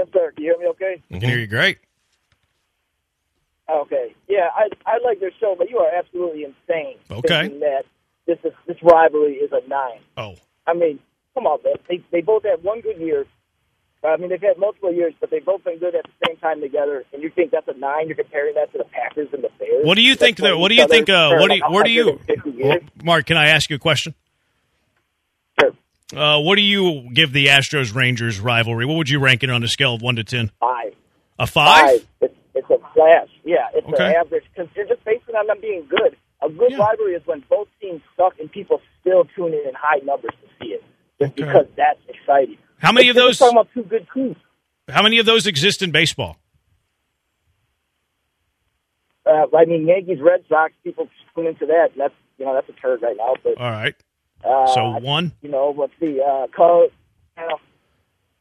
Yes, 0.00 0.08
sir. 0.14 0.32
Can 0.32 0.44
you 0.44 0.50
hear 0.52 0.58
me 0.58 0.66
okay? 0.70 1.02
I 1.10 1.18
can 1.18 1.28
hear 1.28 1.38
you 1.38 1.46
great. 1.46 1.78
Okay. 3.68 4.14
Yeah, 4.28 4.48
I 4.54 4.68
I 4.86 4.98
like 5.04 5.20
their 5.20 5.30
show, 5.38 5.54
but 5.56 5.68
you 5.70 5.78
are 5.78 5.90
absolutely 5.94 6.44
insane. 6.44 6.96
Okay. 7.10 7.48
That 7.60 7.84
this 8.26 8.38
is 8.44 8.52
this 8.66 8.76
rivalry 8.82 9.34
is 9.34 9.52
a 9.52 9.66
nine. 9.68 10.00
Oh, 10.16 10.36
I 10.66 10.74
mean, 10.74 10.98
come 11.34 11.46
on, 11.46 11.60
man. 11.64 11.74
They 11.88 12.02
they 12.10 12.20
both 12.22 12.44
had 12.44 12.64
one 12.64 12.80
good 12.80 12.98
year. 12.98 13.26
I 14.02 14.16
mean, 14.16 14.30
they've 14.30 14.40
had 14.40 14.56
multiple 14.58 14.92
years, 14.92 15.12
but 15.20 15.30
they've 15.30 15.44
both 15.44 15.62
been 15.62 15.78
good 15.78 15.94
at 15.94 16.04
the 16.04 16.26
same 16.26 16.38
time 16.38 16.62
together. 16.62 17.04
And 17.12 17.22
you 17.22 17.28
think 17.28 17.50
that's 17.50 17.68
a 17.68 17.74
nine? 17.78 18.06
You're 18.06 18.16
comparing 18.16 18.54
that 18.54 18.72
to 18.72 18.78
the 18.78 18.84
Packers 18.84 19.28
and 19.34 19.44
the 19.44 19.50
Bears. 19.58 19.84
what 19.84 19.96
do 19.96 20.00
you 20.02 20.14
think? 20.16 20.38
That, 20.38 20.56
what 20.56 20.68
do 20.68 20.74
you 20.74 20.88
think? 20.88 21.10
Uh, 21.10 21.34
what 21.36 21.50
do 21.50 21.56
you, 21.56 21.62
where 21.68 21.84
do 21.84 21.90
you? 21.90 22.06
150 22.06 22.50
years. 22.50 22.80
Well, 22.82 23.04
Mark, 23.04 23.26
can 23.26 23.36
I 23.36 23.48
ask 23.48 23.68
you 23.68 23.76
a 23.76 23.78
question? 23.78 24.14
Uh, 26.14 26.40
what 26.40 26.56
do 26.56 26.62
you 26.62 27.08
give 27.12 27.32
the 27.32 27.46
Astros 27.46 27.94
Rangers 27.94 28.40
rivalry? 28.40 28.84
What 28.86 28.96
would 28.96 29.08
you 29.08 29.20
rank 29.20 29.42
it 29.44 29.50
on 29.50 29.62
a 29.62 29.68
scale 29.68 29.94
of 29.94 30.02
one 30.02 30.16
to 30.16 30.24
ten? 30.24 30.50
Five. 30.60 30.94
A 31.38 31.46
five? 31.46 32.00
Five. 32.00 32.06
It's, 32.20 32.34
it's 32.54 32.70
a 32.70 32.78
flash. 32.94 33.28
Yeah, 33.44 33.68
it's 33.74 33.86
Okay. 33.86 34.06
an 34.08 34.14
average 34.16 34.44
because 34.54 34.68
you're 34.74 34.86
just 34.86 35.04
basing 35.04 35.34
on 35.34 35.46
them 35.46 35.58
being 35.60 35.86
good. 35.88 36.16
A 36.42 36.48
good 36.48 36.72
Yeah. 36.72 36.78
rivalry 36.78 37.14
is 37.14 37.22
when 37.26 37.44
both 37.48 37.68
teams 37.80 38.00
suck 38.16 38.34
and 38.40 38.50
people 38.50 38.80
still 39.00 39.24
tune 39.36 39.52
in 39.54 39.68
in 39.68 39.74
high 39.74 40.00
numbers 40.04 40.32
to 40.42 40.48
see 40.64 40.72
it, 40.72 40.82
just 41.20 41.32
Okay. 41.32 41.44
because 41.44 41.66
that's 41.76 42.00
exciting. 42.08 42.56
How 42.78 42.92
many 42.92 43.08
of 43.08 43.16
those? 43.16 43.38
talking 43.38 43.56
about 43.58 43.68
two 43.74 43.82
good 43.84 44.06
teams. 44.12 44.36
How 44.88 45.02
many 45.02 45.18
of 45.18 45.26
those 45.26 45.46
exist 45.46 45.82
in 45.82 45.90
baseball? 45.92 46.38
Uh, 49.26 49.46
I 49.56 49.64
mean, 49.66 49.86
Yankees, 49.86 50.18
Red 50.20 50.44
Sox, 50.48 50.72
people 50.82 51.08
tune 51.34 51.46
into 51.46 51.66
that. 51.66 51.90
And 51.92 52.00
that's 52.00 52.14
you 52.38 52.46
know 52.46 52.54
that's 52.54 52.68
a 52.68 52.72
turd 52.80 53.02
right 53.02 53.16
now. 53.16 53.34
But 53.44 53.58
All 53.58 53.70
right. 53.70 53.94
Uh, 54.44 54.66
So 54.74 54.90
one. 54.98 55.32
you 55.42 55.50
know, 55.50 55.74
let's 55.76 55.92
see. 56.00 56.20
Uh, 56.20 56.46
know, 57.48 57.58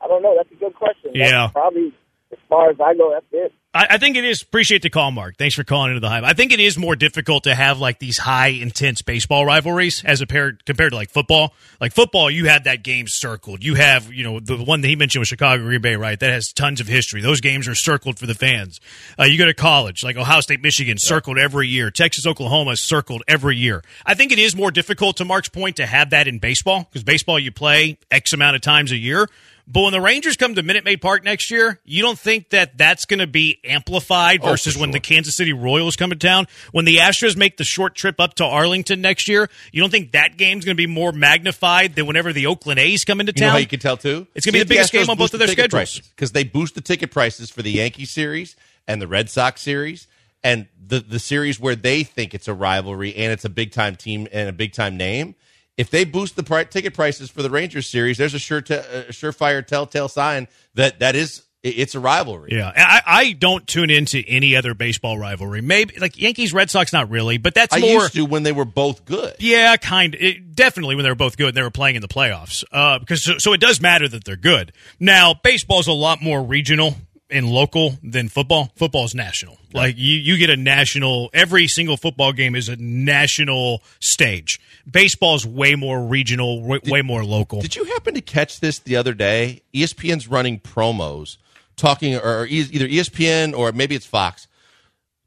I 0.02 0.08
don't 0.08 0.22
know. 0.24 0.36
That's 0.38 0.52
a 0.52 0.56
good 0.56 0.76
question. 0.76 1.12
That's 1.14 1.32
Yeah. 1.32 1.50
probably 1.50 1.94
as 2.32 2.38
far 2.48 2.70
as 2.70 2.78
I 2.80 2.94
go. 2.94 3.12
That's 3.12 3.26
it. 3.32 3.54
I, 3.74 3.88
I 3.92 3.98
think 3.98 4.18
it 4.18 4.26
is. 4.26 4.42
Appreciate 4.42 4.82
the 4.82 4.90
call, 4.90 5.12
Mark. 5.12 5.38
Thanks 5.38 5.56
for 5.56 5.64
calling 5.64 5.92
into 5.92 6.00
the 6.00 6.10
hype. 6.10 6.24
I 6.24 6.34
think 6.34 6.52
it 6.52 6.60
is 6.60 6.78
more 6.78 6.96
difficult 6.96 7.44
to 7.44 7.54
have 7.54 7.80
like 7.80 8.00
these 8.00 8.18
high 8.18 8.48
intense 8.48 9.02
baseball 9.02 9.46
rivalries 9.46 10.04
as 10.04 10.22
a 10.22 10.28
pair 10.28 10.58
compared 10.66 10.92
to 10.92 10.96
like 10.96 11.12
football. 11.12 11.54
Like 11.80 11.94
football, 11.94 12.32
you 12.32 12.48
have 12.48 12.64
that 12.64 12.84
game 12.84 13.06
circled. 13.08 13.64
You 13.64 13.76
have 13.76 14.12
you 14.12 14.24
know 14.24 14.40
the 14.40 14.58
one 14.58 14.82
that 14.82 14.88
he 14.88 14.96
mentioned 14.96 15.22
was 15.22 15.28
Chicago 15.28 15.64
Green 15.64 15.82
Bay, 15.82 15.96
right? 15.96 16.20
That 16.20 16.32
has 16.32 16.52
tons 16.52 16.82
of 16.82 16.88
history. 16.88 17.22
Those 17.22 17.42
games 17.42 17.68
are 17.68 17.76
circled 17.76 18.18
for 18.18 18.26
the 18.26 18.36
fans. 18.36 18.80
Uh, 19.20 19.26
you 19.26 19.38
go 19.38 19.46
to 19.46 19.54
college, 19.54 20.04
like 20.04 20.18
Ohio 20.18 20.42
State, 20.42 20.62
Michigan, 20.62 20.98
circled 20.98 21.38
every 21.38 21.68
year. 21.68 21.92
Texas, 21.92 22.26
Oklahoma, 22.26 22.76
circled 22.76 23.24
every 23.28 23.56
year. 23.56 23.84
I 24.06 24.16
think 24.16 24.32
it 24.32 24.40
is 24.40 24.56
more 24.56 24.72
difficult 24.72 25.18
to 25.18 25.26
Mark's 25.26 25.50
point 25.50 25.76
to 25.78 25.86
have 25.86 26.10
that 26.10 26.28
in 26.28 26.40
baseball 26.40 26.86
because 26.90 27.04
baseball 27.04 27.38
you 27.40 27.52
play 27.52 27.98
x 28.10 28.34
amount 28.34 28.56
of 28.56 28.62
times 28.62 28.92
a 28.92 28.98
year. 28.98 29.28
But 29.72 29.82
when 29.82 29.92
the 29.94 30.02
Rangers 30.02 30.36
come 30.36 30.56
to 30.56 30.64
Minute 30.64 30.84
Maid 30.84 31.00
Park 31.00 31.24
next 31.24 31.52
year, 31.52 31.80
you 31.86 32.02
don't 32.02 32.18
think 32.18 32.50
that 32.50 32.76
that's 32.78 33.06
going 33.06 33.20
to 33.20 33.28
be 33.28 33.60
amplified 33.64 34.40
Oh, 34.42 34.48
versus 34.50 34.76
when 34.76 34.90
the 34.90 35.00
Kansas 35.00 35.38
City 35.38 35.54
Royals 35.54 35.96
come 35.96 36.10
to 36.10 36.16
town? 36.16 36.48
When 36.72 36.86
the 36.86 36.98
Astros 36.98 37.38
make 37.38 37.58
the 37.58 37.64
short 37.64 37.94
trip 37.94 38.20
up 38.20 38.34
to 38.36 38.46
Arlington 38.46 39.00
next 39.02 39.28
year, 39.28 39.48
you 39.72 39.80
don't 39.82 39.92
think 39.92 40.14
that 40.14 40.38
game's 40.38 40.66
going 40.66 40.76
to 40.76 40.82
be 40.82 40.88
more 40.88 41.12
magnified 41.12 41.94
than 41.94 42.08
whenever 42.08 42.34
the 42.34 42.48
Oakland 42.48 42.80
A's 42.80 43.04
come 43.06 43.20
into 43.20 43.32
You 43.36 43.42
know 43.42 43.48
town? 43.48 43.52
how 43.54 43.60
you 43.60 43.68
can 43.68 43.80
tell 43.80 43.96
too? 43.96 44.26
It's 44.34 44.44
gonna 44.44 44.54
be 44.54 44.60
the 44.60 44.66
biggest 44.66 44.92
game 44.92 45.08
on 45.08 45.18
both 45.18 45.34
of 45.36 45.40
their 45.40 45.48
schedules. 45.48 46.00
because 46.16 46.32
they 46.32 46.44
boost 46.44 46.74
the 46.74 46.82
ticket 46.82 47.12
prices 47.12 47.52
for 47.52 47.62
the 47.62 47.72
Yankee 47.72 48.06
series 48.06 48.56
and 48.88 49.00
the 49.00 49.08
Red 49.08 49.30
Sox 49.30 49.62
series 49.62 50.08
and 50.44 50.66
the 50.84 51.00
the 51.00 51.20
series 51.20 51.60
where 51.60 51.76
they 51.76 52.04
think 52.04 52.34
it's 52.34 52.48
a 52.48 52.54
rivalry 52.56 53.16
and 53.16 53.32
it's 53.32 53.46
a 53.46 53.50
big 53.50 53.72
time 53.72 53.96
team 53.96 54.28
and 54.32 54.50
a 54.50 54.54
big 54.54 54.74
time 54.74 54.98
name. 54.98 55.36
If 55.80 55.90
they 55.90 56.04
boost 56.04 56.36
the 56.36 56.44
pri- 56.44 56.66
ticket 56.66 56.94
prices 56.94 57.30
for 57.30 57.42
the 57.42 57.50
Rangers 57.50 57.88
series, 57.88 58.18
there's 58.18 58.34
a 58.34 58.40
sure 58.40 58.60
te- 58.60 58.74
a 58.74 59.06
surefire 59.14 59.66
telltale 59.66 60.10
sign 60.10 60.50
that 60.74 61.00
that 61.00 61.16
is 61.16 61.44
it's 61.64 61.96
a 61.96 62.02
rivalry. 62.02 62.50
Yeah, 62.52 62.70
I, 62.76 63.02
I 63.06 63.32
don't 63.32 63.66
tune 63.66 63.90
into 63.90 64.22
any 64.28 64.58
other 64.58 64.74
baseball 64.74 65.18
rivalry. 65.18 65.62
Maybe 65.62 65.98
like 65.98 66.20
Yankees, 66.20 66.52
Red 66.54 66.70
Sox, 66.70 66.92
not 66.92 67.10
really, 67.10 67.38
but 67.38 67.54
that's 67.54 67.74
I 67.74 67.80
more. 67.80 68.02
used 68.02 68.14
to 68.16 68.26
when 68.26 68.44
they 68.44 68.52
were 68.52 68.66
both 68.66 69.06
good. 69.06 69.36
Yeah, 69.40 69.78
kind 69.78 70.16
it, 70.16 70.54
definitely 70.54 70.96
when 70.96 71.04
they 71.04 71.12
were 71.12 71.16
both 71.16 71.38
good 71.38 71.50
and 71.50 71.58
they 71.58 71.62
were 71.62 71.72
playing 71.72 71.96
in 71.96 72.02
the 72.02 72.10
playoffs. 72.10 72.66
Uh, 72.74 73.00
because 73.00 73.24
so, 73.24 73.38
so 73.38 73.54
it 73.54 73.62
does 73.62 73.80
matter 73.80 74.08
that 74.10 74.26
they're 74.26 74.36
good. 74.36 74.74
Now, 75.00 75.34
baseball's 75.34 75.88
a 75.88 75.94
lot 75.94 76.22
more 76.22 76.44
regional 76.44 76.96
and 77.30 77.48
local 77.48 77.98
than 78.04 78.30
football. 78.30 78.72
Football's 78.76 79.14
national. 79.14 79.58
Like 79.74 79.98
you, 79.98 80.16
you 80.16 80.38
get 80.38 80.50
a 80.50 80.58
national. 80.58 81.30
Every 81.34 81.68
single 81.68 81.98
football 81.98 82.34
game 82.34 82.56
is 82.56 82.70
a 82.70 82.76
national 82.76 83.84
stage. 84.00 84.60
Baseball 84.90 85.36
is 85.36 85.46
way 85.46 85.76
more 85.76 86.02
regional, 86.02 86.64
way, 86.64 86.80
way 86.86 87.02
more 87.02 87.24
local. 87.24 87.62
Did 87.62 87.76
you 87.76 87.86
happen 87.86 88.16
to 88.16 88.22
catch 88.22 88.60
this 88.60 88.80
the 88.80 88.96
other 88.96 89.14
day? 89.14 89.62
ESPN's 89.74 90.28
running 90.28 90.60
promos 90.60 91.38
talking, 91.76 92.16
or 92.16 92.46
either 92.48 92.88
ESPN 92.88 93.58
or 93.58 93.72
maybe 93.72 93.96
it's 93.96 94.06
Fox. 94.06 94.48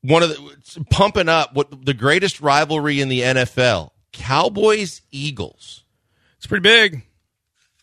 One 0.03 0.23
of 0.23 0.31
the 0.31 0.85
pumping 0.91 1.29
up 1.29 1.55
what 1.55 1.85
the 1.85 1.95
greatest 1.95 2.41
rivalry 2.41 3.01
in 3.01 3.09
the 3.09 3.21
NFL: 3.21 3.91
Cowboys 4.13 5.03
Eagles. 5.11 5.85
It's 6.39 6.47
pretty 6.47 6.63
big. 6.63 7.03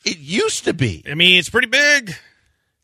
It 0.04 0.18
used 0.18 0.66
to 0.66 0.74
be. 0.74 1.04
I 1.10 1.14
mean, 1.14 1.40
it's 1.40 1.50
pretty 1.50 1.68
big. 1.68 2.16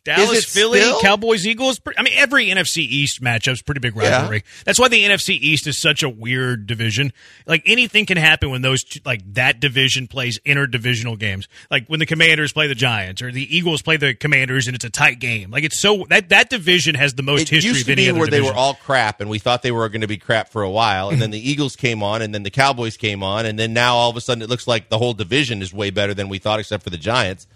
Dallas, 0.06 0.46
Philly, 0.46 0.80
still? 0.80 1.02
Cowboys, 1.02 1.46
Eagles. 1.46 1.82
I 1.98 2.04
mean, 2.04 2.14
every 2.16 2.46
NFC 2.46 2.78
East 2.78 3.22
matchup's 3.22 3.62
pretty 3.62 3.80
big 3.80 3.96
rivalry. 3.96 4.44
That's 4.64 4.80
why 4.80 4.88
the 4.88 5.04
NFC 5.04 5.30
East 5.30 5.68
is 5.68 5.78
such 5.78 6.04
a 6.04 6.10
weird 6.10 6.68
division. 6.68 7.12
Like 7.46 7.64
anything 7.66 8.06
can 8.06 8.18
happen 8.18 8.52
when 8.52 8.62
those 8.62 8.84
two, 8.84 9.00
like 9.04 9.22
that 9.34 9.60
division 9.60 10.08
plays 10.08 10.40
interdivisional 10.46 11.18
games. 11.18 11.48
Like 11.72 11.88
when 11.88 12.00
the 12.00 12.06
Commanders 12.06 12.54
play 12.54 12.68
the 12.68 12.76
Giants 12.76 13.22
or 13.22 13.32
the 13.32 13.56
Eagles 13.56 13.82
play 13.82 13.98
the 13.98 14.14
Commanders 14.14 14.68
and 14.68 14.76
it's 14.76 14.86
a 14.86 14.90
tight 14.90 15.20
game. 15.20 15.50
Like 15.50 15.64
it's 15.64 15.80
so 15.80 16.06
that 16.10 16.30
that 16.30 16.50
division 16.50 16.96
has 16.96 17.16
the 17.16 17.24
most 17.24 17.42
It 17.42 17.50
history 17.50 17.70
used 17.70 17.82
of 17.82 17.86
to 17.88 17.92
any 17.94 18.12
be 18.12 18.18
where 18.18 18.28
they 18.28 18.42
were 18.42 18.54
all 18.54 18.76
crap, 18.76 19.22
and 19.22 19.30
we 19.30 19.40
thought 19.40 19.64
they 19.64 19.72
were 19.72 19.90
going 19.90 20.02
to 20.02 20.08
be 20.08 20.18
crap 20.18 20.50
for 20.50 20.62
a 20.62 20.70
while, 20.70 21.10
and 21.10 21.20
then 21.22 21.32
the 21.32 21.50
Eagles 21.50 21.76
came 21.76 22.04
on, 22.04 22.22
and 22.22 22.34
then 22.34 22.44
the 22.44 22.52
Cowboys 22.52 22.96
came 22.96 23.24
on, 23.24 23.46
and 23.46 23.58
then 23.58 23.74
now 23.74 23.96
all 23.96 24.12
of 24.12 24.18
a 24.18 24.22
sudden 24.22 24.44
it 24.44 24.50
looks 24.50 24.68
like 24.68 24.90
the 24.90 25.00
whole 25.00 25.14
division 25.14 25.64
is 25.64 25.74
way 25.74 25.90
better 25.90 26.14
than 26.14 26.30
we 26.30 26.38
thought, 26.38 26.60
except 26.60 26.84
for 26.84 26.92
the 26.92 26.98
Giants. 26.98 27.48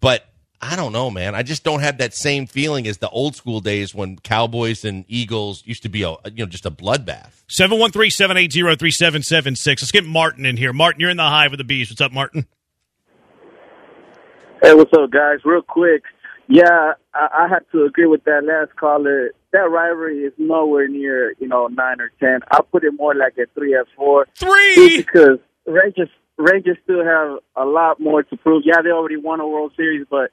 But 0.00 0.24
I 0.62 0.76
don't 0.76 0.92
know, 0.92 1.10
man. 1.10 1.34
I 1.34 1.42
just 1.42 1.64
don't 1.64 1.80
have 1.80 1.96
that 1.98 2.12
same 2.12 2.46
feeling 2.46 2.86
as 2.86 2.98
the 2.98 3.08
old 3.08 3.34
school 3.34 3.60
days 3.60 3.94
when 3.94 4.18
Cowboys 4.18 4.84
and 4.84 5.06
Eagles 5.08 5.62
used 5.64 5.82
to 5.84 5.88
be 5.88 6.02
a 6.02 6.10
you 6.10 6.44
know 6.44 6.46
just 6.46 6.66
a 6.66 6.70
bloodbath. 6.70 7.30
713-780-3776. 7.48 9.66
Let's 9.66 9.90
get 9.90 10.04
Martin 10.04 10.44
in 10.44 10.58
here. 10.58 10.74
Martin, 10.74 11.00
you're 11.00 11.08
in 11.08 11.16
the 11.16 11.22
hive 11.22 11.52
with 11.52 11.58
the 11.58 11.64
bees. 11.64 11.88
What's 11.90 12.02
up, 12.02 12.12
Martin? 12.12 12.46
Hey, 14.62 14.74
what's 14.74 14.92
up, 14.92 15.10
guys? 15.10 15.38
Real 15.46 15.62
quick, 15.62 16.02
yeah, 16.46 16.92
I, 17.14 17.44
I 17.44 17.48
have 17.48 17.62
to 17.72 17.84
agree 17.84 18.04
with 18.06 18.24
that 18.24 18.44
last 18.44 18.76
caller. 18.76 19.30
That 19.52 19.70
rivalry 19.70 20.18
is 20.18 20.34
nowhere 20.36 20.86
near, 20.88 21.32
you 21.38 21.48
know, 21.48 21.68
nine 21.68 21.98
or 22.00 22.10
ten. 22.20 22.40
I'll 22.50 22.64
put 22.64 22.84
it 22.84 22.92
more 22.92 23.14
like 23.14 23.38
a 23.38 23.46
three 23.54 23.74
or 23.74 23.86
four. 23.96 24.26
Three. 24.36 24.98
because 24.98 25.38
Rangers 25.66 26.10
Rangers 26.36 26.76
still 26.84 27.02
have 27.04 27.38
a 27.56 27.64
lot 27.64 28.00
more 28.00 28.22
to 28.22 28.36
prove. 28.36 28.64
Yeah, 28.66 28.82
they 28.82 28.90
already 28.90 29.16
won 29.16 29.40
a 29.40 29.46
World 29.46 29.72
Series, 29.76 30.06
but 30.10 30.30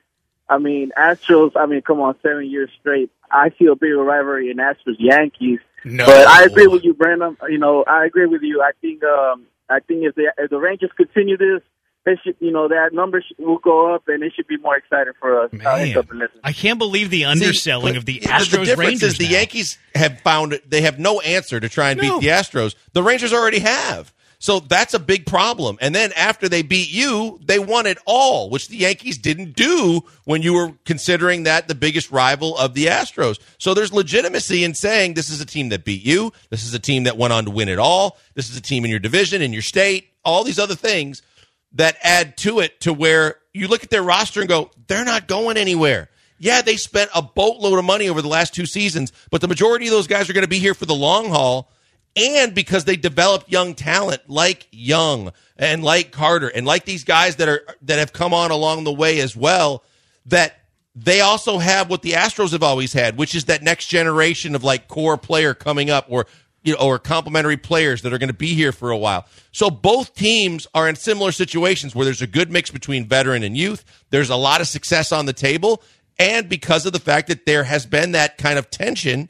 I 0.50 0.58
mean, 0.58 0.92
Astros. 0.98 1.52
I 1.56 1.66
mean, 1.66 1.82
come 1.82 2.00
on, 2.00 2.16
seven 2.22 2.50
years 2.50 2.70
straight. 2.80 3.12
I 3.30 3.50
see 3.60 3.66
a 3.66 3.76
bigger 3.76 3.98
rivalry 4.04 4.50
in 4.50 4.58
Astros 4.58 4.96
Yankees. 5.00 5.60
No. 5.84 6.06
But 6.06 6.28
I 6.28 6.44
agree 6.44 6.68
with 6.68 6.84
you, 6.84 6.94
Brandon. 6.94 7.36
You 7.50 7.58
know, 7.58 7.84
I 7.88 8.06
agree 8.06 8.26
with 8.26 8.42
you. 8.42 8.62
I 8.62 8.72
think 8.82 9.04
um, 9.04 9.46
I 9.70 9.80
think 9.80 10.04
if 10.06 10.16
the 10.16 10.32
if 10.38 10.50
the 10.50 10.58
Rangers 10.58 10.92
continue 10.96 11.38
this, 11.38 11.62
they 12.06 12.16
should, 12.24 12.36
you 12.40 12.52
know, 12.52 12.70
that 12.70 12.94
number 12.94 13.22
sh- 13.22 13.34
will 13.38 13.58
go 13.58 13.94
up, 13.94 14.08
and 14.08 14.24
it 14.24 14.32
should 14.36 14.48
be 14.48 14.56
more 14.58 14.78
exciting 14.78 15.14
for 15.20 15.42
us. 15.44 15.50
I'll 15.66 15.78
Man, 15.86 15.98
up. 15.98 16.06
I 16.44 16.54
can't 16.54 16.80
believe 16.80 17.10
the 17.10 17.26
underselling 17.26 17.94
See, 17.94 17.98
of 17.98 18.06
the 18.06 18.20
Astros 18.22 18.52
The 18.52 18.58
difference 18.66 18.78
Rangers. 18.80 19.04
is 19.14 19.18
the 19.18 19.26
now. 19.26 19.32
Yankees 19.32 19.78
have 19.94 20.20
found 20.22 20.60
they 20.68 20.82
have 20.82 20.98
no 21.00 21.20
answer 21.20 21.60
to 21.60 21.68
try 21.68 21.92
and 21.92 22.02
No. 22.02 22.20
beat 22.20 22.28
the 22.28 22.32
Astros. 22.34 22.76
The 22.94 23.04
Rangers 23.04 23.34
already 23.34 23.60
have. 23.60 24.14
So 24.40 24.60
that's 24.60 24.94
a 24.94 25.00
big 25.00 25.26
problem. 25.26 25.78
And 25.82 25.96
then 25.96 26.12
after 26.14 26.48
they 26.48 26.62
beat 26.62 26.92
you, 26.92 27.40
they 27.44 27.58
won 27.58 27.88
it 27.88 27.98
all, 28.06 28.52
which 28.52 28.68
the 28.68 28.78
Yankees 28.78 29.18
didn't 29.18 29.56
do 29.56 30.02
when 30.26 30.44
you 30.44 30.54
were 30.54 30.74
considering 30.86 31.44
that 31.44 31.68
the 31.68 31.74
biggest 31.74 32.12
rival 32.12 32.56
of 32.56 32.76
the 32.76 32.86
Astros. 32.86 33.40
So 33.58 33.74
there's 33.74 33.92
legitimacy 33.92 34.64
in 34.64 34.76
saying 34.76 35.16
this 35.16 35.32
is 35.32 35.42
a 35.42 35.46
team 35.46 35.70
that 35.70 35.86
beat 35.86 36.04
you. 36.04 36.34
This 36.52 36.64
is 36.66 36.74
a 36.74 36.80
team 36.80 37.06
that 37.06 37.18
went 37.18 37.34
on 37.34 37.46
to 37.46 37.52
win 37.52 37.68
it 37.68 37.80
all. 37.80 38.18
This 38.36 38.50
is 38.50 38.58
a 38.58 38.62
team 38.62 38.86
in 38.86 38.92
your 38.92 39.00
division, 39.00 39.42
in 39.42 39.54
your 39.54 39.64
state, 39.64 40.10
all 40.24 40.44
these 40.44 40.60
other 40.60 40.76
things 40.76 41.24
that 41.74 41.98
add 42.04 42.38
to 42.38 42.60
it 42.60 42.80
to 42.82 42.94
where 42.94 43.38
you 43.54 43.68
look 43.68 43.84
at 43.84 43.90
their 43.90 44.04
roster 44.04 44.40
and 44.40 44.50
go, 44.50 44.70
they're 44.88 45.06
not 45.06 45.28
going 45.28 45.58
anywhere. 45.58 46.10
Yeah, 46.40 46.62
they 46.62 46.76
spent 46.76 47.10
a 47.16 47.22
boatload 47.22 47.80
of 47.80 47.86
money 47.86 48.10
over 48.10 48.22
the 48.22 48.28
last 48.28 48.54
two 48.54 48.68
seasons, 48.68 49.12
but 49.32 49.42
the 49.42 49.48
majority 49.48 49.88
of 49.88 49.92
those 49.92 50.06
guys 50.06 50.30
are 50.30 50.34
going 50.34 50.44
to 50.44 50.50
be 50.50 50.60
here 50.60 50.76
for 50.76 50.86
the 50.86 50.94
long 50.94 51.30
haul. 51.30 51.72
And 52.18 52.56
because 52.56 52.86
they 52.86 52.96
developed 52.96 53.50
young 53.50 53.76
talent 53.76 54.24
like 54.28 54.68
Jung 54.72 55.32
and 55.56 55.84
like 55.84 56.12
Carter 56.12 56.48
and 56.48 56.66
like 56.66 56.84
these 56.84 57.04
guys 57.04 57.36
that 57.36 57.48
are 57.48 57.62
that 57.84 58.00
have 58.00 58.12
come 58.12 58.34
on 58.34 58.50
along 58.50 58.84
the 58.84 58.92
way 58.92 59.20
as 59.20 59.36
well, 59.36 59.84
that 60.26 60.60
they 60.96 61.22
also 61.22 61.60
have 61.60 61.92
what 61.92 62.02
the 62.02 62.14
Astros 62.14 62.54
have 62.54 62.64
always 62.64 62.92
had, 62.92 63.18
which 63.18 63.36
is 63.36 63.46
that 63.46 63.62
next 63.62 63.86
generation 63.86 64.56
of 64.56 64.64
like 64.64 64.88
core 64.88 65.18
player 65.18 65.54
coming 65.54 65.92
up 65.92 66.08
or 66.10 66.26
you 66.64 66.74
know, 66.74 66.80
or 66.80 66.98
complementary 66.98 67.56
players 67.56 68.02
that 68.02 68.12
are 68.12 68.18
going 68.18 68.30
to 68.30 68.34
be 68.34 68.56
here 68.56 68.72
for 68.72 68.90
a 68.90 68.98
while. 68.98 69.28
So 69.52 69.70
both 69.70 70.16
teams 70.16 70.66
are 70.74 70.90
in 70.90 70.96
similar 70.96 71.32
situations 71.32 71.94
where 71.94 72.04
there's 72.04 72.24
a 72.24 72.28
good 72.28 72.52
mix 72.52 72.72
between 72.72 73.06
veteran 73.06 73.44
and 73.44 73.56
youth. 73.56 73.86
There's 74.10 74.32
a 74.32 74.36
lot 74.36 74.60
of 74.60 74.68
success 74.68 75.12
on 75.12 75.28
the 75.28 75.34
table. 75.34 75.84
And 76.18 76.50
because 76.50 76.88
of 76.88 76.94
the 76.94 77.00
fact 77.00 77.28
that 77.28 77.46
there 77.46 77.64
has 77.64 77.86
been 77.86 78.14
that 78.14 78.40
kind 78.40 78.58
of 78.58 78.72
tension 78.72 79.30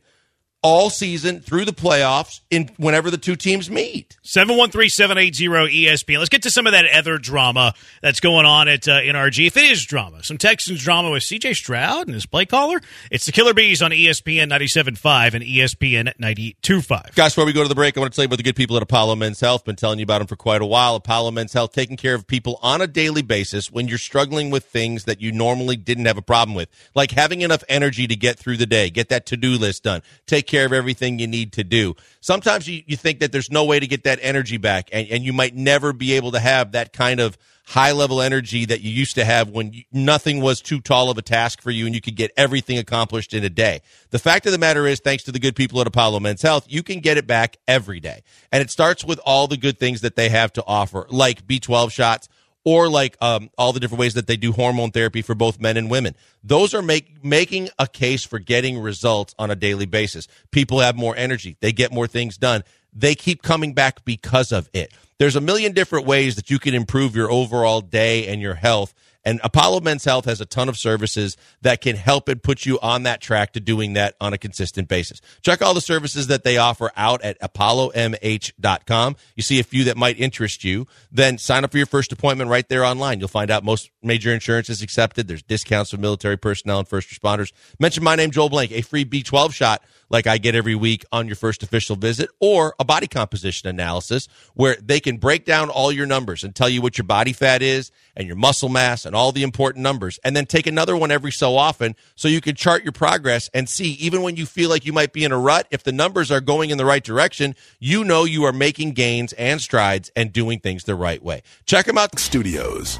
all 0.63 0.89
season 0.89 1.39
through 1.39 1.65
the 1.65 1.73
playoffs 1.73 2.41
in 2.49 2.69
whenever 2.77 3.11
the 3.11 3.17
two 3.17 3.35
teams 3.35 3.69
meet. 3.69 4.17
713-780-ESPN. 4.23 6.17
Let's 6.17 6.29
get 6.29 6.43
to 6.43 6.51
some 6.51 6.65
of 6.65 6.73
that 6.73 6.85
other 6.91 7.17
drama 7.17 7.73
that's 8.01 8.19
going 8.19 8.45
on 8.45 8.67
at 8.67 8.87
uh, 8.87 8.99
NRG. 9.01 9.47
If 9.47 9.55
it 9.55 9.65
is 9.65 9.85
drama, 9.85 10.23
some 10.23 10.37
Texans 10.37 10.83
drama 10.83 11.11
with 11.11 11.23
CJ 11.23 11.55
Stroud 11.55 12.07
and 12.07 12.15
his 12.15 12.25
play 12.25 12.45
caller. 12.45 12.81
It's 13.11 13.25
the 13.25 13.31
Killer 13.31 13.53
Bees 13.53 13.81
on 13.81 13.91
ESPN 13.91 14.49
97.5 14.49 15.33
and 15.35 15.43
ESPN 15.43 16.13
92.5. 16.17 17.15
Guys, 17.15 17.33
before 17.33 17.45
we 17.45 17.53
go 17.53 17.63
to 17.63 17.69
the 17.69 17.75
break, 17.75 17.95
I 17.95 17.99
want 17.99 18.11
to 18.13 18.15
tell 18.15 18.23
you 18.23 18.27
about 18.27 18.37
the 18.37 18.43
good 18.43 18.55
people 18.55 18.75
at 18.77 18.83
Apollo 18.83 19.15
Men's 19.15 19.39
Health. 19.39 19.63
Been 19.63 19.75
telling 19.75 19.99
you 19.99 20.03
about 20.03 20.19
them 20.19 20.27
for 20.27 20.35
quite 20.35 20.61
a 20.61 20.65
while. 20.65 20.95
Apollo 20.95 21.31
Men's 21.31 21.53
Health 21.53 21.71
taking 21.73 21.97
care 21.97 22.15
of 22.15 22.25
people 22.25 22.59
on 22.63 22.81
a 22.81 22.87
daily 22.87 23.21
basis 23.21 23.71
when 23.71 23.87
you're 23.87 23.97
struggling 23.97 24.49
with 24.49 24.65
things 24.65 25.03
that 25.03 25.21
you 25.21 25.31
normally 25.31 25.75
didn't 25.75 26.05
have 26.05 26.17
a 26.17 26.21
problem 26.21 26.55
with, 26.55 26.69
like 26.95 27.11
having 27.11 27.41
enough 27.41 27.63
energy 27.69 28.07
to 28.07 28.15
get 28.15 28.39
through 28.39 28.57
the 28.57 28.65
day, 28.65 28.89
get 28.89 29.09
that 29.09 29.25
to-do 29.27 29.51
list 29.51 29.83
done, 29.83 30.01
take 30.25 30.46
care 30.47 30.65
of 30.65 30.73
everything 30.73 31.19
you 31.19 31.27
need 31.27 31.53
to 31.53 31.63
do. 31.63 31.95
Sometimes 32.19 32.67
you, 32.67 32.83
you 32.85 32.97
think 32.97 33.19
that 33.19 33.31
there's 33.31 33.51
no 33.51 33.65
way 33.65 33.79
to 33.79 33.87
get 33.87 34.03
that 34.03 34.19
energy 34.21 34.57
back, 34.57 34.89
and, 34.91 35.07
and 35.09 35.23
you 35.23 35.33
might 35.33 35.55
never 35.55 35.93
be 35.93 36.13
able 36.13 36.31
to 36.31 36.39
have 36.39 36.71
that 36.71 36.93
kind 36.93 37.19
of 37.19 37.37
high 37.67 37.91
level 37.91 38.21
energy 38.21 38.63
that 38.63 38.79
you 38.79 38.89
used 38.89 39.15
to 39.15 39.25
have 39.25 39.49
when 39.49 39.73
you, 39.73 39.83
nothing 39.91 40.39
was 40.39 40.61
too 40.61 40.79
tall 40.79 41.09
of 41.09 41.17
a 41.17 41.21
task 41.21 41.61
for 41.61 41.69
you 41.69 41.85
and 41.85 41.93
you 41.93 41.99
could 41.99 42.15
get 42.15 42.31
everything 42.37 42.77
accomplished 42.77 43.33
in 43.33 43.43
a 43.43 43.49
day. 43.49 43.81
The 44.11 44.19
fact 44.19 44.45
of 44.45 44.53
the 44.53 44.57
matter 44.57 44.87
is, 44.87 45.01
thanks 45.01 45.25
to 45.25 45.33
the 45.33 45.39
good 45.39 45.53
people 45.53 45.81
at 45.81 45.87
Apollo 45.87 46.21
Men's 46.21 46.41
Health, 46.41 46.65
you 46.69 46.81
can 46.81 47.01
get 47.01 47.17
it 47.17 47.27
back 47.27 47.57
every 47.67 47.99
day. 47.99 48.23
And 48.53 48.61
it 48.61 48.71
starts 48.71 49.03
with 49.03 49.19
all 49.25 49.47
the 49.47 49.57
good 49.57 49.79
things 49.79 49.99
that 49.99 50.15
they 50.15 50.29
have 50.29 50.53
to 50.53 50.63
offer, 50.65 51.07
like 51.09 51.45
B12 51.45 51.91
shots 51.91 52.29
or 52.67 52.89
like 52.89 53.15
um, 53.21 53.49
all 53.57 53.71
the 53.71 53.79
different 53.79 54.01
ways 54.01 54.15
that 54.15 54.27
they 54.27 54.35
do 54.35 54.51
hormone 54.51 54.91
therapy 54.91 55.21
for 55.21 55.33
both 55.33 55.57
men 55.57 55.77
and 55.77 55.89
women. 55.89 56.13
Those 56.43 56.73
are 56.73 56.81
make, 56.81 57.23
making 57.23 57.69
a 57.79 57.87
case 57.87 58.25
for 58.25 58.39
getting 58.39 58.77
results 58.77 59.33
on 59.39 59.49
a 59.49 59.55
daily 59.55 59.85
basis. 59.85 60.27
People 60.51 60.81
have 60.81 60.97
more 60.97 61.15
energy, 61.15 61.55
they 61.61 61.71
get 61.71 61.93
more 61.93 62.07
things 62.07 62.37
done. 62.37 62.65
They 62.91 63.15
keep 63.15 63.41
coming 63.41 63.73
back 63.73 64.03
because 64.03 64.51
of 64.51 64.69
it. 64.73 64.91
There's 65.17 65.37
a 65.37 65.41
million 65.41 65.71
different 65.71 66.07
ways 66.07 66.35
that 66.35 66.49
you 66.49 66.59
can 66.59 66.73
improve 66.73 67.15
your 67.15 67.31
overall 67.31 67.79
day 67.79 68.27
and 68.27 68.41
your 68.41 68.55
health. 68.55 68.93
And 69.27 69.41
Apollo 69.43 69.81
Men's 69.81 70.05
Health 70.05 70.23
has 70.23 70.39
a 70.39 70.45
ton 70.45 70.69
of 70.69 70.77
services 70.77 71.35
that 71.61 71.81
can 71.81 71.97
help 71.97 72.29
and 72.29 72.41
put 72.41 72.65
you 72.65 72.79
on 72.79 73.03
that 73.03 73.19
track 73.19 73.51
to 73.53 73.59
doing 73.59 73.91
that 73.91 74.15
on 74.21 74.31
a 74.31 74.37
consistent 74.37 74.87
basis. 74.87 75.19
Check 75.41 75.61
all 75.61 75.73
the 75.73 75.81
services 75.81 76.27
that 76.27 76.45
they 76.45 76.55
offer 76.55 76.91
out 76.95 77.21
at 77.23 77.37
apollomh.com. 77.41 79.15
You 79.35 79.43
see 79.43 79.59
a 79.59 79.63
few 79.63 79.83
that 79.83 79.97
might 79.97 80.17
interest 80.17 80.63
you, 80.63 80.87
then 81.11 81.37
sign 81.39 81.65
up 81.65 81.71
for 81.71 81.77
your 81.77 81.87
first 81.87 82.13
appointment 82.13 82.49
right 82.49 82.69
there 82.69 82.85
online. 82.85 83.19
You'll 83.19 83.27
find 83.27 83.51
out 83.51 83.65
most 83.65 83.89
major 84.01 84.33
insurance 84.33 84.69
is 84.69 84.81
accepted. 84.81 85.27
There's 85.27 85.43
discounts 85.43 85.91
for 85.91 85.97
military 85.97 86.37
personnel 86.37 86.79
and 86.79 86.87
first 86.87 87.09
responders. 87.09 87.51
Mention 87.81 88.05
my 88.05 88.15
name, 88.15 88.31
Joel 88.31 88.47
Blank, 88.47 88.71
a 88.71 88.81
free 88.81 89.03
B12 89.03 89.51
shot 89.51 89.83
like 90.09 90.25
I 90.25 90.37
get 90.37 90.55
every 90.55 90.75
week 90.75 91.03
on 91.11 91.27
your 91.27 91.35
first 91.35 91.63
official 91.63 91.95
visit, 91.95 92.29
or 92.39 92.75
a 92.79 92.85
body 92.85 93.07
composition 93.07 93.67
analysis 93.67 94.29
where 94.53 94.77
they 94.81 95.01
can 95.01 95.17
break 95.17 95.43
down 95.43 95.69
all 95.69 95.91
your 95.91 96.05
numbers 96.05 96.45
and 96.45 96.55
tell 96.55 96.69
you 96.69 96.81
what 96.81 96.97
your 96.97 97.05
body 97.05 97.33
fat 97.33 97.61
is 97.61 97.91
and 98.17 98.27
your 98.27 98.35
muscle 98.35 98.67
mass 98.67 99.05
and 99.05 99.15
all 99.15 99.31
the 99.31 99.43
important 99.43 99.83
numbers, 99.83 100.19
and 100.25 100.35
then 100.35 100.45
take 100.45 100.67
another 100.67 100.97
one 100.97 101.11
every 101.11 101.31
so 101.31 101.55
often 101.55 101.95
so 102.15 102.27
you 102.27 102.41
can 102.41 102.55
chart 102.55 102.83
your 102.83 102.91
progress 102.91 103.49
and 103.53 103.69
see, 103.69 103.91
even 103.91 104.21
when 104.23 104.35
you 104.35 104.45
feel 104.45 104.69
like 104.69 104.85
you 104.85 104.91
might 104.91 105.13
be 105.13 105.23
in 105.23 105.31
a 105.31 105.37
rut, 105.37 105.67
if 105.71 105.83
the 105.83 105.91
numbers 105.93 106.31
are 106.31 106.41
going 106.41 106.71
in 106.71 106.77
the 106.77 106.85
right 106.85 107.03
direction, 107.03 107.55
you 107.79 108.03
know 108.03 108.25
you 108.25 108.43
are 108.43 108.51
making 108.51 108.91
gains 108.91 109.31
and 109.33 109.61
strides 109.61 110.11
and 110.15 110.33
doing 110.33 110.59
things 110.59 110.83
the 110.83 110.95
right 110.95 111.23
way. 111.23 111.43
Check 111.65 111.85
them 111.85 111.97
out. 111.97 112.19
Studios. 112.19 112.99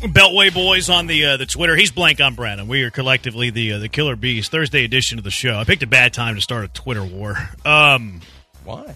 Beltway 0.00 0.54
boys 0.54 0.88
on 0.88 1.08
the 1.08 1.24
uh, 1.24 1.36
the 1.38 1.46
Twitter. 1.46 1.74
He's 1.74 1.90
blank 1.90 2.20
on 2.20 2.36
Branham. 2.36 2.68
We 2.68 2.84
are 2.84 2.90
collectively 2.90 3.50
the 3.50 3.72
uh, 3.72 3.78
the 3.78 3.88
Killer 3.88 4.14
Bees. 4.14 4.48
Thursday 4.48 4.84
edition 4.84 5.18
of 5.18 5.24
the 5.24 5.30
show. 5.32 5.56
I 5.56 5.64
picked 5.64 5.82
a 5.82 5.88
bad 5.88 6.12
time 6.12 6.36
to 6.36 6.40
start 6.40 6.64
a 6.64 6.68
Twitter 6.68 7.02
war. 7.02 7.36
Um, 7.64 8.20
Why? 8.64 8.94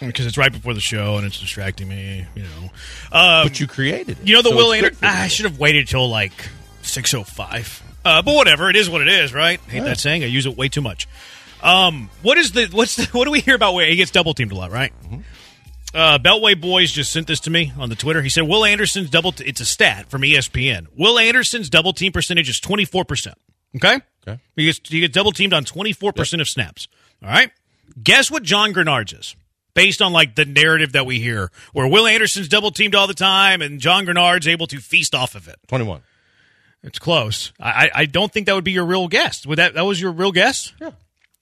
Because 0.00 0.26
it's 0.26 0.36
right 0.36 0.52
before 0.52 0.74
the 0.74 0.80
show 0.80 1.16
and 1.16 1.26
it's 1.26 1.38
distracting 1.40 1.88
me. 1.88 2.26
You 2.34 2.42
know, 2.42 2.62
um, 3.12 3.46
But 3.48 3.60
you 3.60 3.66
created 3.66 4.18
it. 4.20 4.26
you 4.26 4.34
know 4.34 4.42
the 4.42 4.50
So 4.50 4.56
Will 4.56 4.72
it's 4.72 4.78
Ander- 4.78 4.90
good 4.90 4.98
for 4.98 5.06
ah, 5.06 5.22
I 5.22 5.28
should 5.28 5.44
have 5.46 5.58
waited 5.58 5.88
till 5.88 6.08
like 6.08 6.32
six 6.82 7.14
oh 7.14 7.24
five. 7.24 7.82
Uh, 8.04 8.20
but 8.22 8.34
whatever, 8.34 8.68
it 8.68 8.76
is 8.76 8.90
what 8.90 9.00
it 9.00 9.08
is, 9.08 9.32
right? 9.32 9.58
Hate 9.68 9.84
that 9.84 9.98
saying. 9.98 10.22
I 10.24 10.26
use 10.26 10.44
it 10.46 10.56
way 10.56 10.68
too 10.68 10.82
much. 10.82 11.08
Um, 11.62 12.10
what 12.22 12.36
is 12.36 12.52
the 12.52 12.66
what's 12.72 12.96
the, 12.96 13.06
what 13.16 13.24
do 13.24 13.30
we 13.30 13.40
hear 13.40 13.54
about 13.54 13.72
where 13.74 13.86
he 13.86 13.96
gets 13.96 14.10
double 14.10 14.34
teamed 14.34 14.52
a 14.52 14.56
lot, 14.56 14.70
right? 14.70 14.92
Mm-hmm. 15.04 15.20
Uh, 15.94 16.18
Beltway 16.18 16.60
Boys 16.60 16.90
just 16.90 17.12
sent 17.12 17.26
this 17.28 17.38
to 17.40 17.50
me 17.50 17.72
on 17.78 17.88
the 17.88 17.94
Twitter. 17.94 18.20
He 18.20 18.28
said 18.28 18.42
Will 18.42 18.64
Anderson's 18.64 19.08
double. 19.10 19.32
T- 19.32 19.44
it's 19.44 19.60
a 19.60 19.64
stat 19.64 20.10
from 20.10 20.22
ESPN. 20.22 20.88
Will 20.98 21.18
Anderson's 21.18 21.70
double 21.70 21.92
team 21.92 22.10
percentage 22.12 22.48
is 22.48 22.58
twenty 22.60 22.84
four 22.84 23.04
percent. 23.04 23.38
Okay. 23.76 24.00
Okay. 24.26 24.40
He 24.56 24.66
gets 24.66 24.80
he 24.88 25.00
gets 25.00 25.14
double 25.14 25.32
teamed 25.32 25.52
on 25.54 25.64
twenty 25.64 25.92
four 25.92 26.12
percent 26.12 26.42
of 26.42 26.48
snaps. 26.48 26.88
All 27.22 27.28
right. 27.30 27.50
Guess 28.02 28.30
what 28.30 28.42
John 28.42 28.72
Greenard's 28.72 29.12
is 29.12 29.36
based 29.74 30.00
on 30.00 30.12
like 30.12 30.34
the 30.34 30.44
narrative 30.44 30.92
that 30.92 31.06
we 31.06 31.20
hear, 31.20 31.50
where 31.72 31.86
Will 31.86 32.06
Anderson's 32.06 32.48
double 32.48 32.70
teamed 32.70 32.94
all 32.94 33.06
the 33.06 33.14
time 33.14 33.60
and 33.62 33.80
John 33.80 34.06
Greenard's 34.06 34.48
able 34.48 34.66
to 34.68 34.78
feast 34.78 35.14
off 35.14 35.34
of 35.34 35.48
it. 35.48 35.56
21. 35.68 36.02
It's 36.82 36.98
close. 36.98 37.52
I, 37.60 37.90
I- 37.94 38.06
don't 38.06 38.32
think 38.32 38.46
that 38.46 38.54
would 38.54 38.64
be 38.64 38.72
your 38.72 38.84
real 38.84 39.08
guess. 39.08 39.46
Would 39.46 39.58
that 39.58 39.74
that 39.74 39.82
was 39.86 40.00
your 40.00 40.12
real 40.12 40.32
guess? 40.32 40.72
Yeah. 40.80 40.90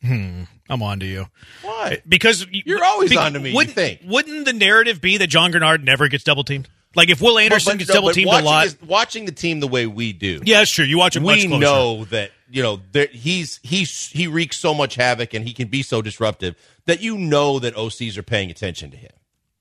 Hmm. 0.04 0.42
I'm 0.68 0.82
on 0.82 1.00
to 1.00 1.06
you 1.06 1.26
Why? 1.62 2.00
because 2.08 2.46
you- 2.50 2.62
You're 2.64 2.84
always 2.84 3.14
on 3.16 3.34
to 3.34 3.40
me, 3.40 3.52
Wouldn't, 3.52 3.74
think. 3.74 4.00
wouldn't 4.04 4.46
the 4.46 4.52
narrative 4.52 5.00
be 5.00 5.18
that 5.18 5.26
John 5.26 5.52
Greenard 5.52 5.82
never 5.84 6.08
gets 6.08 6.24
double 6.24 6.44
teamed? 6.44 6.68
Like 6.94 7.08
if 7.10 7.20
Will 7.20 7.38
Anderson 7.38 7.72
But- 7.74 7.78
gets 7.78 7.88
no, 7.88 7.94
double 7.94 8.12
teamed 8.12 8.26
a 8.26 8.30
watching 8.30 8.44
lot. 8.46 8.64
his- 8.64 8.82
watching 8.82 9.24
the 9.24 9.32
team 9.32 9.60
the 9.60 9.68
way 9.68 9.86
we 9.86 10.12
do. 10.12 10.40
yeah, 10.44 10.64
true. 10.66 10.84
You 10.84 10.98
watch 10.98 11.16
it 11.16 11.22
we 11.22 11.46
know 11.46 12.04
that 12.06 12.30
you 12.50 12.62
know 12.62 12.80
there, 12.92 13.08
he's 13.10 13.58
he's 13.62 14.08
he 14.08 14.26
wreaks 14.26 14.58
so 14.58 14.74
much 14.74 14.94
havoc 14.96 15.32
and 15.34 15.46
he 15.46 15.54
can 15.54 15.68
be 15.68 15.82
so 15.82 16.02
disruptive 16.02 16.54
that 16.86 17.00
you 17.00 17.16
know 17.16 17.58
that 17.60 17.74
OCs 17.74 18.16
are 18.18 18.22
paying 18.22 18.50
attention 18.50 18.90
to 18.90 18.96
him. 18.96 19.12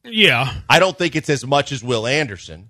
Yeah. 0.04 0.52
I 0.70 0.80
don't 0.80 0.98
think 0.98 1.16
it's 1.16 1.30
as 1.30 1.46
much 1.46 1.72
as 1.72 1.84
Will 1.84 2.06
Anderson, 2.08 2.70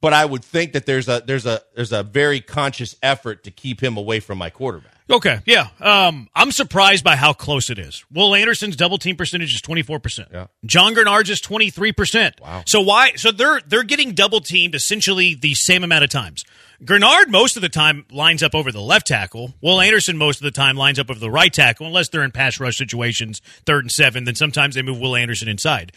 but 0.00 0.12
I 0.12 0.24
would 0.24 0.44
think 0.44 0.72
that 0.74 0.86
there's 0.86 1.08
a 1.08 1.22
there's 1.26 1.46
a 1.46 1.62
there's 1.74 1.90
a 1.92 2.02
very 2.02 2.40
conscious 2.40 2.94
effort 3.02 3.42
to 3.44 3.50
keep 3.50 3.82
him 3.82 3.96
away 3.96 4.20
from 4.20 4.38
my 4.38 4.50
quarterback. 4.50 4.94
Okay. 5.10 5.40
Yeah. 5.44 5.68
Um, 5.80 6.28
I'm 6.34 6.52
surprised 6.52 7.02
by 7.02 7.16
how 7.16 7.32
close 7.32 7.68
it 7.70 7.78
is. 7.78 8.04
Will 8.12 8.34
Anderson's 8.34 8.76
double 8.76 8.98
team 8.98 9.16
percentage 9.16 9.54
is 9.54 9.60
24%. 9.60 10.32
Yeah. 10.32 10.46
John 10.64 10.94
Greenard's 10.94 11.30
is 11.30 11.40
23%. 11.40 12.40
Wow. 12.40 12.62
So 12.66 12.80
why 12.80 13.12
so 13.16 13.32
they're 13.32 13.60
they're 13.66 13.82
getting 13.82 14.12
double 14.12 14.40
teamed 14.40 14.74
essentially 14.74 15.34
the 15.34 15.54
same 15.54 15.84
amount 15.84 16.04
of 16.04 16.10
times. 16.10 16.44
Greenard 16.82 17.28
most 17.28 17.56
of 17.56 17.62
the 17.62 17.68
time 17.68 18.06
lines 18.10 18.42
up 18.42 18.54
over 18.54 18.72
the 18.72 18.80
left 18.80 19.06
tackle. 19.06 19.52
Will 19.60 19.80
Anderson 19.80 20.16
most 20.16 20.38
of 20.38 20.44
the 20.44 20.50
time 20.50 20.76
lines 20.76 20.98
up 20.98 21.10
over 21.10 21.20
the 21.20 21.30
right 21.30 21.52
tackle 21.52 21.86
unless 21.86 22.08
they're 22.08 22.24
in 22.24 22.30
pass 22.30 22.58
rush 22.58 22.76
situations, 22.78 23.42
third 23.66 23.84
and 23.84 23.92
7, 23.92 24.24
then 24.24 24.34
sometimes 24.34 24.76
they 24.76 24.82
move 24.82 24.98
Will 24.98 25.16
Anderson 25.16 25.48
inside. 25.48 25.92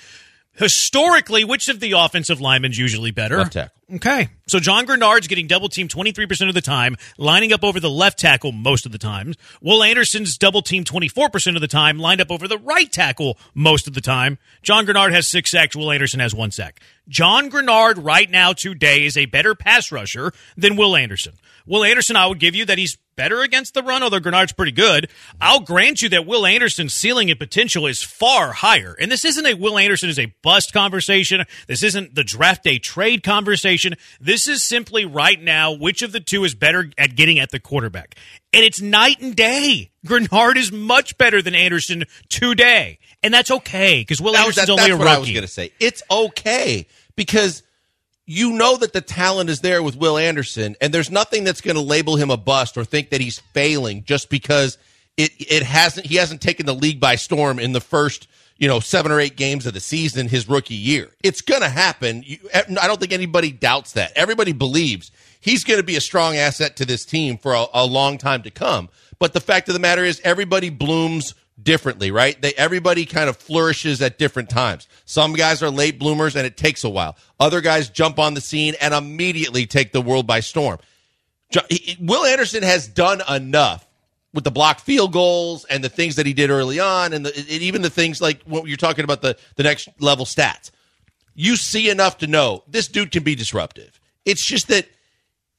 Historically, 0.55 1.43
which 1.43 1.67
of 1.67 1.79
the 1.79 1.93
offensive 1.93 2.39
linemen's 2.39 2.77
usually 2.77 3.11
better? 3.11 3.37
Left 3.37 3.53
tackle. 3.53 3.73
Okay. 3.95 4.29
So 4.47 4.59
John 4.59 4.85
Greenard's 4.85 5.27
getting 5.27 5.47
double 5.47 5.69
teamed 5.69 5.89
23% 5.89 6.47
of 6.47 6.53
the 6.53 6.61
time, 6.61 6.95
lining 7.17 7.53
up 7.53 7.63
over 7.63 7.79
the 7.79 7.89
left 7.89 8.19
tackle 8.19 8.51
most 8.51 8.85
of 8.85 8.91
the 8.91 8.97
time. 8.97 9.33
Will 9.61 9.83
Anderson's 9.83 10.37
double 10.37 10.61
teamed 10.61 10.85
24% 10.85 11.55
of 11.55 11.61
the 11.61 11.67
time, 11.67 11.99
lined 11.99 12.21
up 12.21 12.31
over 12.31 12.47
the 12.47 12.57
right 12.57 12.91
tackle 12.91 13.37
most 13.53 13.87
of 13.87 13.93
the 13.93 14.01
time. 14.01 14.37
John 14.61 14.85
Greenard 14.85 15.11
has 15.11 15.27
six 15.27 15.51
sacks. 15.51 15.75
Will 15.75 15.91
Anderson 15.91 16.19
has 16.19 16.33
one 16.33 16.51
sack. 16.51 16.81
John 17.07 17.49
Greenard 17.49 18.03
right 18.03 18.29
now 18.29 18.53
today 18.53 19.05
is 19.05 19.17
a 19.17 19.25
better 19.25 19.55
pass 19.55 19.91
rusher 19.91 20.31
than 20.55 20.75
Will 20.75 20.95
Anderson. 20.95 21.33
Will 21.65 21.83
Anderson, 21.83 22.15
I 22.15 22.27
would 22.27 22.39
give 22.39 22.55
you 22.55 22.65
that 22.65 22.77
he's 22.77 22.97
better 23.15 23.41
against 23.41 23.73
the 23.73 23.83
run, 23.83 24.03
although 24.03 24.19
Greenard's 24.19 24.53
pretty 24.53 24.71
good. 24.71 25.09
I'll 25.39 25.59
grant 25.59 26.01
you 26.01 26.09
that 26.09 26.25
Will 26.25 26.45
Anderson's 26.45 26.93
ceiling 26.93 27.29
and 27.29 27.39
potential 27.39 27.85
is 27.87 28.01
far 28.03 28.53
higher. 28.53 28.95
And 28.99 29.11
this 29.11 29.23
isn't 29.25 29.45
a 29.45 29.53
Will 29.53 29.77
Anderson 29.77 30.09
is 30.09 30.19
a 30.19 30.33
bust 30.41 30.73
conversation. 30.73 31.43
This 31.67 31.83
isn't 31.83 32.15
the 32.15 32.23
draft 32.23 32.63
day 32.63 32.79
trade 32.79 33.23
conversation. 33.23 33.95
This 34.19 34.47
is 34.47 34.63
simply 34.63 35.05
right 35.05 35.41
now 35.41 35.71
which 35.71 36.01
of 36.01 36.11
the 36.11 36.19
two 36.19 36.43
is 36.43 36.55
better 36.55 36.91
at 36.97 37.15
getting 37.15 37.39
at 37.39 37.51
the 37.51 37.59
quarterback. 37.59 38.15
And 38.53 38.63
it's 38.63 38.81
night 38.81 39.19
and 39.21 39.35
day. 39.35 39.91
Greenard 40.05 40.57
is 40.57 40.71
much 40.71 41.17
better 41.17 41.41
than 41.41 41.55
Anderson 41.55 42.03
today. 42.29 42.99
And 43.23 43.33
that's 43.33 43.49
okay 43.51 44.01
because 44.01 44.19
Will 44.21 44.33
That 44.33 44.41
Anderson's 44.41 44.67
that- 44.67 44.73
only 44.73 44.85
a 44.85 44.87
that's 44.89 44.99
what 44.99 45.07
I 45.07 45.17
was 45.17 45.29
going 45.29 45.41
to 45.41 45.47
say. 45.47 45.71
It's 45.79 46.03
okay 46.11 46.85
because 47.15 47.63
you 48.25 48.51
know 48.53 48.77
that 48.77 48.93
the 48.93 49.01
talent 49.01 49.49
is 49.49 49.61
there 49.61 49.83
with 49.83 49.95
Will 49.95 50.17
Anderson, 50.17 50.75
and 50.79 50.93
there's 50.93 51.11
nothing 51.11 51.43
that's 51.43 51.61
going 51.61 51.75
to 51.75 51.81
label 51.81 52.15
him 52.15 52.29
a 52.29 52.37
bust 52.37 52.77
or 52.77 52.85
think 52.85 53.09
that 53.09 53.21
he's 53.21 53.39
failing 53.53 54.03
just 54.03 54.29
because 54.29 54.77
it 55.17 55.31
it 55.39 55.63
hasn't 55.63 56.07
he 56.07 56.15
hasn't 56.15 56.41
taken 56.41 56.65
the 56.65 56.73
league 56.73 56.99
by 56.99 57.15
storm 57.15 57.59
in 57.59 57.73
the 57.73 57.81
first 57.81 58.27
you 58.57 58.67
know 58.67 58.79
seven 58.79 59.11
or 59.11 59.19
eight 59.19 59.35
games 59.35 59.65
of 59.65 59.73
the 59.73 59.79
season 59.79 60.27
his 60.27 60.47
rookie 60.47 60.75
year. 60.75 61.09
It's 61.23 61.41
going 61.41 61.61
to 61.61 61.69
happen. 61.69 62.23
You, 62.25 62.37
I 62.53 62.87
don't 62.87 62.99
think 62.99 63.11
anybody 63.11 63.51
doubts 63.51 63.93
that. 63.93 64.13
Everybody 64.15 64.53
believes 64.53 65.11
he's 65.41 65.63
going 65.65 65.79
to 65.79 65.85
be 65.85 65.97
a 65.97 66.01
strong 66.01 66.37
asset 66.37 66.77
to 66.77 66.85
this 66.85 67.05
team 67.05 67.37
for 67.37 67.53
a, 67.53 67.65
a 67.73 67.85
long 67.85 68.17
time 68.17 68.43
to 68.43 68.51
come. 68.51 68.89
But 69.19 69.33
the 69.33 69.41
fact 69.41 69.67
of 69.69 69.73
the 69.73 69.79
matter 69.79 70.03
is, 70.03 70.21
everybody 70.23 70.69
blooms 70.69 71.35
differently, 71.61 72.11
right? 72.11 72.39
They 72.41 72.53
everybody 72.53 73.05
kind 73.05 73.29
of 73.29 73.37
flourishes 73.37 74.01
at 74.01 74.17
different 74.17 74.49
times. 74.49 74.87
Some 75.05 75.33
guys 75.33 75.61
are 75.61 75.69
late 75.69 75.99
bloomers 75.99 76.35
and 76.35 76.45
it 76.45 76.57
takes 76.57 76.83
a 76.83 76.89
while. 76.89 77.15
Other 77.39 77.61
guys 77.61 77.89
jump 77.89 78.19
on 78.19 78.33
the 78.33 78.41
scene 78.41 78.75
and 78.81 78.93
immediately 78.93 79.65
take 79.65 79.91
the 79.91 80.01
world 80.01 80.25
by 80.25 80.39
storm. 80.39 80.79
Will 81.99 82.25
Anderson 82.25 82.63
has 82.63 82.87
done 82.87 83.21
enough 83.29 83.87
with 84.33 84.43
the 84.43 84.51
block 84.51 84.79
field 84.79 85.13
goals 85.13 85.65
and 85.65 85.83
the 85.83 85.89
things 85.89 86.15
that 86.15 86.25
he 86.25 86.33
did 86.33 86.49
early 86.49 86.79
on, 86.79 87.13
and, 87.13 87.23
the, 87.25 87.35
and 87.35 87.47
even 87.47 87.83
the 87.83 87.89
things 87.89 88.19
like 88.19 88.41
what 88.43 88.67
you're 88.67 88.77
talking 88.77 89.03
about 89.03 89.21
the 89.21 89.37
the 89.55 89.63
next 89.63 89.89
level 89.99 90.25
stats. 90.25 90.71
You 91.35 91.55
see 91.55 91.89
enough 91.89 92.19
to 92.19 92.27
know 92.27 92.63
this 92.67 92.87
dude 92.87 93.11
can 93.11 93.23
be 93.23 93.35
disruptive. 93.35 93.99
It's 94.25 94.43
just 94.43 94.67
that 94.69 94.87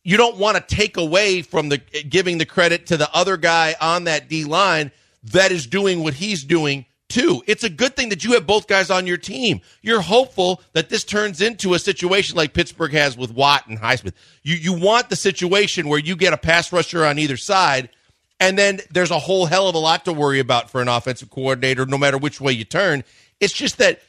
you 0.03 0.17
don't 0.17 0.37
want 0.37 0.57
to 0.57 0.75
take 0.75 0.97
away 0.97 1.43
from 1.43 1.69
the 1.69 1.79
giving 1.79 2.39
the 2.39 2.47
credit 2.47 2.87
to 2.87 2.97
the 2.97 3.09
other 3.15 3.37
guy 3.37 3.75
on 3.81 4.05
that 4.05 4.29
D 4.29 4.45
line 4.45 4.91
that 5.25 5.53
is 5.53 5.67
doing 5.67 6.03
what 6.03 6.15
he's 6.15 6.45
doing 6.45 6.87
too. 7.09 7.43
It's 7.47 7.65
a 7.65 7.71
good 7.71 7.97
thing 7.97 8.09
that 8.09 8.25
you 8.25 8.33
have 8.33 8.47
both 8.47 8.67
guys 8.67 8.91
on 8.91 9.07
your 9.07 9.17
team. 9.17 9.61
You're 9.83 10.01
hopeful 10.01 10.63
that 10.73 10.89
this 10.89 11.05
turns 11.05 11.41
into 11.41 11.75
a 11.75 11.79
situation 11.79 12.37
like 12.37 12.55
Pittsburgh 12.55 12.93
has 12.93 13.17
with 13.17 13.31
Watt 13.33 13.67
and 13.67 13.79
Highsmith. 13.79 14.15
You 14.43 14.57
you 14.57 14.73
want 14.73 15.11
the 15.11 15.17
situation 15.17 15.89
where 15.89 15.99
you 15.99 16.17
get 16.17 16.33
a 16.33 16.39
pass 16.39 16.73
rusher 16.73 17.05
on 17.05 17.19
either 17.19 17.37
side, 17.37 17.91
and 18.41 18.59
then 18.59 18.81
there's 18.91 19.11
a 19.11 19.19
whole 19.19 19.47
hell 19.47 19.69
of 19.69 19.75
a 19.75 19.79
lot 19.79 20.05
to 20.07 20.13
worry 20.13 20.41
about 20.41 20.71
for 20.71 20.81
an 20.81 20.89
offensive 20.89 21.31
coordinator, 21.31 21.87
no 21.87 21.99
matter 21.99 22.19
which 22.19 22.41
way 22.41 22.53
you 22.53 22.65
turn. 22.65 23.05
It's 23.41 23.53
just 23.53 23.79
that 23.79 24.01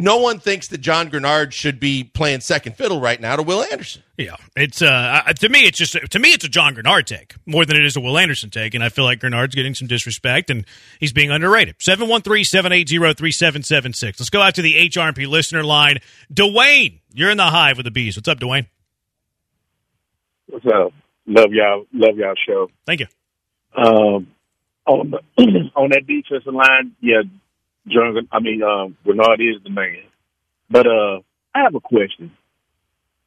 no 0.00 0.16
one 0.16 0.40
thinks 0.40 0.68
that 0.68 0.78
John 0.78 1.10
Greenard 1.10 1.52
should 1.52 1.78
be 1.78 2.04
playing 2.04 2.40
second 2.40 2.76
fiddle 2.76 2.98
right 3.00 3.20
now 3.20 3.36
to 3.36 3.42
Will 3.42 3.62
Anderson. 3.62 4.02
Yeah, 4.16 4.36
it's 4.56 4.80
uh 4.82 5.22
to 5.38 5.48
me 5.48 5.60
it's 5.60 5.78
just 5.78 5.92
to 5.92 6.18
me 6.18 6.32
it's 6.32 6.44
a 6.44 6.48
John 6.48 6.74
Greenard 6.74 7.06
take 7.06 7.36
more 7.46 7.64
than 7.64 7.76
it 7.76 7.84
is 7.84 7.96
a 7.96 8.00
Will 8.00 8.18
Anderson 8.18 8.50
take, 8.50 8.74
and 8.74 8.82
I 8.82 8.88
feel 8.88 9.04
like 9.04 9.20
Grenard's 9.20 9.54
getting 9.54 9.74
some 9.74 9.86
disrespect 9.88 10.50
and 10.50 10.66
he's 10.98 11.12
being 11.12 11.30
underrated. 11.30 11.78
713-780-3776. 11.78 14.02
Let's 14.02 14.30
go 14.30 14.42
out 14.42 14.56
to 14.56 14.62
the 14.62 14.88
HRP 14.88 15.28
listener 15.28 15.62
line. 15.62 15.98
Dwayne, 16.32 16.98
you're 17.12 17.30
in 17.30 17.36
the 17.36 17.44
hive 17.44 17.76
with 17.76 17.84
the 17.84 17.90
bees. 17.90 18.16
What's 18.16 18.28
up, 18.28 18.40
Dwayne? 18.40 18.66
What's 20.48 20.64
up? 20.66 20.94
Love 21.26 21.52
y'all. 21.52 21.84
Love 21.92 22.16
y'all 22.16 22.34
show. 22.46 22.70
Thank 22.86 23.00
you. 23.00 23.06
Um, 23.76 24.28
on 24.86 25.10
the, 25.12 25.20
on 25.76 25.90
that 25.90 26.06
defensive 26.06 26.52
line, 26.52 26.96
yeah, 27.00 27.22
John. 27.90 28.28
I 28.32 28.40
mean, 28.40 28.62
um, 28.62 28.96
Bernard 29.04 29.40
is 29.40 29.62
the 29.62 29.70
man. 29.70 30.02
But 30.70 30.86
uh, 30.86 31.20
I 31.54 31.62
have 31.62 31.74
a 31.74 31.80
question. 31.80 32.32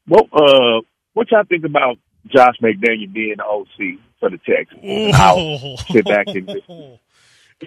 What 0.08 0.26
uh, 0.34 0.82
what 1.14 1.30
y'all 1.32 1.44
think 1.48 1.66
about 1.66 1.98
Josh 2.28 2.56
McDaniel 2.62 3.12
being 3.14 3.36
the 3.38 3.44
OC 3.46 4.00
for 4.20 4.30
the 4.30 4.38
Texans? 4.38 4.80
And 4.84 5.80
sit 5.92 6.06
back 6.06 6.28
and 6.28 6.98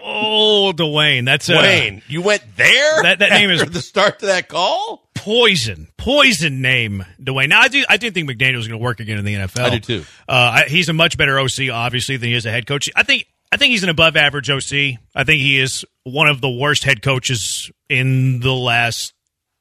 Oh, 0.03 0.73
Dwayne, 0.77 1.25
that's 1.25 1.49
uh, 1.49 1.59
Wayne, 1.59 2.03
you 2.07 2.21
went 2.21 2.43
there. 2.57 3.03
That- 3.03 3.19
that 3.21 3.31
name 3.31 3.51
is- 3.51 3.65
the 3.65 3.81
start 3.81 4.19
to 4.19 4.27
that 4.27 4.49
call. 4.49 5.09
poison, 5.15 5.89
poison 5.97 6.61
name, 6.61 7.05
Dwayne. 7.21 7.49
Now 7.49 7.61
I 7.63 7.69
do, 7.69 7.83
I 7.89 7.97
do 7.97 8.11
think 8.11 8.29
McDaniel's 8.29 8.69
going 8.69 8.79
to 8.79 8.85
work 8.85 9.01
again 9.01 9.17
in 9.19 9.25
the 9.25 9.35
NFL. 9.35 9.61
I 9.65 9.71
do 9.71 9.81
too. 9.81 10.05
Uh, 10.29 10.33
I, 10.33 10.65
he's 10.69 10.89
a 10.91 10.93
much 10.93 11.17
better 11.17 11.39
OC, 11.41 11.71
obviously, 11.73 12.17
than 12.19 12.29
he 12.29 12.35
is 12.35 12.45
a 12.47 12.51
head 12.51 12.67
coach. 12.67 12.91
I 12.95 13.05
think, 13.05 13.27
I 13.53 13.57
think 13.57 13.71
he's 13.71 13.83
an 13.83 13.89
above 13.89 14.17
average 14.17 14.51
OC. 14.51 14.99
I 15.15 15.25
think 15.25 15.41
he 15.41 15.59
is 15.61 15.85
one 16.05 16.29
of 16.29 16.41
the 16.41 16.51
worst 16.51 16.85
head 16.85 17.03
coaches 17.03 17.71
in 17.89 18.41
the 18.41 18.53
last 18.53 19.13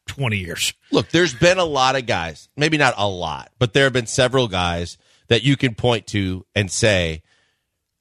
twenty 0.08 0.38
years. 0.38 0.74
Look, 0.92 1.10
there's 1.10 1.34
been 1.34 1.58
a 1.58 1.66
lot 1.66 1.96
of 1.96 2.06
guys, 2.06 2.50
maybe 2.58 2.78
not 2.78 2.94
a 2.98 3.08
lot, 3.08 3.52
but 3.60 3.74
there 3.74 3.84
have 3.86 3.94
been 3.94 4.08
several 4.08 4.48
guys 4.48 4.98
that 5.28 5.44
you 5.44 5.56
can 5.58 5.76
point 5.76 6.08
to 6.08 6.46
and 6.56 6.72
say 6.72 7.22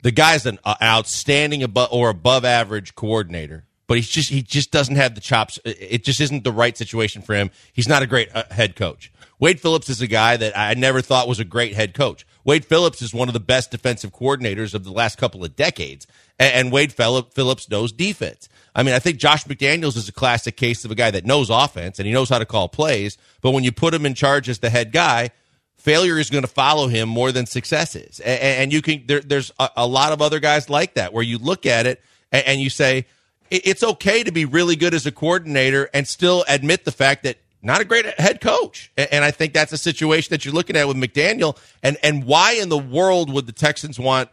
the 0.03 0.11
guy's 0.11 0.47
an 0.47 0.59
uh, 0.65 0.75
outstanding 0.83 1.63
above 1.63 1.89
or 1.93 2.09
above 2.11 2.45
average 2.45 2.95
coordinator, 2.95 3.65
but 3.87 3.97
he's 3.97 4.09
just 4.09 4.31
he 4.31 4.43
just 4.43 4.71
doesn't 4.71 4.97
have 4.97 5.15
the 5.15 5.21
chops. 5.21 5.59
It- 5.65 5.79
It 5.81 6.05
just 6.05 6.21
isn't 6.21 6.45
the 6.45 6.53
right 6.53 6.77
situation 6.77 7.23
for 7.23 7.35
him. 7.35 7.51
He's 7.73 7.89
not 7.89 8.03
a 8.03 8.07
great 8.07 8.29
uh, 8.35 8.45
head 8.51 8.75
coach. 8.77 9.11
Wade 9.41 9.61
Phillips 9.61 9.89
is 9.89 10.01
a 10.01 10.07
guy 10.07 10.37
that 10.37 10.57
I 10.57 10.75
never 10.75 11.03
thought 11.03 11.29
was 11.29 11.41
a 11.41 11.45
great 11.45 11.75
head 11.75 11.93
coach. 11.95 12.27
Wade 12.45 12.65
Phillips 12.65 13.01
is 13.01 13.15
one 13.15 13.29
of 13.29 13.35
the 13.35 13.41
best 13.41 13.71
defensive 13.71 14.13
coordinators 14.13 14.75
of 14.75 14.85
the 14.85 14.93
last 14.93 15.19
couple 15.19 15.45
of 15.45 15.57
decades, 15.57 16.07
and, 16.39 16.73
Wade 16.73 16.93
Phillips 16.93 17.71
knows 17.71 17.93
defense. 17.93 18.49
I 18.75 18.83
mean, 18.83 18.95
I 18.95 18.99
think 18.99 19.19
Josh 19.19 19.45
McDaniels 19.45 19.97
is 19.97 20.09
a 20.09 20.13
classic 20.13 20.57
case 20.57 20.85
of 20.85 20.91
a 20.91 20.97
guy 20.97 21.11
that 21.13 21.25
knows 21.25 21.49
offense 21.49 21.99
and 21.99 22.07
he 22.07 22.13
knows 22.13 22.29
how 22.29 22.41
to 22.41 22.45
call 22.45 22.69
plays, 22.69 23.17
but 23.41 23.53
when 23.53 23.63
you 23.63 23.71
put 23.71 23.95
him 23.95 24.05
in 24.05 24.15
charge 24.15 24.49
as 24.49 24.59
the 24.59 24.69
head 24.69 24.91
guy, 24.91 25.31
failure 25.77 26.19
is 26.19 26.31
going 26.31 26.43
to 26.43 26.49
follow 26.49 26.89
him 26.89 27.09
more 27.09 27.31
than 27.31 27.47
success 27.47 27.95
is. 27.95 28.19
And, 28.21 28.73
you 28.73 28.83
can 28.83 29.05
there, 29.07 29.21
there's 29.21 29.53
a, 29.59 29.87
lot 29.87 30.13
of 30.13 30.21
other 30.21 30.41
guys 30.41 30.69
like 30.69 30.95
that 30.95 31.13
where 31.13 31.23
you 31.23 31.39
look 31.39 31.67
at 31.67 31.87
it 31.87 32.03
and 32.33 32.61
you 32.61 32.69
say 32.69 33.07
it's 33.51 33.83
okay 33.83 34.25
to 34.25 34.33
be 34.33 34.45
really 34.45 34.75
good 34.75 34.95
as 34.95 35.07
a 35.07 35.13
coordinator 35.13 35.89
and 35.95 36.09
still 36.09 36.45
admit 36.49 36.85
the 36.85 36.91
fact 36.91 37.23
that 37.23 37.37
not 37.65 37.81
a 37.81 37.85
great 37.85 38.07
head 38.19 38.41
coach. 38.41 38.93
And, 38.97 39.25
I 39.25 39.31
think 39.31 39.53
that's 39.53 39.73
a 39.73 39.79
situation 39.79 40.29
that 40.31 40.45
you're 40.45 40.55
looking 40.55 40.77
at 40.77 40.87
with 40.87 40.97
McDaniel. 40.97 41.59
And 41.83 41.97
and 42.03 42.25
why 42.25 42.53
in 42.53 42.69
the 42.69 42.79
world 42.79 43.33
would 43.33 43.47
the 43.47 43.53
Texans 43.53 43.99
want? 43.99 44.29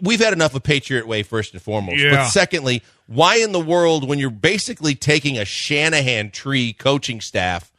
We've 0.00 0.20
had 0.20 0.32
enough 0.32 0.54
of 0.54 0.62
Patriot 0.62 1.06
Way 1.06 1.22
first 1.22 1.52
and 1.52 1.62
foremost, 1.62 1.98
Yeah. 1.98 2.10
but 2.10 2.28
secondly, 2.28 2.82
why 3.06 3.36
in 3.36 3.52
the 3.52 3.60
world 3.60 4.08
when 4.08 4.18
you're 4.18 4.30
basically 4.30 4.94
taking 4.94 5.38
a 5.38 5.44
Shanahan 5.44 6.30
tree 6.30 6.72
coaching 6.72 7.20
staff? 7.20 7.70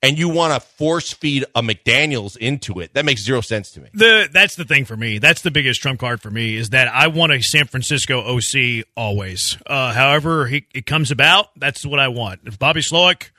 and 0.00 0.16
you 0.16 0.28
want 0.28 0.54
to 0.54 0.60
force 0.76 1.12
feed 1.12 1.44
a 1.56 1.60
McDaniels 1.60 2.36
into 2.36 2.78
it. 2.78 2.94
That 2.94 3.04
makes 3.04 3.24
zero 3.24 3.40
sense 3.40 3.72
to 3.72 3.80
me. 3.80 3.88
The 3.92 4.28
that's 4.32 4.54
the 4.54 4.64
thing 4.64 4.84
for 4.84 4.96
me. 4.96 5.18
That's 5.18 5.42
the 5.42 5.50
biggest 5.50 5.82
trump 5.82 5.98
card 5.98 6.22
for 6.22 6.30
me 6.30 6.54
is 6.56 6.70
that 6.70 6.86
I 6.86 7.08
want 7.08 7.32
a 7.32 7.42
San 7.42 7.66
Francisco 7.66 8.20
OC 8.20 8.84
always. 8.96 9.58
Uh, 9.66 9.92
however, 9.92 10.46
he, 10.46 10.66
it 10.72 10.86
comes 10.86 11.10
about, 11.10 11.48
that's 11.58 11.84
what 11.84 11.98
I 11.98 12.06
want. 12.06 12.42
If 12.44 12.60
Bobby 12.60 12.80
Slowik 12.80 13.30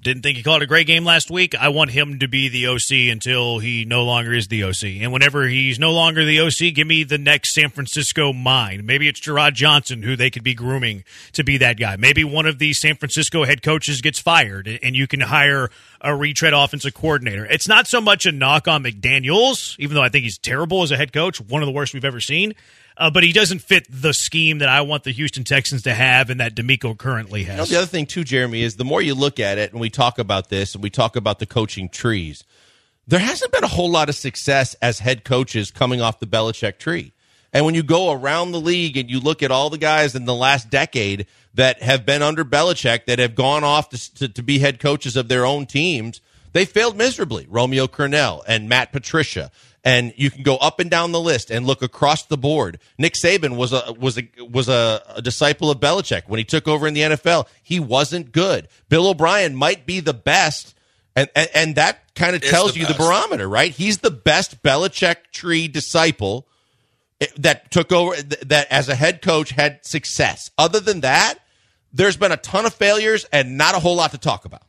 didn't 0.00 0.22
think 0.22 0.36
he 0.36 0.44
called 0.44 0.62
a 0.62 0.66
great 0.66 0.86
game 0.86 1.04
last 1.04 1.28
week, 1.28 1.56
I 1.56 1.70
want 1.70 1.90
him 1.90 2.20
to 2.20 2.28
be 2.28 2.48
the 2.48 2.68
OC 2.68 3.10
until 3.12 3.58
he 3.58 3.84
no 3.84 4.04
longer 4.04 4.32
is 4.32 4.46
the 4.46 4.62
OC. 4.62 5.00
And 5.00 5.12
whenever 5.12 5.46
he's 5.46 5.78
no 5.78 5.92
longer 5.92 6.24
the 6.24 6.40
OC, 6.40 6.74
give 6.74 6.86
me 6.86 7.02
the 7.02 7.18
next 7.18 7.52
San 7.52 7.70
Francisco 7.70 8.32
mind. 8.32 8.84
Maybe 8.84 9.08
it's 9.08 9.20
Jerrod 9.20 9.54
Johnson 9.54 10.02
who 10.02 10.14
they 10.14 10.30
could 10.30 10.44
be 10.44 10.54
grooming 10.54 11.02
to 11.32 11.42
be 11.42 11.58
that 11.58 11.78
guy. 11.78 11.96
Maybe 11.96 12.22
one 12.22 12.46
of 12.46 12.58
the 12.60 12.72
San 12.74 12.94
Francisco 12.94 13.44
head 13.44 13.60
coaches 13.60 14.00
gets 14.00 14.20
fired 14.20 14.68
and 14.82 14.94
you 14.94 15.08
can 15.08 15.20
hire 15.20 15.68
a 16.00 16.14
retread 16.14 16.52
offensive 16.52 16.94
coordinator. 16.94 17.44
It's 17.46 17.66
not 17.66 17.88
so 17.88 18.00
much 18.00 18.24
a 18.24 18.30
knock 18.30 18.68
on 18.68 18.84
McDaniels, 18.84 19.74
even 19.80 19.96
though 19.96 20.02
I 20.02 20.10
think 20.10 20.22
he's 20.22 20.38
terrible 20.38 20.82
as 20.82 20.92
a 20.92 20.96
head 20.96 21.12
coach, 21.12 21.40
one 21.40 21.60
of 21.60 21.66
the 21.66 21.72
worst 21.72 21.92
we've 21.92 22.04
ever 22.04 22.20
seen. 22.20 22.54
Uh, 22.98 23.10
but 23.10 23.22
he 23.22 23.32
doesn't 23.32 23.60
fit 23.60 23.86
the 23.88 24.12
scheme 24.12 24.58
that 24.58 24.68
I 24.68 24.80
want 24.80 25.04
the 25.04 25.12
Houston 25.12 25.44
Texans 25.44 25.82
to 25.82 25.94
have 25.94 26.30
and 26.30 26.40
that 26.40 26.56
DeMeco 26.56 26.98
currently 26.98 27.42
You 27.42 27.46
know, 27.48 27.54
has. 27.54 27.68
the 27.70 27.76
other 27.76 27.86
thing 27.86 28.06
too, 28.06 28.24
Jeremy, 28.24 28.62
is 28.62 28.74
the 28.74 28.84
more 28.84 29.00
you 29.00 29.14
look 29.14 29.38
at 29.38 29.56
it 29.56 29.70
and 29.70 29.80
we 29.80 29.88
talk 29.88 30.18
about 30.18 30.48
this 30.48 30.74
and 30.74 30.82
we 30.82 30.90
talk 30.90 31.14
about 31.14 31.38
the 31.38 31.46
coaching 31.46 31.88
trees, 31.88 32.42
there 33.06 33.20
hasn't 33.20 33.52
been 33.52 33.62
a 33.62 33.68
whole 33.68 33.88
lot 33.90 34.08
of 34.08 34.16
success 34.16 34.74
as 34.82 34.98
head 34.98 35.24
coaches 35.24 35.70
coming 35.70 36.00
off 36.00 36.18
the 36.18 36.26
Belichick 36.26 36.78
tree. 36.78 37.12
And 37.52 37.64
when 37.64 37.74
you 37.76 37.82
go 37.84 38.10
around 38.12 38.50
the 38.50 38.60
league 38.60 38.96
and 38.96 39.08
you 39.08 39.20
look 39.20 39.42
at 39.44 39.50
all 39.52 39.70
the 39.70 39.78
guys 39.78 40.14
in 40.16 40.24
the 40.24 40.34
last 40.34 40.68
decade 40.68 41.26
that 41.54 41.80
have 41.82 42.04
been 42.04 42.20
under 42.20 42.44
Belichick 42.44 43.06
that 43.06 43.20
have 43.20 43.34
gone 43.34 43.62
off 43.64 43.88
to, 43.90 44.14
to, 44.16 44.28
to 44.28 44.42
be 44.42 44.58
head 44.58 44.80
coaches 44.80 45.16
of 45.16 45.28
their 45.28 45.46
own 45.46 45.66
teams, 45.66 46.20
they 46.52 46.64
failed 46.64 46.96
miserably. 46.96 47.46
Romeo 47.48 47.86
Crennel 47.86 48.42
and 48.46 48.68
Matt 48.68 48.92
Patricia. 48.92 49.50
And 49.84 50.12
you 50.16 50.30
can 50.30 50.42
go 50.42 50.56
up 50.56 50.80
and 50.80 50.90
down 50.90 51.12
the 51.12 51.20
list 51.20 51.50
and 51.50 51.66
look 51.66 51.82
across 51.82 52.24
the 52.24 52.36
board. 52.36 52.78
Nick 52.98 53.14
Saban 53.14 53.56
was 53.56 53.72
a 53.72 53.94
was 53.98 54.18
a 54.18 54.28
was 54.42 54.68
a, 54.68 55.02
a 55.14 55.22
disciple 55.22 55.70
of 55.70 55.78
Belichick 55.78 56.22
when 56.26 56.38
he 56.38 56.44
took 56.44 56.66
over 56.66 56.86
in 56.86 56.94
the 56.94 57.02
NFL. 57.02 57.46
He 57.62 57.78
wasn't 57.78 58.32
good. 58.32 58.68
Bill 58.88 59.06
O'Brien 59.06 59.54
might 59.54 59.86
be 59.86 60.00
the 60.00 60.12
best, 60.12 60.74
and 61.14 61.30
and, 61.34 61.48
and 61.54 61.74
that 61.76 62.14
kind 62.14 62.34
of 62.34 62.42
tells 62.42 62.74
the 62.74 62.80
you 62.80 62.86
the 62.86 62.94
barometer, 62.94 63.48
right? 63.48 63.70
He's 63.70 63.98
the 63.98 64.10
best 64.10 64.62
Belichick 64.62 65.30
tree 65.32 65.68
disciple 65.68 66.48
that 67.36 67.70
took 67.70 67.92
over 67.92 68.20
that 68.20 68.66
as 68.70 68.88
a 68.88 68.94
head 68.94 69.22
coach 69.22 69.50
had 69.50 69.84
success. 69.84 70.50
Other 70.58 70.80
than 70.80 71.00
that, 71.00 71.36
there's 71.92 72.16
been 72.16 72.32
a 72.32 72.36
ton 72.36 72.66
of 72.66 72.74
failures 72.74 73.26
and 73.32 73.56
not 73.56 73.74
a 73.74 73.78
whole 73.78 73.96
lot 73.96 74.10
to 74.12 74.18
talk 74.18 74.44
about. 74.44 74.62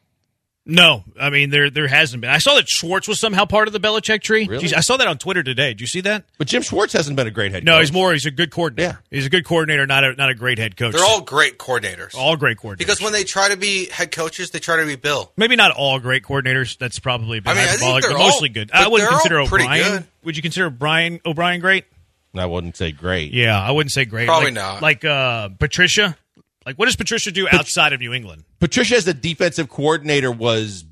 No, 0.65 1.03
I 1.19 1.31
mean 1.31 1.49
there 1.49 1.69
there 1.71 1.87
hasn't 1.87 2.21
been. 2.21 2.29
I 2.29 2.37
saw 2.37 2.53
that 2.55 2.69
Schwartz 2.69 3.07
was 3.07 3.19
somehow 3.19 3.45
part 3.45 3.67
of 3.67 3.73
the 3.73 3.79
Belichick 3.79 4.21
tree. 4.21 4.45
Really? 4.45 4.65
Jeez, 4.65 4.73
I 4.75 4.81
saw 4.81 4.97
that 4.97 5.07
on 5.07 5.17
Twitter 5.17 5.41
today. 5.41 5.69
Did 5.69 5.81
you 5.81 5.87
see 5.87 6.01
that? 6.01 6.25
But 6.37 6.47
Jim 6.47 6.61
Schwartz 6.61 6.93
hasn't 6.93 7.15
been 7.15 7.25
a 7.25 7.31
great 7.31 7.51
head 7.53 7.61
coach. 7.61 7.65
No, 7.65 7.71
coach. 7.77 7.81
he's 7.81 7.93
more. 7.93 8.13
He's 8.13 8.27
a 8.27 8.31
good 8.31 8.51
coordinator. 8.51 8.99
Yeah. 9.01 9.17
He's 9.17 9.25
a 9.25 9.29
good 9.31 9.45
coordinator, 9.45 9.87
not 9.87 10.03
a 10.03 10.13
not 10.13 10.29
a 10.29 10.35
great 10.35 10.59
head 10.59 10.77
coach. 10.77 10.93
They're 10.93 11.03
all 11.03 11.21
great 11.21 11.57
coordinators. 11.57 12.13
all 12.13 12.35
great 12.35 12.57
coordinators. 12.57 12.77
because 12.77 13.01
when 13.01 13.13
they 13.13 13.23
try 13.23 13.49
to 13.49 13.57
be 13.57 13.89
head 13.89 14.11
coaches, 14.11 14.51
they 14.51 14.59
try 14.59 14.77
to 14.77 14.85
be 14.85 14.95
Bill. 14.95 15.31
maybe 15.37 15.55
not 15.55 15.71
all 15.71 15.97
great 15.99 16.23
coordinators. 16.23 16.77
That's 16.77 16.99
probably 16.99 17.39
a 17.39 17.41
bit 17.41 17.49
I 17.49 17.53
mean, 17.55 17.63
I 17.63 17.67
think 17.77 18.01
they're 18.03 18.11
but 18.11 18.19
all- 18.21 18.27
mostly 18.29 18.49
good. 18.49 18.69
but 18.71 18.77
I 18.81 18.87
wouldn't 18.89 19.09
they're 19.09 19.13
all 19.15 19.21
consider 19.21 19.39
O'Brien. 19.39 19.91
good. 19.91 20.07
Would 20.25 20.35
you 20.35 20.43
consider 20.43 20.69
Brian 20.69 21.19
O'Brien 21.25 21.61
great? 21.61 21.85
I 22.35 22.45
wouldn't 22.45 22.77
say 22.77 22.91
great. 22.91 23.33
Yeah, 23.33 23.59
I 23.59 23.71
wouldn't 23.71 23.91
say 23.91 24.05
great. 24.05 24.27
Probably 24.27 24.51
Like- 24.51 24.53
not. 24.53 24.81
Like 24.83 25.03
uh, 25.05 25.49
Patricia. 25.57 26.15
Like 26.69 26.77
what 26.77 26.85
does 26.85 26.95
Patricia 26.95 27.31
do 27.31 27.47
outside 27.51 27.93
of 27.93 27.99
New 27.99 28.13
England? 28.13 28.43
Patricia 28.59 28.95
as 28.95 29.07
a 29.07 29.13
defensive 29.15 29.69
coordinator 29.69 30.31
was 30.31 30.85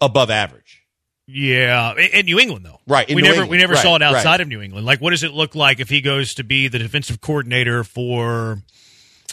above 0.00 0.28
average. 0.28 0.82
Yeah, 1.28 1.94
in, 1.94 2.26
New 2.26 2.40
England 2.40 2.66
though. 2.66 2.80
Right, 2.88 3.06
we 3.08 3.14
New 3.14 3.22
never 3.22 3.32
England. 3.34 3.50
we 3.52 3.58
never 3.58 3.74
Right, 3.74 3.82
saw 3.84 3.94
it 3.94 4.02
outside 4.02 4.24
right. 4.24 4.40
of 4.40 4.48
New 4.48 4.60
England. 4.60 4.84
Like, 4.84 5.00
what 5.00 5.10
does 5.10 5.22
it 5.22 5.32
look 5.32 5.54
like 5.54 5.78
if 5.78 5.88
he 5.88 6.00
goes 6.00 6.34
to 6.34 6.42
be 6.42 6.66
the 6.66 6.80
defensive 6.80 7.20
coordinator 7.20 7.84
for 7.84 8.60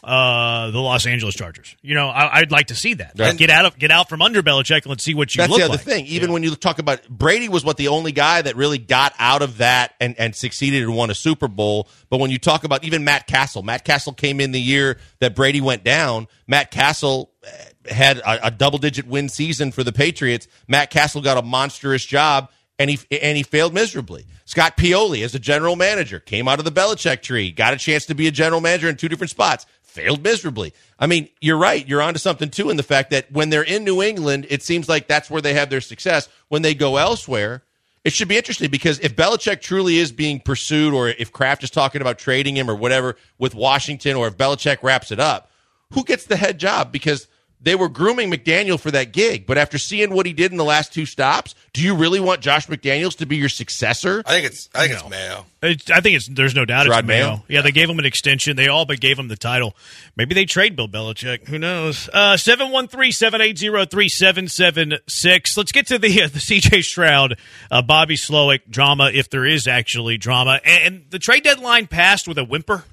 uh, 0.03 0.71
the 0.71 0.79
Los 0.79 1.05
Angeles 1.05 1.35
Chargers. 1.35 1.75
You 1.81 1.95
know, 1.95 2.07
I, 2.09 2.39
would 2.41 2.51
like 2.51 2.67
to 2.67 2.75
see 2.75 2.95
that. 2.95 3.13
Right. 3.17 3.35
Get 3.37 3.49
out 3.49 3.65
of 3.65 3.77
get 3.77 3.91
out 3.91 4.09
from 4.09 4.21
under 4.21 4.43
Belichick 4.43 4.83
and 4.83 4.87
let's 4.87 5.03
see 5.03 5.13
what 5.13 5.33
you 5.35 5.41
That's 5.41 5.49
look 5.49 5.59
the 5.59 5.65
other 5.65 5.73
like. 5.73 5.81
thing. 5.81 6.05
Even 6.07 6.31
when 6.31 6.43
you 6.43 6.55
talk 6.55 6.79
about 6.79 7.07
Brady 7.09 7.49
was 7.49 7.65
what 7.65 7.77
the 7.77 7.87
only 7.89 8.11
guy 8.11 8.41
that 8.41 8.55
really 8.55 8.77
got 8.77 9.13
out 9.19 9.41
of 9.41 9.57
that 9.57 9.95
and, 9.99 10.15
and 10.19 10.35
succeeded 10.35 10.83
and 10.83 10.95
won 10.95 11.09
a 11.09 11.15
Super 11.15 11.47
Bowl. 11.47 11.87
But 12.09 12.19
when 12.19 12.31
you 12.31 12.37
talk 12.37 12.63
about 12.63 12.83
even 12.83 13.03
Matt 13.03 13.27
Cassel, 13.27 13.63
Matt 13.63 13.85
Cassel 13.85 14.13
came 14.13 14.39
in 14.39 14.51
the 14.51 14.61
year 14.61 14.97
that 15.19 15.35
Brady 15.35 15.61
went 15.61 15.83
down. 15.83 16.27
Matt 16.47 16.71
Cassel 16.71 17.31
eh, 17.43 17.93
had 17.93 18.17
a, 18.19 18.47
a 18.47 18.51
double 18.51 18.79
digit 18.79 19.07
win 19.07 19.29
season 19.29 19.71
for 19.71 19.83
the 19.83 19.93
Patriots. 19.93 20.47
Matt 20.67 20.89
Cassel 20.89 21.21
got 21.21 21.37
a 21.37 21.41
monstrous 21.41 22.05
job 22.05 22.49
and 22.79 22.89
he 22.89 22.99
and 23.21 23.37
he 23.37 23.43
failed 23.43 23.73
miserably. 23.73 24.25
Scott 24.45 24.77
Pioli, 24.77 25.23
as 25.23 25.35
a 25.35 25.39
general 25.39 25.75
manager, 25.75 26.19
came 26.19 26.47
out 26.47 26.59
of 26.59 26.65
the 26.65 26.71
Belichick 26.71 27.21
tree, 27.21 27.51
got 27.51 27.73
a 27.73 27.77
chance 27.77 28.05
to 28.05 28.15
be 28.15 28.27
a 28.27 28.31
general 28.31 28.61
manager 28.61 28.87
in 28.87 28.95
two 28.95 29.09
different 29.09 29.29
spots, 29.29 29.65
failed 29.97 30.23
miserably. 30.23 30.73
I 30.99 31.07
mean, 31.07 31.27
you're 31.41 31.57
right. 31.57 31.87
You're 31.87 32.03
onto 32.03 32.19
something 32.19 32.51
too 32.51 32.69
in 32.69 32.77
the 32.77 32.83
fact 32.83 33.09
that 33.09 33.31
when 33.31 33.49
they're 33.49 33.63
in 33.63 33.83
New 33.83 34.03
England, 34.03 34.45
it 34.49 34.61
seems 34.61 34.87
like 34.87 35.07
that's 35.07 35.29
where 35.29 35.41
they 35.41 35.55
have 35.55 35.71
their 35.71 35.81
success. 35.81 36.29
When 36.49 36.61
they 36.61 36.75
go 36.75 36.97
elsewhere, 36.97 37.63
it 38.03 38.13
should 38.13 38.27
be 38.27 38.37
interesting 38.37 38.69
because 38.69 38.99
if 38.99 39.15
Belichick 39.15 39.59
truly 39.59 39.97
is 39.97 40.11
being 40.11 40.39
pursued, 40.39 40.93
or 40.93 41.09
if 41.09 41.31
Kraft 41.31 41.63
is 41.63 41.71
talking 41.71 41.99
about 42.01 42.19
trading 42.19 42.55
him 42.55 42.69
or 42.69 42.75
whatever 42.75 43.17
with 43.39 43.55
Washington, 43.55 44.15
or 44.15 44.27
if 44.27 44.37
Belichick 44.37 44.83
wraps 44.83 45.11
it 45.11 45.19
up, 45.19 45.49
who 45.93 46.03
gets 46.03 46.25
the 46.25 46.37
head 46.37 46.59
job? 46.59 46.91
Because 46.91 47.27
they 47.59 47.75
were 47.75 47.89
grooming 47.89 48.31
McDaniel 48.31 48.79
for 48.79 48.91
that 48.91 49.11
gig, 49.11 49.47
but 49.47 49.57
after 49.57 49.77
seeing 49.77 50.11
what 50.13 50.25
he 50.25 50.33
did 50.33 50.51
in 50.51 50.57
the 50.57 50.63
last 50.63 50.93
two 50.93 51.05
stops, 51.05 51.55
do 51.73 51.81
you 51.81 51.95
really 51.95 52.19
want 52.19 52.41
Josh 52.41 52.67
McDaniels 52.67 53.17
to 53.17 53.25
be 53.25 53.37
your 53.37 53.49
successor? 53.49 54.21
I 54.25 54.31
think 54.31 54.45
it's 54.45 54.69
I 54.75 54.87
think 54.87 54.93
it's 54.93 55.09
Mayo. 55.09 55.45
It's, 55.63 55.89
I 55.89 56.01
think 56.01 56.15
it's 56.17 56.27
there's 56.27 56.53
no 56.53 56.65
doubt 56.65 56.87
Rod 56.87 56.99
it's 56.99 57.07
Mayo. 57.07 57.25
Mayo? 57.27 57.43
Yeah, 57.47 57.61
they 57.61 57.71
gave 57.71 57.89
him 57.89 57.97
an 57.97 58.05
extension. 58.05 58.55
They 58.55 58.67
all 58.67 58.85
but 58.85 58.99
gave 58.99 59.17
him 59.17 59.27
the 59.27 59.35
title. 59.35 59.75
Maybe 60.15 60.35
they 60.35 60.45
trade 60.45 60.75
Bill 60.75 60.87
Belichick. 60.87 61.47
Who 61.47 61.57
knows? 61.57 62.09
Uh, 62.13 62.37
Seven 62.37 62.71
one 62.71 62.87
three 62.87 63.11
seven 63.11 63.41
eight 63.41 63.57
zero 63.57 63.85
three 63.85 64.09
seven 64.09 64.47
seven 64.47 64.93
six. 65.07 65.57
Let's 65.57 65.71
get 65.71 65.87
to 65.87 65.97
the 65.97 66.23
uh, 66.23 66.27
the 66.27 66.39
CJ 66.39 66.83
Stroud, 66.83 67.37
uh, 67.71 67.81
Bobby 67.81 68.15
Slowik 68.15 68.69
drama, 68.69 69.09
if 69.13 69.29
there 69.29 69.45
is 69.45 69.67
actually 69.67 70.17
drama. 70.17 70.59
And, 70.63 70.83
and 70.83 71.05
the 71.09 71.19
trade 71.19 71.43
deadline 71.43 71.87
passed 71.87 72.27
with 72.27 72.37
a 72.37 72.43
whimper. 72.43 72.83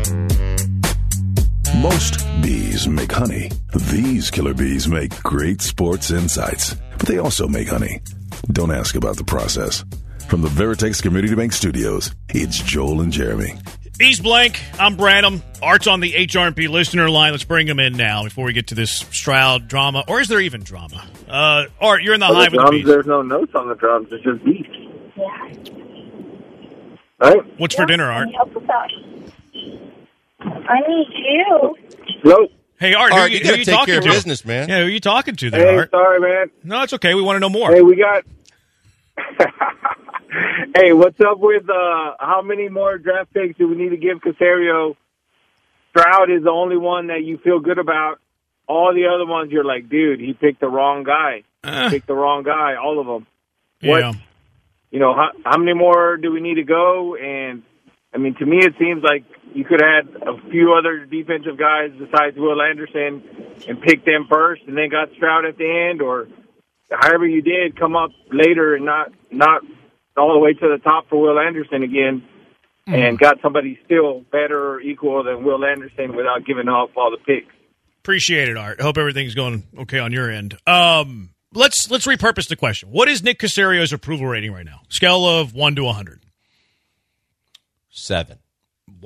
Most 1.81 2.25
bees 2.41 2.87
make 2.87 3.11
honey. 3.11 3.51
These 3.91 4.31
killer 4.31 4.53
bees 4.53 4.87
make 4.87 5.11
great 5.23 5.61
sports 5.61 6.09
insights, 6.11 6.75
but 6.97 7.07
they 7.07 7.17
also 7.17 7.47
make 7.47 7.67
honey. 7.67 7.99
Don't 8.51 8.71
ask 8.71 8.95
about 8.95 9.17
the 9.17 9.23
process. 9.23 9.83
From 10.27 10.41
the 10.41 10.47
Veritex 10.47 11.01
Community 11.01 11.35
Bank 11.35 11.53
Studios, 11.53 12.11
it's 12.29 12.57
Joel 12.63 13.01
and 13.01 13.11
Jeremy. 13.11 13.53
He's 13.99 14.19
blank. 14.19 14.59
I'm 14.79 14.97
Branham. 14.97 15.41
Art's 15.61 15.87
on 15.87 15.99
the 16.01 16.11
HRP 16.11 16.67
listener 16.67 17.09
line. 17.09 17.31
Let's 17.31 17.43
bring 17.45 17.67
him 17.67 17.79
in 17.79 17.93
now 17.93 18.23
before 18.23 18.45
we 18.45 18.51
get 18.53 18.67
to 18.67 18.75
this 18.75 18.91
Stroud 18.91 19.67
drama. 19.67 20.03
Or 20.07 20.19
is 20.19 20.27
there 20.27 20.41
even 20.41 20.63
drama? 20.63 21.05
Uh, 21.29 21.65
Art, 21.79 22.01
you're 22.03 22.13
in 22.13 22.19
the 22.19 22.25
Well, 22.27 22.35
hive 22.35 22.51
the 22.51 22.57
with 22.57 22.65
the 22.65 22.71
bees. 22.71 22.85
there's 22.85 23.05
no 23.05 23.21
notes 23.21 23.53
on 23.55 23.69
the 23.69 23.75
drums. 23.75 24.07
It's 24.11 24.23
just 24.23 24.43
beats. 24.43 24.67
Right? 27.19 27.59
What's 27.59 27.75
for 27.75 27.85
dinner, 27.85 28.11
Art? 28.11 28.27
I 30.41 30.79
need 30.87 31.07
you. 31.13 31.75
Nope. 32.23 32.51
Hey, 32.77 32.93
Art, 32.93 33.13
Art, 33.13 33.31
who, 33.31 33.37
you 33.37 33.39
who 33.39 33.45
gotta 33.45 33.59
you 33.59 33.65
take 33.65 33.73
talking 33.75 33.91
care 33.93 33.99
of 33.99 34.03
to? 34.05 34.09
business, 34.11 34.43
man. 34.45 34.67
Yeah, 34.67 34.79
who 34.81 34.85
are 34.87 34.89
you 34.89 34.99
talking 34.99 35.35
to 35.37 35.49
there, 35.49 35.65
Hey, 35.65 35.77
Art? 35.77 35.91
sorry, 35.91 36.19
man. 36.19 36.51
No, 36.63 36.81
it's 36.83 36.91
okay. 36.93 37.13
We 37.15 37.21
want 37.21 37.37
to 37.37 37.39
know 37.39 37.49
more. 37.49 37.71
Hey, 37.71 37.81
we 37.81 37.95
got. 37.95 38.23
hey, 40.75 40.91
what's 40.91 41.19
up 41.21 41.39
with 41.39 41.69
uh 41.69 42.15
how 42.19 42.41
many 42.43 42.67
more 42.67 42.97
draft 42.97 43.33
picks 43.33 43.57
do 43.57 43.69
we 43.69 43.75
need 43.77 43.89
to 43.89 43.97
give 43.97 44.17
Caserio? 44.19 44.97
Stroud 45.91 46.29
is 46.29 46.43
the 46.43 46.51
only 46.51 46.75
one 46.75 47.07
that 47.07 47.23
you 47.23 47.37
feel 47.37 47.59
good 47.61 47.77
about. 47.79 48.19
All 48.67 48.93
the 48.93 49.05
other 49.07 49.25
ones, 49.25 49.51
you're 49.51 49.63
like, 49.63 49.87
dude, 49.87 50.19
he 50.19 50.33
picked 50.33 50.59
the 50.59 50.67
wrong 50.67 51.03
guy. 51.03 51.43
Uh, 51.63 51.83
He 51.85 51.89
picked 51.97 52.07
the 52.07 52.15
wrong 52.15 52.43
guy. 52.43 52.75
All 52.75 52.99
of 52.99 53.05
them. 53.07 53.25
What? 53.89 53.99
yeah. 54.01 54.13
You 54.95 55.01
know, 55.01 55.13
how, 55.13 55.31
how 55.43 55.57
many 55.57 55.73
more 55.73 56.15
do 56.15 56.31
we 56.31 56.39
need 56.39 56.55
to 56.55 56.63
go? 56.63 57.17
And 57.17 57.63
I 58.13 58.17
mean, 58.17 58.33
to 58.35 58.45
me, 58.45 58.59
it 58.59 58.75
seems 58.79 59.03
like 59.03 59.25
you 59.53 59.65
could 59.65 59.81
have 59.81 60.05
had 60.05 60.21
a 60.21 60.49
few 60.49 60.73
other 60.73 61.05
defensive 61.05 61.57
guys 61.57 61.91
besides 61.99 62.37
Will 62.37 62.61
Anderson 62.61 63.21
and 63.67 63.81
pick 63.81 64.05
them 64.05 64.25
first, 64.29 64.61
and 64.65 64.77
then 64.77 64.87
got 64.87 65.09
Stroud 65.17 65.43
at 65.43 65.57
the 65.57 65.89
end, 65.91 66.01
or 66.01 66.29
however 66.89 67.27
you 67.27 67.41
did, 67.41 67.77
come 67.77 67.97
up 67.97 68.11
later 68.31 68.73
and 68.73 68.85
not 68.85 69.11
not 69.31 69.63
all 70.15 70.31
the 70.31 70.39
way 70.39 70.53
to 70.53 70.69
the 70.69 70.77
top 70.81 71.09
for 71.09 71.19
Will 71.19 71.39
Anderson 71.39 71.83
again, 71.83 72.23
and 72.87 73.19
got 73.19 73.41
somebody 73.41 73.77
still 73.83 74.21
better 74.31 74.75
or 74.75 74.79
equal 74.79 75.25
than 75.25 75.43
Will 75.43 75.65
Anderson 75.65 76.15
without 76.15 76.45
giving 76.45 76.69
up 76.69 76.91
all 76.95 77.11
the 77.11 77.17
picks. 77.17 77.53
Appreciate 77.99 78.47
it, 78.47 78.55
Art. 78.55 78.79
Hope 78.79 78.97
everything's 78.97 79.35
going 79.35 79.63
okay 79.77 79.99
on 79.99 80.13
your 80.13 80.31
end. 80.31 80.57
Um, 80.65 81.31
let's 81.55 81.89
let's 81.89 82.05
repurpose 82.05 82.47
the 82.47 82.55
question. 82.55 82.89
What 82.89 83.07
is 83.07 83.23
Nick 83.23 83.39
Caserio's 83.39 83.93
approval 83.93 84.27
rating 84.27 84.53
right 84.53 84.65
now? 84.65 84.81
Scale 84.89 85.25
of 85.25 85.53
one 85.53 85.75
to 85.75 85.87
hundred. 85.91 86.21
Seven. 87.89 88.39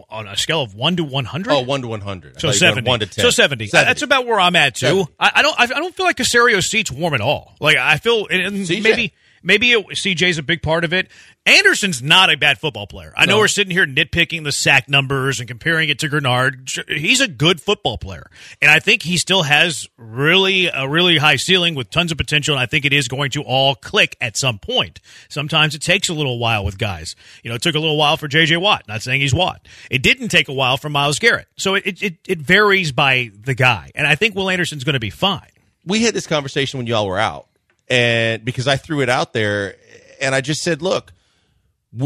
On 0.10 0.28
a 0.28 0.36
scale 0.36 0.62
of 0.62 0.76
one 0.76 0.98
to 0.98 1.04
one 1.04 1.26
hundred. 1.26 1.52
Oh, 1.52 1.62
one 1.62 1.82
to 1.82 1.88
one 1.88 2.02
hundred. 2.02 2.40
So 2.40 2.52
seventy. 2.52 2.90
One 2.90 3.00
to 3.00 3.06
ten. 3.06 3.24
So 3.24 3.30
70. 3.30 3.70
That's 3.72 4.02
about 4.02 4.26
where 4.26 4.40
I'm 4.40 4.56
at 4.56 4.76
too. 4.76 5.06
I, 5.20 5.32
I 5.36 5.42
don't. 5.42 5.60
I, 5.60 5.64
I 5.64 5.68
don't 5.68 5.96
feel 5.96 6.06
like 6.06 6.18
Caserio's 6.18 6.70
seat's 6.70 6.92
warm 6.92 7.14
at 7.14 7.22
all. 7.22 7.56
Like 7.60 7.78
I 7.78 7.98
feel, 7.98 8.28
and, 8.30 8.42
and 8.42 8.70
maybe 8.84 9.14
maybe 9.44 9.72
it, 9.72 9.86
CJ's 9.88 10.38
a 10.38 10.44
big 10.44 10.62
part 10.62 10.84
of 10.84 10.94
it. 10.94 11.10
Anderson's 11.46 12.04
not 12.04 12.32
a 12.32 12.38
bad 12.38 12.60
football 12.60 12.86
player. 12.86 13.12
I 13.18 13.26
know 13.26 13.38
we're 13.38 13.48
sitting 13.48 13.72
here 13.72 13.88
nitpicking 13.88 14.44
the 14.44 14.52
sack 14.52 14.88
numbers 14.88 15.40
and 15.40 15.48
comparing 15.48 15.90
it 15.90 15.98
to 16.00 16.10
Greenard. 16.10 16.88
He's 16.96 17.22
a 17.22 17.28
good 17.28 17.60
football 17.60 17.98
player, 17.98 18.30
and 18.62 18.70
I 18.70 18.80
think 18.80 19.02
he 19.02 19.18
still 19.18 19.44
has 19.44 19.88
really 19.98 20.68
a 20.68 20.88
really 20.88 21.18
high 21.18 21.38
ceiling 21.38 21.74
with 21.74 21.90
tons 21.90 22.12
of 22.12 22.18
potential. 22.20 22.54
And 22.54 22.62
I 22.62 22.68
think 22.68 22.86
it 22.86 22.94
is 22.94 23.08
going 23.08 23.32
to 23.32 23.42
all 23.42 23.74
click 23.74 24.16
at 24.22 24.38
some 24.38 24.60
point. 24.60 25.00
Sometimes 25.30 25.74
it 25.74 25.82
takes 25.82 26.08
a 26.10 26.14
little 26.14 26.38
while 26.38 26.64
with 26.64 26.78
guys. 26.78 27.16
You 27.42 27.50
know, 27.50 27.56
it 27.56 27.62
took 27.64 27.76
a 27.76 27.80
little 27.80 27.98
while 27.98 28.18
for 28.18 28.28
J.J. 28.28 28.58
Watt. 28.58 28.88
Not 28.88 29.02
saying 29.02 29.22
he's 29.22 29.34
Watt. 29.34 29.68
It 29.90 30.04
didn't 30.04 30.28
take 30.30 30.50
a 30.50 30.54
while 30.54 30.78
for 30.78 30.90
Myles 30.90 31.18
Garrett. 31.18 31.48
So 31.58 31.76
it 31.76 32.04
it, 32.04 32.18
it 32.28 32.40
varies 32.40 32.92
by 32.92 33.32
the 33.34 33.56
guy, 33.56 33.92
and 33.96 34.06
I 34.06 34.14
think 34.16 34.36
Will 34.36 34.50
Anderson's 34.52 34.84
going 34.84 34.94
to 34.94 35.00
be 35.00 35.10
fine. 35.10 35.50
we 35.86 36.04
had 36.04 36.14
this 36.14 36.28
conversation 36.28 36.78
when 36.78 36.86
y'all 36.86 37.08
were 37.08 37.18
out, 37.18 37.48
and 37.90 38.46
because 38.46 38.68
I 38.68 38.78
threw 38.78 39.02
it 39.02 39.10
out 39.10 39.34
there, 39.34 39.76
and 40.22 40.36
I 40.36 40.42
just 40.42 40.62
said, 40.62 40.82
look, 40.82 41.14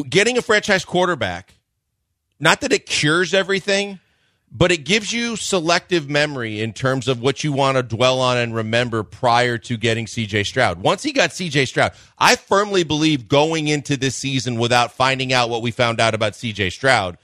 getting 0.10 0.38
a 0.38 0.42
franchise 0.42 0.86
quarterback 0.86 1.56
not 2.44 2.60
that 2.60 2.74
it 2.74 2.86
cures 2.86 3.34
everything, 3.34 4.00
but 4.52 4.70
it 4.70 4.84
gives 4.84 5.14
you 5.14 5.38
selective 5.38 6.10
memory 6.10 6.62
in 6.62 6.74
terms 6.74 7.08
of 7.08 7.22
what 7.22 7.44
you 7.44 7.54
want 7.54 7.78
to 7.78 7.84
dwell 7.84 8.20
on 8.20 8.38
and 8.38 8.54
remember 8.54 9.02
prior 9.02 9.58
to 9.60 9.78
getting 9.78 10.06
CJ 10.06 10.46
Stroud. 10.46 10.82
Once 10.82 11.04
he 11.04 11.14
got 11.14 11.30
CJ 11.30 11.68
Stroud, 11.68 11.94
I 12.20 12.36
firmly 12.36 12.84
believe 12.84 13.30
going 13.30 13.70
into 13.70 13.96
this 13.96 14.16
season 14.16 14.60
without 14.60 14.92
finding 14.92 15.32
out 15.32 15.50
what 15.50 15.62
we 15.62 15.72
found 15.72 16.02
out 16.02 16.14
about 16.14 16.34
CJ 16.34 16.74
Stroud, 16.74 17.18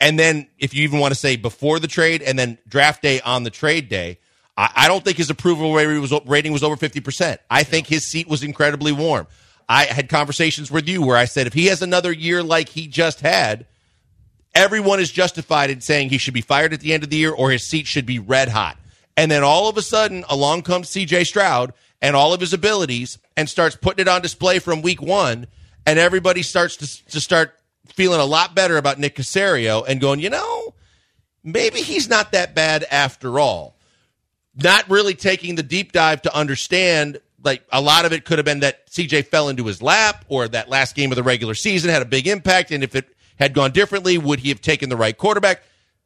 and 0.00 0.18
then 0.18 0.48
if 0.58 0.74
you 0.74 0.82
even 0.84 0.98
want 0.98 1.12
to 1.12 1.20
say 1.20 1.36
before 1.36 1.78
the 1.78 1.86
trade 1.86 2.22
and 2.22 2.38
then 2.38 2.58
draft 2.66 3.02
day 3.02 3.20
on 3.20 3.44
the 3.44 3.50
trade 3.50 3.88
day, 3.88 4.18
I, 4.62 4.84
I 4.84 4.88
don't 4.88 5.04
think 5.04 5.16
his 5.16 5.28
approval 5.28 5.74
rating 5.74 6.00
was, 6.52 6.62
over 6.62 6.76
50%. 6.76 7.38
I 7.50 7.64
think 7.64 7.88
his 7.88 8.06
seat 8.06 8.28
was 8.28 8.44
incredibly 8.44 8.92
warm. 8.92 9.26
I 9.68 9.86
had 9.86 10.08
conversations 10.08 10.70
with 10.70 10.88
you 10.88 11.02
where 11.02 11.16
I 11.16 11.24
said 11.24 11.48
if 11.48 11.52
he 11.52 11.66
has 11.66 11.82
another 11.82 12.12
year 12.12 12.44
like 12.44 12.68
he 12.68 12.86
just 12.86 13.20
had, 13.20 13.66
everyone 14.54 15.00
is 15.00 15.10
justified 15.10 15.70
in 15.70 15.80
saying 15.80 16.10
he 16.10 16.18
should 16.18 16.34
be 16.34 16.42
fired 16.42 16.72
at 16.72 16.78
the 16.80 16.94
end 16.94 17.02
of 17.02 17.10
the 17.10 17.16
year 17.16 17.32
or 17.32 17.50
his 17.50 17.64
seat 17.64 17.88
should 17.88 18.06
be 18.06 18.20
red 18.20 18.48
hot. 18.48 18.78
And 19.16 19.30
then 19.30 19.42
all 19.42 19.68
of 19.68 19.76
a 19.76 19.82
sudden, 19.82 20.24
along 20.28 20.62
comes 20.62 20.90
CJ 20.90 21.26
Stroud 21.26 21.72
and 22.00 22.14
all 22.14 22.32
of 22.32 22.40
his 22.40 22.52
abilities 22.52 23.18
and 23.36 23.48
starts 23.48 23.74
putting 23.74 24.02
it 24.02 24.08
on 24.08 24.22
display 24.22 24.60
from 24.60 24.80
week 24.80 25.02
one. 25.02 25.48
And 25.86 25.98
everybody 25.98 26.42
starts 26.42 26.76
to, 26.76 27.06
to 27.10 27.20
start 27.20 27.58
feeling 27.86 28.20
a 28.20 28.24
lot 28.24 28.54
better 28.54 28.76
about 28.76 29.00
Nick 29.00 29.16
Caserio 29.16 29.84
and 29.86 30.00
going, 30.00 30.20
you 30.20 30.30
know, 30.30 30.74
maybe 31.42 31.80
he's 31.80 32.08
not 32.08 32.30
that 32.30 32.54
bad 32.54 32.84
after 32.90 33.40
all. 33.40 33.76
Not 34.54 34.88
really 34.90 35.14
taking 35.14 35.54
the 35.54 35.62
deep 35.62 35.92
dive 35.92 36.22
to 36.22 36.34
understand, 36.34 37.20
like 37.42 37.62
a 37.72 37.80
lot 37.80 38.04
of 38.04 38.12
it 38.12 38.24
could 38.24 38.38
have 38.38 38.44
been 38.44 38.60
that 38.60 38.86
CJ 38.88 39.26
fell 39.26 39.48
into 39.48 39.64
his 39.64 39.80
lap 39.80 40.24
or 40.28 40.46
that 40.48 40.68
last 40.68 40.94
game 40.94 41.10
of 41.10 41.16
the 41.16 41.22
regular 41.22 41.54
season 41.54 41.90
had 41.90 42.02
a 42.02 42.06
big 42.06 42.26
impact. 42.26 42.70
And 42.70 42.84
if 42.84 42.94
it 42.94 43.06
had 43.38 43.54
gone 43.54 43.72
differently, 43.72 44.18
would 44.18 44.40
he 44.40 44.50
have 44.50 44.60
taken 44.60 44.88
the 44.88 44.96
right 44.96 45.16
quarterback? 45.16 45.62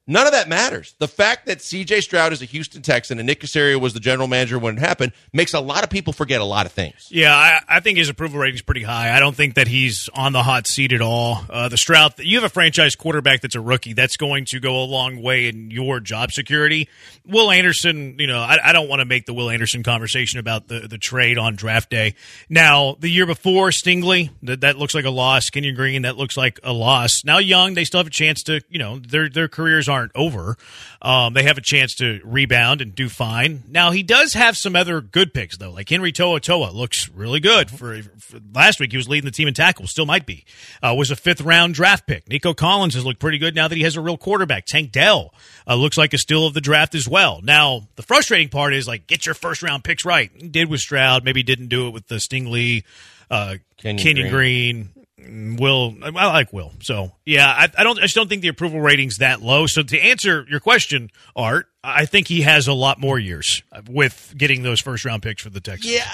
None 0.08 0.26
of 0.26 0.32
that 0.32 0.48
matters. 0.48 0.94
The 1.00 1.08
fact 1.08 1.46
that 1.46 1.58
CJ 1.58 2.00
Stroud 2.02 2.32
is 2.32 2.40
a 2.40 2.44
Houston 2.44 2.80
Texan 2.80 3.18
and 3.18 3.26
Nick 3.26 3.40
Caserio 3.40 3.80
was 3.80 3.92
the 3.92 3.98
general 3.98 4.28
manager 4.28 4.56
when 4.56 4.76
it 4.76 4.80
happened 4.80 5.12
makes 5.32 5.52
a 5.52 5.58
lot 5.58 5.82
of 5.82 5.90
people 5.90 6.12
forget 6.12 6.40
a 6.40 6.44
lot 6.44 6.64
of 6.64 6.70
things. 6.70 7.08
Yeah, 7.10 7.34
I, 7.34 7.60
I 7.68 7.80
think 7.80 7.98
his 7.98 8.08
approval 8.08 8.38
rating 8.38 8.54
is 8.54 8.62
pretty 8.62 8.84
high. 8.84 9.16
I 9.16 9.18
don't 9.18 9.34
think 9.34 9.54
that 9.54 9.66
he's 9.66 10.08
on 10.14 10.32
the 10.32 10.44
hot 10.44 10.68
seat 10.68 10.92
at 10.92 11.00
all. 11.00 11.40
Uh, 11.50 11.68
the 11.68 11.76
Stroud, 11.76 12.14
you 12.20 12.36
have 12.36 12.44
a 12.44 12.52
franchise 12.52 12.94
quarterback 12.94 13.40
that's 13.40 13.56
a 13.56 13.60
rookie. 13.60 13.94
That's 13.94 14.16
going 14.16 14.44
to 14.46 14.60
go 14.60 14.80
a 14.80 14.86
long 14.86 15.20
way 15.22 15.48
in 15.48 15.72
your 15.72 15.98
job 15.98 16.30
security. 16.30 16.88
Will 17.26 17.50
Anderson, 17.50 18.16
you 18.20 18.28
know, 18.28 18.38
I, 18.38 18.58
I 18.62 18.72
don't 18.72 18.88
want 18.88 19.00
to 19.00 19.06
make 19.06 19.26
the 19.26 19.34
Will 19.34 19.50
Anderson 19.50 19.82
conversation 19.82 20.38
about 20.38 20.68
the, 20.68 20.86
the 20.86 20.98
trade 20.98 21.36
on 21.36 21.56
draft 21.56 21.90
day. 21.90 22.14
Now, 22.48 22.96
the 23.00 23.08
year 23.08 23.26
before, 23.26 23.70
Stingley, 23.70 24.30
that, 24.44 24.60
that 24.60 24.78
looks 24.78 24.94
like 24.94 25.04
a 25.04 25.10
loss. 25.10 25.50
Kenyon 25.50 25.74
Green, 25.74 26.02
that 26.02 26.16
looks 26.16 26.36
like 26.36 26.60
a 26.62 26.72
loss. 26.72 27.22
Now, 27.24 27.38
Young, 27.38 27.74
they 27.74 27.84
still 27.84 27.98
have 27.98 28.06
a 28.06 28.10
chance 28.10 28.44
to, 28.44 28.60
you 28.68 28.78
know, 28.78 29.00
their 29.00 29.28
their 29.28 29.48
careers 29.48 29.88
aren't 29.96 30.12
over. 30.14 30.56
Um, 31.00 31.34
they 31.34 31.44
have 31.44 31.58
a 31.58 31.62
chance 31.62 31.94
to 31.96 32.20
rebound 32.24 32.80
and 32.80 32.94
do 32.94 33.08
fine. 33.08 33.62
Now 33.68 33.90
he 33.90 34.02
does 34.02 34.34
have 34.34 34.56
some 34.56 34.76
other 34.76 35.00
good 35.00 35.32
picks 35.32 35.56
though, 35.56 35.70
like 35.70 35.88
Henry 35.88 36.12
To'oTo'o 36.12 36.72
looks 36.72 37.08
really 37.08 37.40
good. 37.40 37.70
For, 37.70 38.02
for, 38.18 38.38
last 38.54 38.78
week, 38.80 38.90
he 38.90 38.96
was 38.96 39.08
leading 39.08 39.24
the 39.24 39.32
team 39.32 39.48
in 39.48 39.54
tackles, 39.54 39.90
still 39.90 40.06
might 40.06 40.26
be. 40.26 40.44
Uh, 40.82 40.94
was 40.96 41.10
a 41.10 41.16
fifth 41.16 41.40
round 41.40 41.74
draft 41.74 42.06
pick. 42.06 42.28
Nico 42.28 42.54
Collins 42.54 42.94
has 42.94 43.04
looked 43.04 43.20
pretty 43.20 43.38
good 43.38 43.54
now 43.54 43.68
that 43.68 43.76
he 43.76 43.84
has 43.84 43.96
a 43.96 44.00
real 44.00 44.16
quarterback. 44.16 44.66
Tank 44.66 44.92
Dell 44.92 45.32
uh, 45.66 45.74
looks 45.74 45.96
like 45.96 46.12
a 46.12 46.18
steal 46.18 46.46
of 46.46 46.54
the 46.54 46.60
draft 46.60 46.94
as 46.94 47.08
well. 47.08 47.40
Now 47.42 47.88
the 47.96 48.02
frustrating 48.02 48.48
part 48.48 48.74
is 48.74 48.86
like 48.86 49.06
get 49.06 49.26
your 49.26 49.34
first 49.34 49.62
round 49.62 49.84
picks 49.84 50.04
right. 50.04 50.30
He 50.34 50.48
did 50.48 50.68
with 50.68 50.80
Stroud, 50.80 51.24
maybe 51.24 51.42
didn't 51.42 51.68
do 51.68 51.88
it 51.88 51.90
with 51.90 52.08
the 52.08 52.16
Stingley, 52.16 52.84
uh, 53.30 53.56
Kenyon 53.76 54.02
Kenyon 54.02 54.30
Green. 54.30 54.82
Green. 54.82 54.95
Will 55.28 55.96
I 56.02 56.26
like 56.26 56.52
Will? 56.52 56.72
So 56.82 57.12
yeah, 57.24 57.46
I, 57.46 57.68
I 57.78 57.84
don't. 57.84 57.98
I 57.98 58.02
just 58.02 58.14
don't 58.14 58.28
think 58.28 58.42
the 58.42 58.48
approval 58.48 58.80
rating's 58.80 59.18
that 59.18 59.42
low. 59.42 59.66
So 59.66 59.82
to 59.82 59.98
answer 59.98 60.46
your 60.48 60.60
question, 60.60 61.10
Art, 61.34 61.68
I 61.82 62.06
think 62.06 62.28
he 62.28 62.42
has 62.42 62.68
a 62.68 62.72
lot 62.72 63.00
more 63.00 63.18
years 63.18 63.62
with 63.88 64.34
getting 64.36 64.62
those 64.62 64.80
first 64.80 65.04
round 65.04 65.22
picks 65.22 65.42
for 65.42 65.50
the 65.50 65.60
Texans. 65.60 65.92
Yeah, 65.92 66.10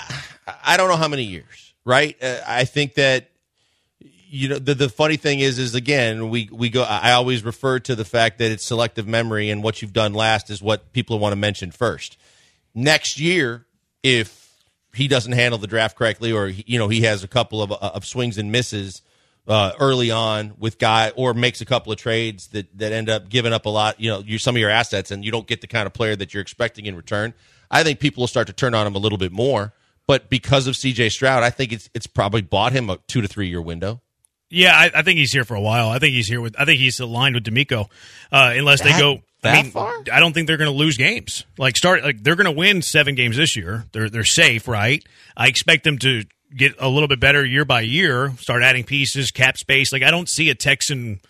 I 0.65 0.77
don't 0.77 0.89
know 0.89 0.97
how 0.97 1.09
many 1.09 1.25
years. 1.25 1.75
Right? 1.85 2.17
Uh, 2.23 2.41
I 2.47 2.65
think 2.65 2.95
that 2.95 3.31
you 4.01 4.49
know 4.49 4.59
the 4.59 4.75
the 4.75 4.89
funny 4.89 5.17
thing 5.17 5.41
is 5.41 5.59
is 5.59 5.75
again 5.75 6.31
we 6.31 6.49
we 6.51 6.71
go. 6.71 6.83
I 6.83 7.13
always 7.13 7.45
refer 7.45 7.79
to 7.81 7.95
the 7.95 8.05
fact 8.05 8.39
that 8.39 8.51
it's 8.51 8.65
selective 8.65 9.07
memory 9.07 9.51
and 9.51 9.63
what 9.63 9.83
you've 9.83 9.93
done 9.93 10.15
last 10.15 10.49
is 10.51 10.63
what 10.63 10.93
people 10.93 11.19
want 11.19 11.33
to 11.33 11.37
mention 11.37 11.71
first. 11.71 12.17
Next 12.75 13.21
year, 13.21 13.67
if 14.03 14.41
he 14.95 15.09
doesn't 15.09 15.32
handle 15.32 15.59
the 15.59 15.66
draft 15.66 15.97
correctly, 15.97 16.32
or 16.32 16.49
you 16.49 16.78
know 16.78 16.88
he 16.88 17.03
has 17.03 17.24
a 17.24 17.28
couple 17.28 17.62
of, 17.62 17.72
of 17.72 18.05
swings 18.05 18.38
and 18.38 18.53
misses 18.53 19.03
uh, 19.49 19.72
early 19.80 20.11
on 20.11 20.55
with 20.59 20.78
guy, 20.78 21.11
or 21.16 21.34
makes 21.34 21.61
a 21.61 21.64
couple 21.64 21.93
of 21.93 21.99
trades 21.99 22.49
that 22.49 22.76
that 22.78 22.93
end 22.93 23.09
up 23.09 23.28
giving 23.28 23.53
up 23.53 23.66
a 23.66 23.70
lot, 23.70 24.01
you 24.01 24.11
know, 24.11 24.20
you, 24.20 24.38
some 24.38 24.55
of 24.57 24.61
your 24.61 24.70
assets, 24.70 25.11
and 25.11 25.24
you 25.24 25.30
don't 25.32 25.47
get 25.47 25.61
the 25.61 25.66
kind 25.66 25.86
of 25.86 25.93
player 25.93 26.14
that 26.16 26.32
you're 26.34 26.43
expecting 26.43 26.86
in 26.86 26.95
return. 26.95 27.34
I 27.70 27.82
think 27.82 28.01
people 28.01 28.20
will 28.22 28.28
start 28.28 28.47
to 28.49 28.53
turn 28.53 28.74
on 28.74 28.86
him 28.86 28.95
a 28.95 28.99
little 28.99 29.18
bit 29.18 29.32
more. 29.32 29.72
But 30.07 30.28
because 30.28 30.66
of 30.66 30.76
C.J. 30.76 31.11
Stroud, 31.11 31.43
I 31.43 31.51
think 31.51 31.72
it's 31.72 31.88
it's 31.95 32.07
probably 32.07 32.43
bought 32.43 32.72
him 32.72 32.90
a 32.90 32.99
two 33.07 33.20
to 33.22 33.28
three 33.28 33.49
year 33.49 33.62
window. 33.62 34.01
Yeah, 34.51 34.76
I, 34.76 34.90
I 34.97 35.03
think 35.03 35.18
he's 35.18 35.32
here 35.32 35.45
for 35.45 35.55
a 35.55 35.61
while. 35.61 35.88
I 35.88 35.99
think 35.99 36.12
he's 36.12 36.28
here 36.28 36.40
with. 36.40 36.55
I 36.59 36.64
think 36.66 36.78
he's 36.80 37.01
aligned 37.01 37.34
with 37.34 37.45
DeMeco, 37.45 37.88
uh, 38.30 38.53
unless 38.55 38.82
That- 38.82 38.93
they 38.93 38.99
go. 38.99 39.22
That 39.43 39.59
I 39.59 39.62
mean, 39.62 39.70
far? 39.72 39.93
I 40.12 40.20
don't 40.20 40.32
think 40.32 40.47
they're 40.47 40.57
going 40.57 40.70
to 40.70 40.76
lose 40.76 40.97
games. 40.97 41.45
Like 41.59 41.76
start, 41.76 42.03
like 42.03 42.22
they're 42.22 42.36
going 42.36 42.47
to 42.47 42.53
win 42.53 42.80
seven 42.80 43.14
games 43.14 43.36
this 43.36 43.57
year. 43.57 43.84
They're 43.93 44.09
they're 44.09 44.24
safe, 44.24 44.68
right? 44.68 45.05
I 45.36 45.49
expect 45.49 45.84
them 45.84 45.99
to 45.99 46.24
get 46.57 46.74
a 46.78 46.88
little 46.88 47.09
bit 47.09 47.18
better 47.18 47.45
year 47.45 47.64
by 47.64 47.80
year. 47.80 48.32
Start 48.38 48.62
adding 48.62 48.84
pieces, 48.84 49.30
cap 49.30 49.57
space. 49.57 49.93
Like 49.93 50.03
I 50.03 50.11
don't 50.11 50.28
see 50.28 50.49
a 50.49 50.55
Texan 50.55 51.20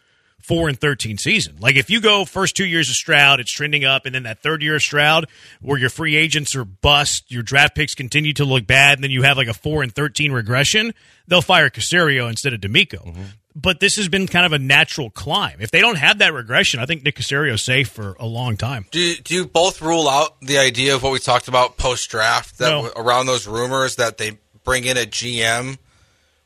four 0.42 0.68
and 0.68 0.78
thirteen 0.78 1.16
season. 1.16 1.56
Like 1.60 1.76
if 1.76 1.88
you 1.88 2.00
go 2.00 2.24
first 2.24 2.54
two 2.56 2.66
years 2.66 2.90
of 2.90 2.96
Stroud, 2.96 3.40
it's 3.40 3.52
trending 3.52 3.84
up, 3.84 4.04
and 4.04 4.14
then 4.14 4.24
that 4.24 4.42
third 4.42 4.62
year 4.62 4.76
of 4.76 4.82
Stroud, 4.82 5.26
where 5.60 5.78
your 5.78 5.90
free 5.90 6.16
agents 6.16 6.54
are 6.54 6.64
bust, 6.64 7.30
your 7.30 7.42
draft 7.42 7.74
picks 7.74 7.94
continue 7.94 8.32
to 8.34 8.44
look 8.44 8.66
bad, 8.66 8.98
and 8.98 9.04
then 9.04 9.10
you 9.10 9.22
have 9.22 9.36
like 9.36 9.48
a 9.48 9.54
four 9.54 9.82
and 9.82 9.94
thirteen 9.94 10.32
regression, 10.32 10.92
they'll 11.28 11.42
fire 11.42 11.70
Caserio 11.70 12.28
instead 12.28 12.52
of 12.52 12.60
DeMeco. 12.60 13.06
Mm-hmm. 13.06 13.22
But 13.54 13.80
this 13.80 13.96
has 13.96 14.08
been 14.08 14.26
kind 14.26 14.46
of 14.46 14.52
a 14.52 14.58
natural 14.58 15.10
climb. 15.10 15.58
If 15.60 15.70
they 15.70 15.80
don't 15.80 15.96
have 15.98 16.18
that 16.18 16.32
regression, 16.32 16.80
I 16.80 16.86
think 16.86 17.02
Nick 17.04 17.16
Caserio's 17.16 17.62
safe 17.62 17.88
for 17.90 18.16
a 18.18 18.24
long 18.26 18.56
time. 18.56 18.86
Do 18.90 18.98
you, 18.98 19.16
do 19.16 19.34
you 19.34 19.46
both 19.46 19.82
rule 19.82 20.08
out 20.08 20.40
the 20.40 20.58
idea 20.58 20.94
of 20.94 21.02
what 21.02 21.12
we 21.12 21.18
talked 21.18 21.48
about 21.48 21.76
post 21.76 22.08
draft 22.10 22.58
that 22.58 22.70
No. 22.70 22.90
around 22.96 23.26
those 23.26 23.46
rumors 23.46 23.96
that 23.96 24.16
they 24.16 24.38
bring 24.64 24.84
in 24.84 24.96
a 24.96 25.00
GM 25.04 25.76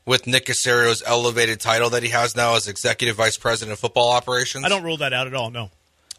with 0.05 0.27
Nick 0.27 0.45
Caserio's 0.47 1.01
elevated 1.05 1.59
title 1.59 1.89
that 1.91 2.03
he 2.03 2.09
has 2.09 2.35
now 2.35 2.55
as 2.55 2.67
executive 2.67 3.15
vice 3.15 3.37
president 3.37 3.73
of 3.73 3.79
football 3.79 4.11
operations? 4.11 4.65
I 4.65 4.69
don't 4.69 4.83
rule 4.83 4.97
that 4.97 5.13
out 5.13 5.27
at 5.27 5.33
all. 5.33 5.49
No, 5.49 5.65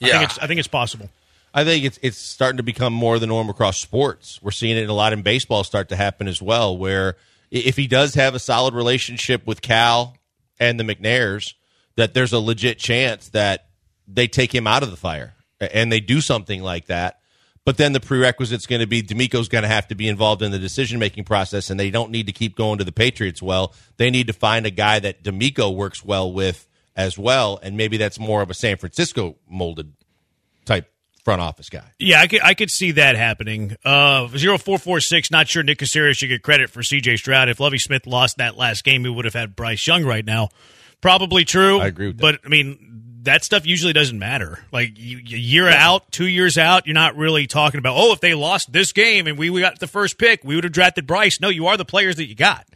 I 0.03 0.07
Yeah. 0.07 0.19
think 0.21 0.31
it's 0.31 0.39
I 0.39 0.47
think 0.47 0.59
it's 0.59 0.69
possible. 0.69 1.11
I 1.55 1.65
think 1.65 1.85
it's 1.85 1.99
it's 2.03 2.19
starting 2.19 2.59
to 2.59 2.63
become 2.63 2.93
more 2.93 3.19
the 3.19 3.27
norm 3.27 3.49
across 3.49 3.79
sports. 3.79 4.39
We're 4.43 4.51
seeing 4.53 4.77
it 4.77 4.89
a 4.89 4.93
lot 4.93 5.13
in 5.13 5.23
baseball 5.23 5.65
start 5.65 5.89
to 5.91 5.97
happen 5.97 6.29
as 6.29 6.41
well. 6.43 6.77
Where 6.77 7.17
if 7.51 7.77
he 7.77 7.87
does 7.87 8.15
have 8.15 8.35
a 8.35 8.39
solid 8.39 8.75
relationship 8.75 9.47
with 9.47 9.63
Cal 9.63 10.18
and 10.61 10.79
the 10.79 10.85
McNairs, 10.85 11.55
that 11.97 12.15
there's 12.15 12.33
a 12.33 12.39
legit 12.39 12.79
chance 12.79 13.29
that 13.31 13.67
they 14.07 14.29
take 14.29 14.55
him 14.55 14.67
out 14.67 14.83
of 14.83 14.91
the 14.91 14.97
fire 14.97 15.35
and 15.61 15.91
they 15.91 16.01
do 16.01 16.21
something 16.21 16.63
like 16.63 16.87
that. 16.87 17.19
But 17.65 17.77
then 17.77 17.93
the 17.93 18.01
prerequisite's 18.01 18.67
going 18.67 18.81
to 18.81 18.87
be 18.87 19.03
DeMeco's 19.03 19.49
going 19.49 19.63
to 19.63 19.69
have 19.69 19.89
to 19.89 19.95
be 19.95 20.09
involved 20.09 20.41
in 20.41 20.53
the 20.53 20.59
decision 20.59 20.99
making 20.99 21.25
process, 21.25 21.69
and 21.69 21.79
they 21.79 21.91
don't 21.91 22.11
need 22.11 22.27
to 22.27 22.33
keep 22.33 22.57
going 22.57 22.79
to 22.79 22.85
the 22.85 22.93
Patriots. 22.93 23.43
Well, 23.43 23.75
they 23.99 24.09
need 24.09 24.29
to 24.29 24.33
find 24.33 24.65
a 24.65 24.71
guy 24.71 25.01
that 25.01 25.23
DeMeco 25.23 25.75
works 25.75 26.03
well 26.03 26.33
with 26.33 26.67
as 26.97 27.19
well, 27.19 27.59
and 27.63 27.77
maybe 27.77 27.99
that's 27.99 28.19
more 28.19 28.41
of 28.41 28.49
a 28.49 28.55
San 28.55 28.79
Francisco 28.79 29.37
molded 29.47 29.93
front 31.29 31.43
office 31.43 31.69
guy. 31.69 31.85
Yeah, 31.99 32.21
I 32.21 32.27
could 32.27 32.41
I 32.43 32.55
could 32.55 32.71
see 32.71 32.93
that 32.93 33.17
happening. 33.17 33.77
Uh, 33.85 34.29
zero 34.29 34.57
four 34.57 34.79
four 34.79 35.01
six. 35.01 35.31
Not 35.31 35.47
sure 35.47 35.63
Nick 35.63 35.79
Caserio 35.79 36.15
should 36.15 36.29
get 36.29 36.43
credit 36.43 36.71
for 36.71 36.83
C.J. 36.83 37.17
Stroud. 37.19 37.51
If 37.51 37.61
Lovie 37.61 37.79
Smith 37.79 38.07
lost 38.07 38.39
that 38.39 38.57
last 38.57 38.83
game, 38.83 39.05
he 39.05 39.11
would 39.11 39.27
have 39.27 39.35
had 39.35 39.55
Bryce 39.55 39.87
Young 39.87 40.05
right 40.05 40.25
now. 40.25 40.49
Probably 41.01 41.45
true. 41.45 41.81
I 41.81 41.87
agree 41.89 42.09
with 42.09 42.17
that. 42.17 42.23
But 42.23 42.41
I 42.45 42.49
mean, 42.49 42.98
that 43.29 43.45
stuff 43.45 43.67
usually 43.67 43.93
doesn't 43.93 44.19
matter. 44.19 44.59
Like 44.73 44.93
you, 44.97 45.19
a 45.19 45.39
year 45.39 45.69
out, 45.69 46.11
two 46.11 46.27
years 46.27 46.57
out, 46.57 46.87
you're 46.87 46.95
not 46.95 47.15
really 47.15 47.47
talking 47.47 47.79
about. 47.79 47.95
Oh, 47.95 48.13
if 48.13 48.21
they 48.21 48.33
lost 48.33 48.73
this 48.73 48.93
game 48.93 49.27
and 49.27 49.37
we, 49.37 49.51
we 49.51 49.61
got 49.61 49.79
the 49.79 49.87
first 49.87 50.17
pick, 50.17 50.43
we 50.45 50.55
would 50.55 50.65
have 50.65 50.73
drafted 50.73 51.07
Bryce. 51.07 51.39
No, 51.39 51.51
you 51.51 51.67
are 51.67 51.77
the 51.77 51.85
players 51.85 52.17
that 52.17 52.27
you 52.27 52.35
got. 52.35 52.67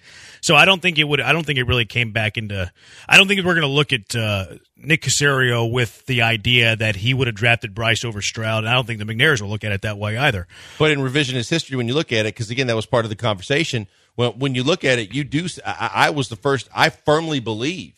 So 0.42 0.54
I 0.54 0.66
don't 0.66 0.82
think 0.82 0.98
it 0.98 1.04
would. 1.04 1.22
I 1.22 1.32
don't 1.32 1.46
think 1.46 1.58
it 1.58 1.64
really 1.64 1.86
came 1.86 2.12
back 2.12 2.36
into. 2.36 2.70
I 3.08 3.16
don't 3.16 3.28
think 3.28 3.42
we're 3.44 3.54
going 3.54 3.62
to 3.62 3.68
look 3.68 3.94
at 3.94 4.14
uh, 4.14 4.56
Nick 4.76 5.02
Caserio 5.02 5.72
with 5.72 6.04
the 6.04 6.20
idea 6.22 6.76
that 6.76 6.96
he 6.96 7.14
would 7.14 7.28
have 7.28 7.36
drafted 7.36 7.74
Bryce 7.74 8.04
over 8.04 8.20
Stroud. 8.20 8.64
And 8.64 8.68
I 8.68 8.74
don't 8.74 8.86
think 8.86 8.98
the 8.98 9.06
McNairs 9.06 9.40
will 9.40 9.48
look 9.48 9.64
at 9.64 9.72
it 9.72 9.82
that 9.82 9.96
way 9.96 10.18
either. 10.18 10.46
But 10.78 10.90
in 10.90 10.98
revisionist 10.98 11.48
history, 11.48 11.78
when 11.78 11.88
you 11.88 11.94
look 11.94 12.12
at 12.12 12.26
it, 12.26 12.34
because 12.34 12.50
again, 12.50 12.66
that 12.66 12.76
was 12.76 12.84
part 12.84 13.06
of 13.06 13.08
the 13.08 13.16
conversation. 13.16 13.86
Well, 14.18 14.34
when 14.36 14.54
you 14.54 14.64
look 14.64 14.84
at 14.84 14.98
it, 14.98 15.14
you 15.14 15.24
do. 15.24 15.46
I, 15.64 15.90
I 15.94 16.10
was 16.10 16.28
the 16.28 16.36
first. 16.36 16.68
I 16.74 16.90
firmly 16.90 17.40
believe 17.40 17.94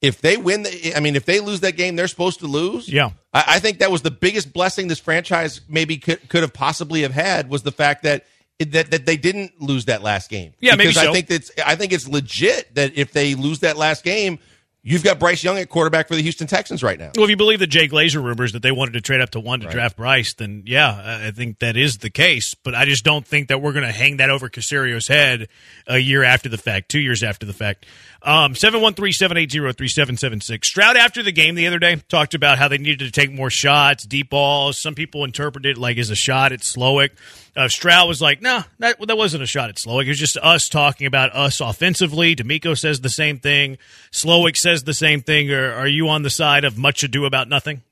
if 0.00 0.20
they 0.20 0.36
win, 0.36 0.62
the, 0.62 0.94
I 0.96 1.00
mean, 1.00 1.16
if 1.16 1.24
they 1.24 1.40
lose 1.40 1.60
that 1.60 1.76
game, 1.76 1.96
they're 1.96 2.08
supposed 2.08 2.40
to 2.40 2.46
lose. 2.46 2.88
Yeah. 2.88 3.10
I, 3.32 3.44
I 3.48 3.58
think 3.58 3.78
that 3.78 3.90
was 3.90 4.02
the 4.02 4.10
biggest 4.10 4.52
blessing 4.52 4.88
this 4.88 4.98
franchise 4.98 5.60
maybe 5.68 5.96
could, 5.98 6.28
could 6.28 6.42
have 6.42 6.52
possibly 6.52 7.02
have 7.02 7.12
had 7.12 7.48
was 7.48 7.62
the 7.62 7.72
fact 7.72 8.02
that. 8.04 8.24
That, 8.58 8.90
that 8.90 9.04
they 9.04 9.18
didn't 9.18 9.60
lose 9.60 9.84
that 9.84 10.02
last 10.02 10.30
game. 10.30 10.54
Yeah, 10.60 10.76
maybe 10.76 10.88
because 10.88 11.02
so. 11.02 11.10
I 11.10 11.12
think 11.12 11.26
that's 11.26 11.50
I 11.62 11.74
think 11.74 11.92
it's 11.92 12.08
legit 12.08 12.74
that 12.74 12.96
if 12.96 13.12
they 13.12 13.34
lose 13.34 13.58
that 13.60 13.76
last 13.76 14.02
game, 14.02 14.38
You've 14.88 15.02
got 15.02 15.18
Bryce 15.18 15.42
Young 15.42 15.58
at 15.58 15.68
quarterback 15.68 16.06
for 16.06 16.14
the 16.14 16.22
Houston 16.22 16.46
Texans 16.46 16.80
right 16.80 16.96
now. 16.96 17.10
Well, 17.16 17.24
if 17.24 17.30
you 17.30 17.36
believe 17.36 17.58
the 17.58 17.66
Jay 17.66 17.88
Glazer 17.88 18.22
rumors 18.22 18.52
that 18.52 18.62
they 18.62 18.70
wanted 18.70 18.92
to 18.92 19.00
trade 19.00 19.20
up 19.20 19.30
to 19.30 19.40
one 19.40 19.58
to 19.58 19.66
right. 19.66 19.74
draft 19.74 19.96
Bryce, 19.96 20.34
then 20.34 20.62
yeah, 20.64 21.22
I 21.24 21.32
think 21.32 21.58
that 21.58 21.76
is 21.76 21.98
the 21.98 22.08
case. 22.08 22.54
But 22.54 22.76
I 22.76 22.84
just 22.84 23.02
don't 23.02 23.26
think 23.26 23.48
that 23.48 23.60
we're 23.60 23.72
going 23.72 23.84
to 23.84 23.90
hang 23.90 24.18
that 24.18 24.30
over 24.30 24.48
Caserio's 24.48 25.08
head 25.08 25.48
a 25.88 25.98
year 25.98 26.22
after 26.22 26.48
the 26.48 26.56
fact, 26.56 26.88
two 26.88 27.00
years 27.00 27.24
after 27.24 27.44
the 27.44 27.52
fact. 27.52 27.84
Um, 28.22 28.54
713-780-3776. 28.54 30.64
Stroud, 30.64 30.96
after 30.96 31.24
the 31.24 31.32
game 31.32 31.56
the 31.56 31.66
other 31.66 31.80
day, 31.80 31.96
talked 32.08 32.34
about 32.34 32.56
how 32.56 32.68
they 32.68 32.78
needed 32.78 33.00
to 33.00 33.10
take 33.10 33.32
more 33.32 33.50
shots, 33.50 34.06
deep 34.06 34.30
balls. 34.30 34.80
Some 34.80 34.94
people 34.94 35.24
interpreted 35.24 35.78
it 35.78 35.80
like 35.80 35.98
as 35.98 36.10
a 36.10 36.16
shot 36.16 36.52
at 36.52 36.60
Slowik. 36.60 37.10
Uh, 37.56 37.68
Stroud 37.68 38.06
was 38.06 38.20
like, 38.20 38.42
no, 38.42 38.58
nah, 38.58 38.64
that, 38.80 39.06
that 39.06 39.16
wasn't 39.16 39.42
a 39.42 39.46
shot 39.46 39.70
at 39.70 39.76
Slowik. 39.76 40.04
It 40.04 40.08
was 40.08 40.18
just 40.18 40.36
us 40.36 40.68
talking 40.68 41.06
about 41.06 41.34
us 41.34 41.60
offensively. 41.60 42.36
DeMeco 42.36 42.78
says 42.78 43.00
the 43.00 43.08
same 43.08 43.38
thing. 43.38 43.78
Slowik 44.12 44.56
says 44.56 44.84
the 44.84 44.92
same 44.92 45.22
thing. 45.22 45.50
Or 45.50 45.72
are 45.72 45.88
you 45.88 46.08
on 46.10 46.22
the 46.22 46.30
side 46.30 46.64
of 46.64 46.76
much 46.76 47.02
ado 47.02 47.24
about 47.24 47.48
nothing? 47.48 47.82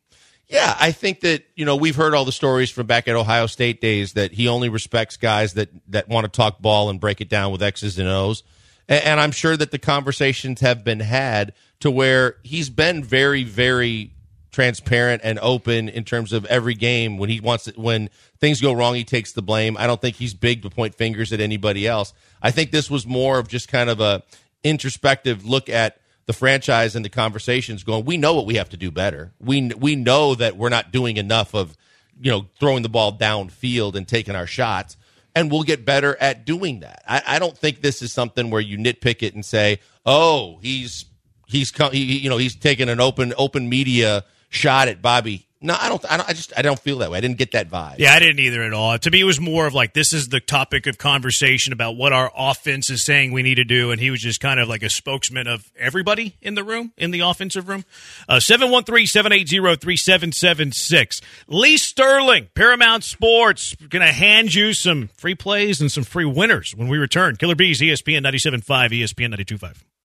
Yeah, 0.48 0.76
I 0.78 0.92
think 0.92 1.20
that 1.20 1.46
you 1.56 1.64
know 1.64 1.76
we've 1.76 1.96
heard 1.96 2.14
all 2.14 2.26
the 2.26 2.32
stories 2.32 2.70
from 2.70 2.86
back 2.86 3.08
at 3.08 3.16
Ohio 3.16 3.46
State 3.46 3.80
days 3.80 4.12
that 4.12 4.32
he 4.32 4.46
only 4.46 4.68
respects 4.68 5.16
guys 5.16 5.54
that 5.54 5.70
that 5.88 6.08
want 6.08 6.24
to 6.24 6.28
talk 6.28 6.60
ball 6.60 6.90
and 6.90 7.00
break 7.00 7.22
it 7.22 7.30
down 7.30 7.50
with 7.50 7.62
X's 7.62 7.98
and 7.98 8.08
O's, 8.08 8.42
and, 8.86 9.02
and 9.04 9.20
I'm 9.20 9.32
sure 9.32 9.56
that 9.56 9.70
the 9.70 9.78
conversations 9.78 10.60
have 10.60 10.84
been 10.84 11.00
had 11.00 11.54
to 11.80 11.90
where 11.90 12.36
he's 12.42 12.68
been 12.68 13.02
very, 13.02 13.42
very 13.42 14.12
transparent 14.54 15.20
and 15.24 15.38
open 15.40 15.88
in 15.88 16.04
terms 16.04 16.32
of 16.32 16.46
every 16.46 16.74
game. 16.74 17.18
When 17.18 17.28
he 17.28 17.40
wants 17.40 17.66
it, 17.66 17.76
when 17.76 18.08
things 18.38 18.60
go 18.60 18.72
wrong 18.72 18.94
he 18.94 19.04
takes 19.04 19.32
the 19.32 19.42
blame. 19.42 19.76
I 19.76 19.86
don't 19.86 20.00
think 20.00 20.16
he's 20.16 20.32
big 20.32 20.62
to 20.62 20.70
point 20.70 20.94
fingers 20.94 21.32
at 21.32 21.40
anybody 21.40 21.86
else. 21.86 22.14
I 22.40 22.52
think 22.52 22.70
this 22.70 22.88
was 22.88 23.06
more 23.06 23.38
of 23.38 23.48
just 23.48 23.68
kind 23.68 23.90
of 23.90 24.00
a 24.00 24.22
introspective 24.62 25.44
look 25.44 25.68
at 25.68 25.98
the 26.26 26.32
franchise 26.32 26.96
and 26.96 27.04
the 27.04 27.10
conversations 27.10 27.84
going 27.84 28.06
we 28.06 28.16
know 28.16 28.32
what 28.32 28.46
we 28.46 28.54
have 28.54 28.70
to 28.70 28.76
do 28.76 28.90
better. 28.90 29.32
We 29.40 29.70
we 29.74 29.96
know 29.96 30.34
that 30.36 30.56
we're 30.56 30.70
not 30.70 30.92
doing 30.92 31.16
enough 31.16 31.54
of 31.54 31.76
you 32.20 32.30
know 32.30 32.46
throwing 32.60 32.82
the 32.82 32.88
ball 32.88 33.12
downfield 33.12 33.96
and 33.96 34.06
taking 34.06 34.36
our 34.36 34.46
shots. 34.46 34.96
And 35.36 35.50
we'll 35.50 35.64
get 35.64 35.84
better 35.84 36.16
at 36.20 36.44
doing 36.44 36.80
that. 36.80 37.02
I, 37.08 37.22
I 37.26 37.38
don't 37.40 37.58
think 37.58 37.80
this 37.80 38.02
is 38.02 38.12
something 38.12 38.50
where 38.50 38.60
you 38.60 38.78
nitpick 38.78 39.20
it 39.24 39.34
and 39.34 39.44
say 39.44 39.80
oh 40.06 40.60
he's 40.62 41.06
he's 41.48 41.72
he, 41.90 42.18
you 42.18 42.30
know 42.30 42.36
he's 42.36 42.54
taking 42.54 42.88
an 42.88 43.00
open 43.00 43.34
open 43.36 43.68
media 43.68 44.24
shot 44.54 44.88
at 44.88 45.02
Bobby. 45.02 45.46
No, 45.64 45.74
I 45.80 45.88
don't, 45.88 46.04
I 46.12 46.18
don't. 46.18 46.28
I 46.28 46.34
just. 46.34 46.52
I 46.58 46.60
don't 46.60 46.78
feel 46.78 46.98
that 46.98 47.10
way. 47.10 47.16
I 47.16 47.20
didn't 47.22 47.38
get 47.38 47.52
that 47.52 47.70
vibe. 47.70 47.94
Yeah, 47.96 48.12
I 48.12 48.18
didn't 48.18 48.38
either 48.38 48.62
at 48.62 48.74
all. 48.74 48.98
To 48.98 49.10
me, 49.10 49.22
it 49.22 49.24
was 49.24 49.40
more 49.40 49.66
of 49.66 49.72
like 49.72 49.94
this 49.94 50.12
is 50.12 50.28
the 50.28 50.38
topic 50.38 50.86
of 50.86 50.98
conversation 50.98 51.72
about 51.72 51.96
what 51.96 52.12
our 52.12 52.30
offense 52.36 52.90
is 52.90 53.02
saying 53.02 53.32
we 53.32 53.42
need 53.42 53.54
to 53.54 53.64
do, 53.64 53.90
and 53.90 53.98
he 53.98 54.10
was 54.10 54.20
just 54.20 54.40
kind 54.40 54.60
of 54.60 54.68
like 54.68 54.82
a 54.82 54.90
spokesman 54.90 55.46
of 55.46 55.64
everybody 55.78 56.36
in 56.42 56.54
the 56.54 56.62
room, 56.62 56.92
in 56.98 57.12
the 57.12 57.20
offensive 57.20 57.66
room. 57.66 57.86
Uh, 58.28 58.40
seven 58.40 58.70
one 58.70 58.84
three 58.84 59.06
seven 59.06 59.32
eight 59.32 59.48
zero 59.48 59.74
three 59.74 59.96
seven 59.96 60.32
seven 60.32 60.70
six. 60.70 61.22
Lee 61.48 61.78
Sterling, 61.78 62.48
Paramount 62.54 63.02
Sports, 63.02 63.74
going 63.88 64.04
to 64.04 64.12
hand 64.12 64.52
you 64.52 64.74
some 64.74 65.08
free 65.16 65.34
plays 65.34 65.80
and 65.80 65.90
some 65.90 66.04
free 66.04 66.26
winners 66.26 66.74
when 66.76 66.88
we 66.88 66.98
return. 66.98 67.36
Killer 67.36 67.54
Bees, 67.54 67.80
ESPN 67.80 68.20
97.5, 68.20 68.64
ESPN 68.90 69.34
92.5. 69.34 69.82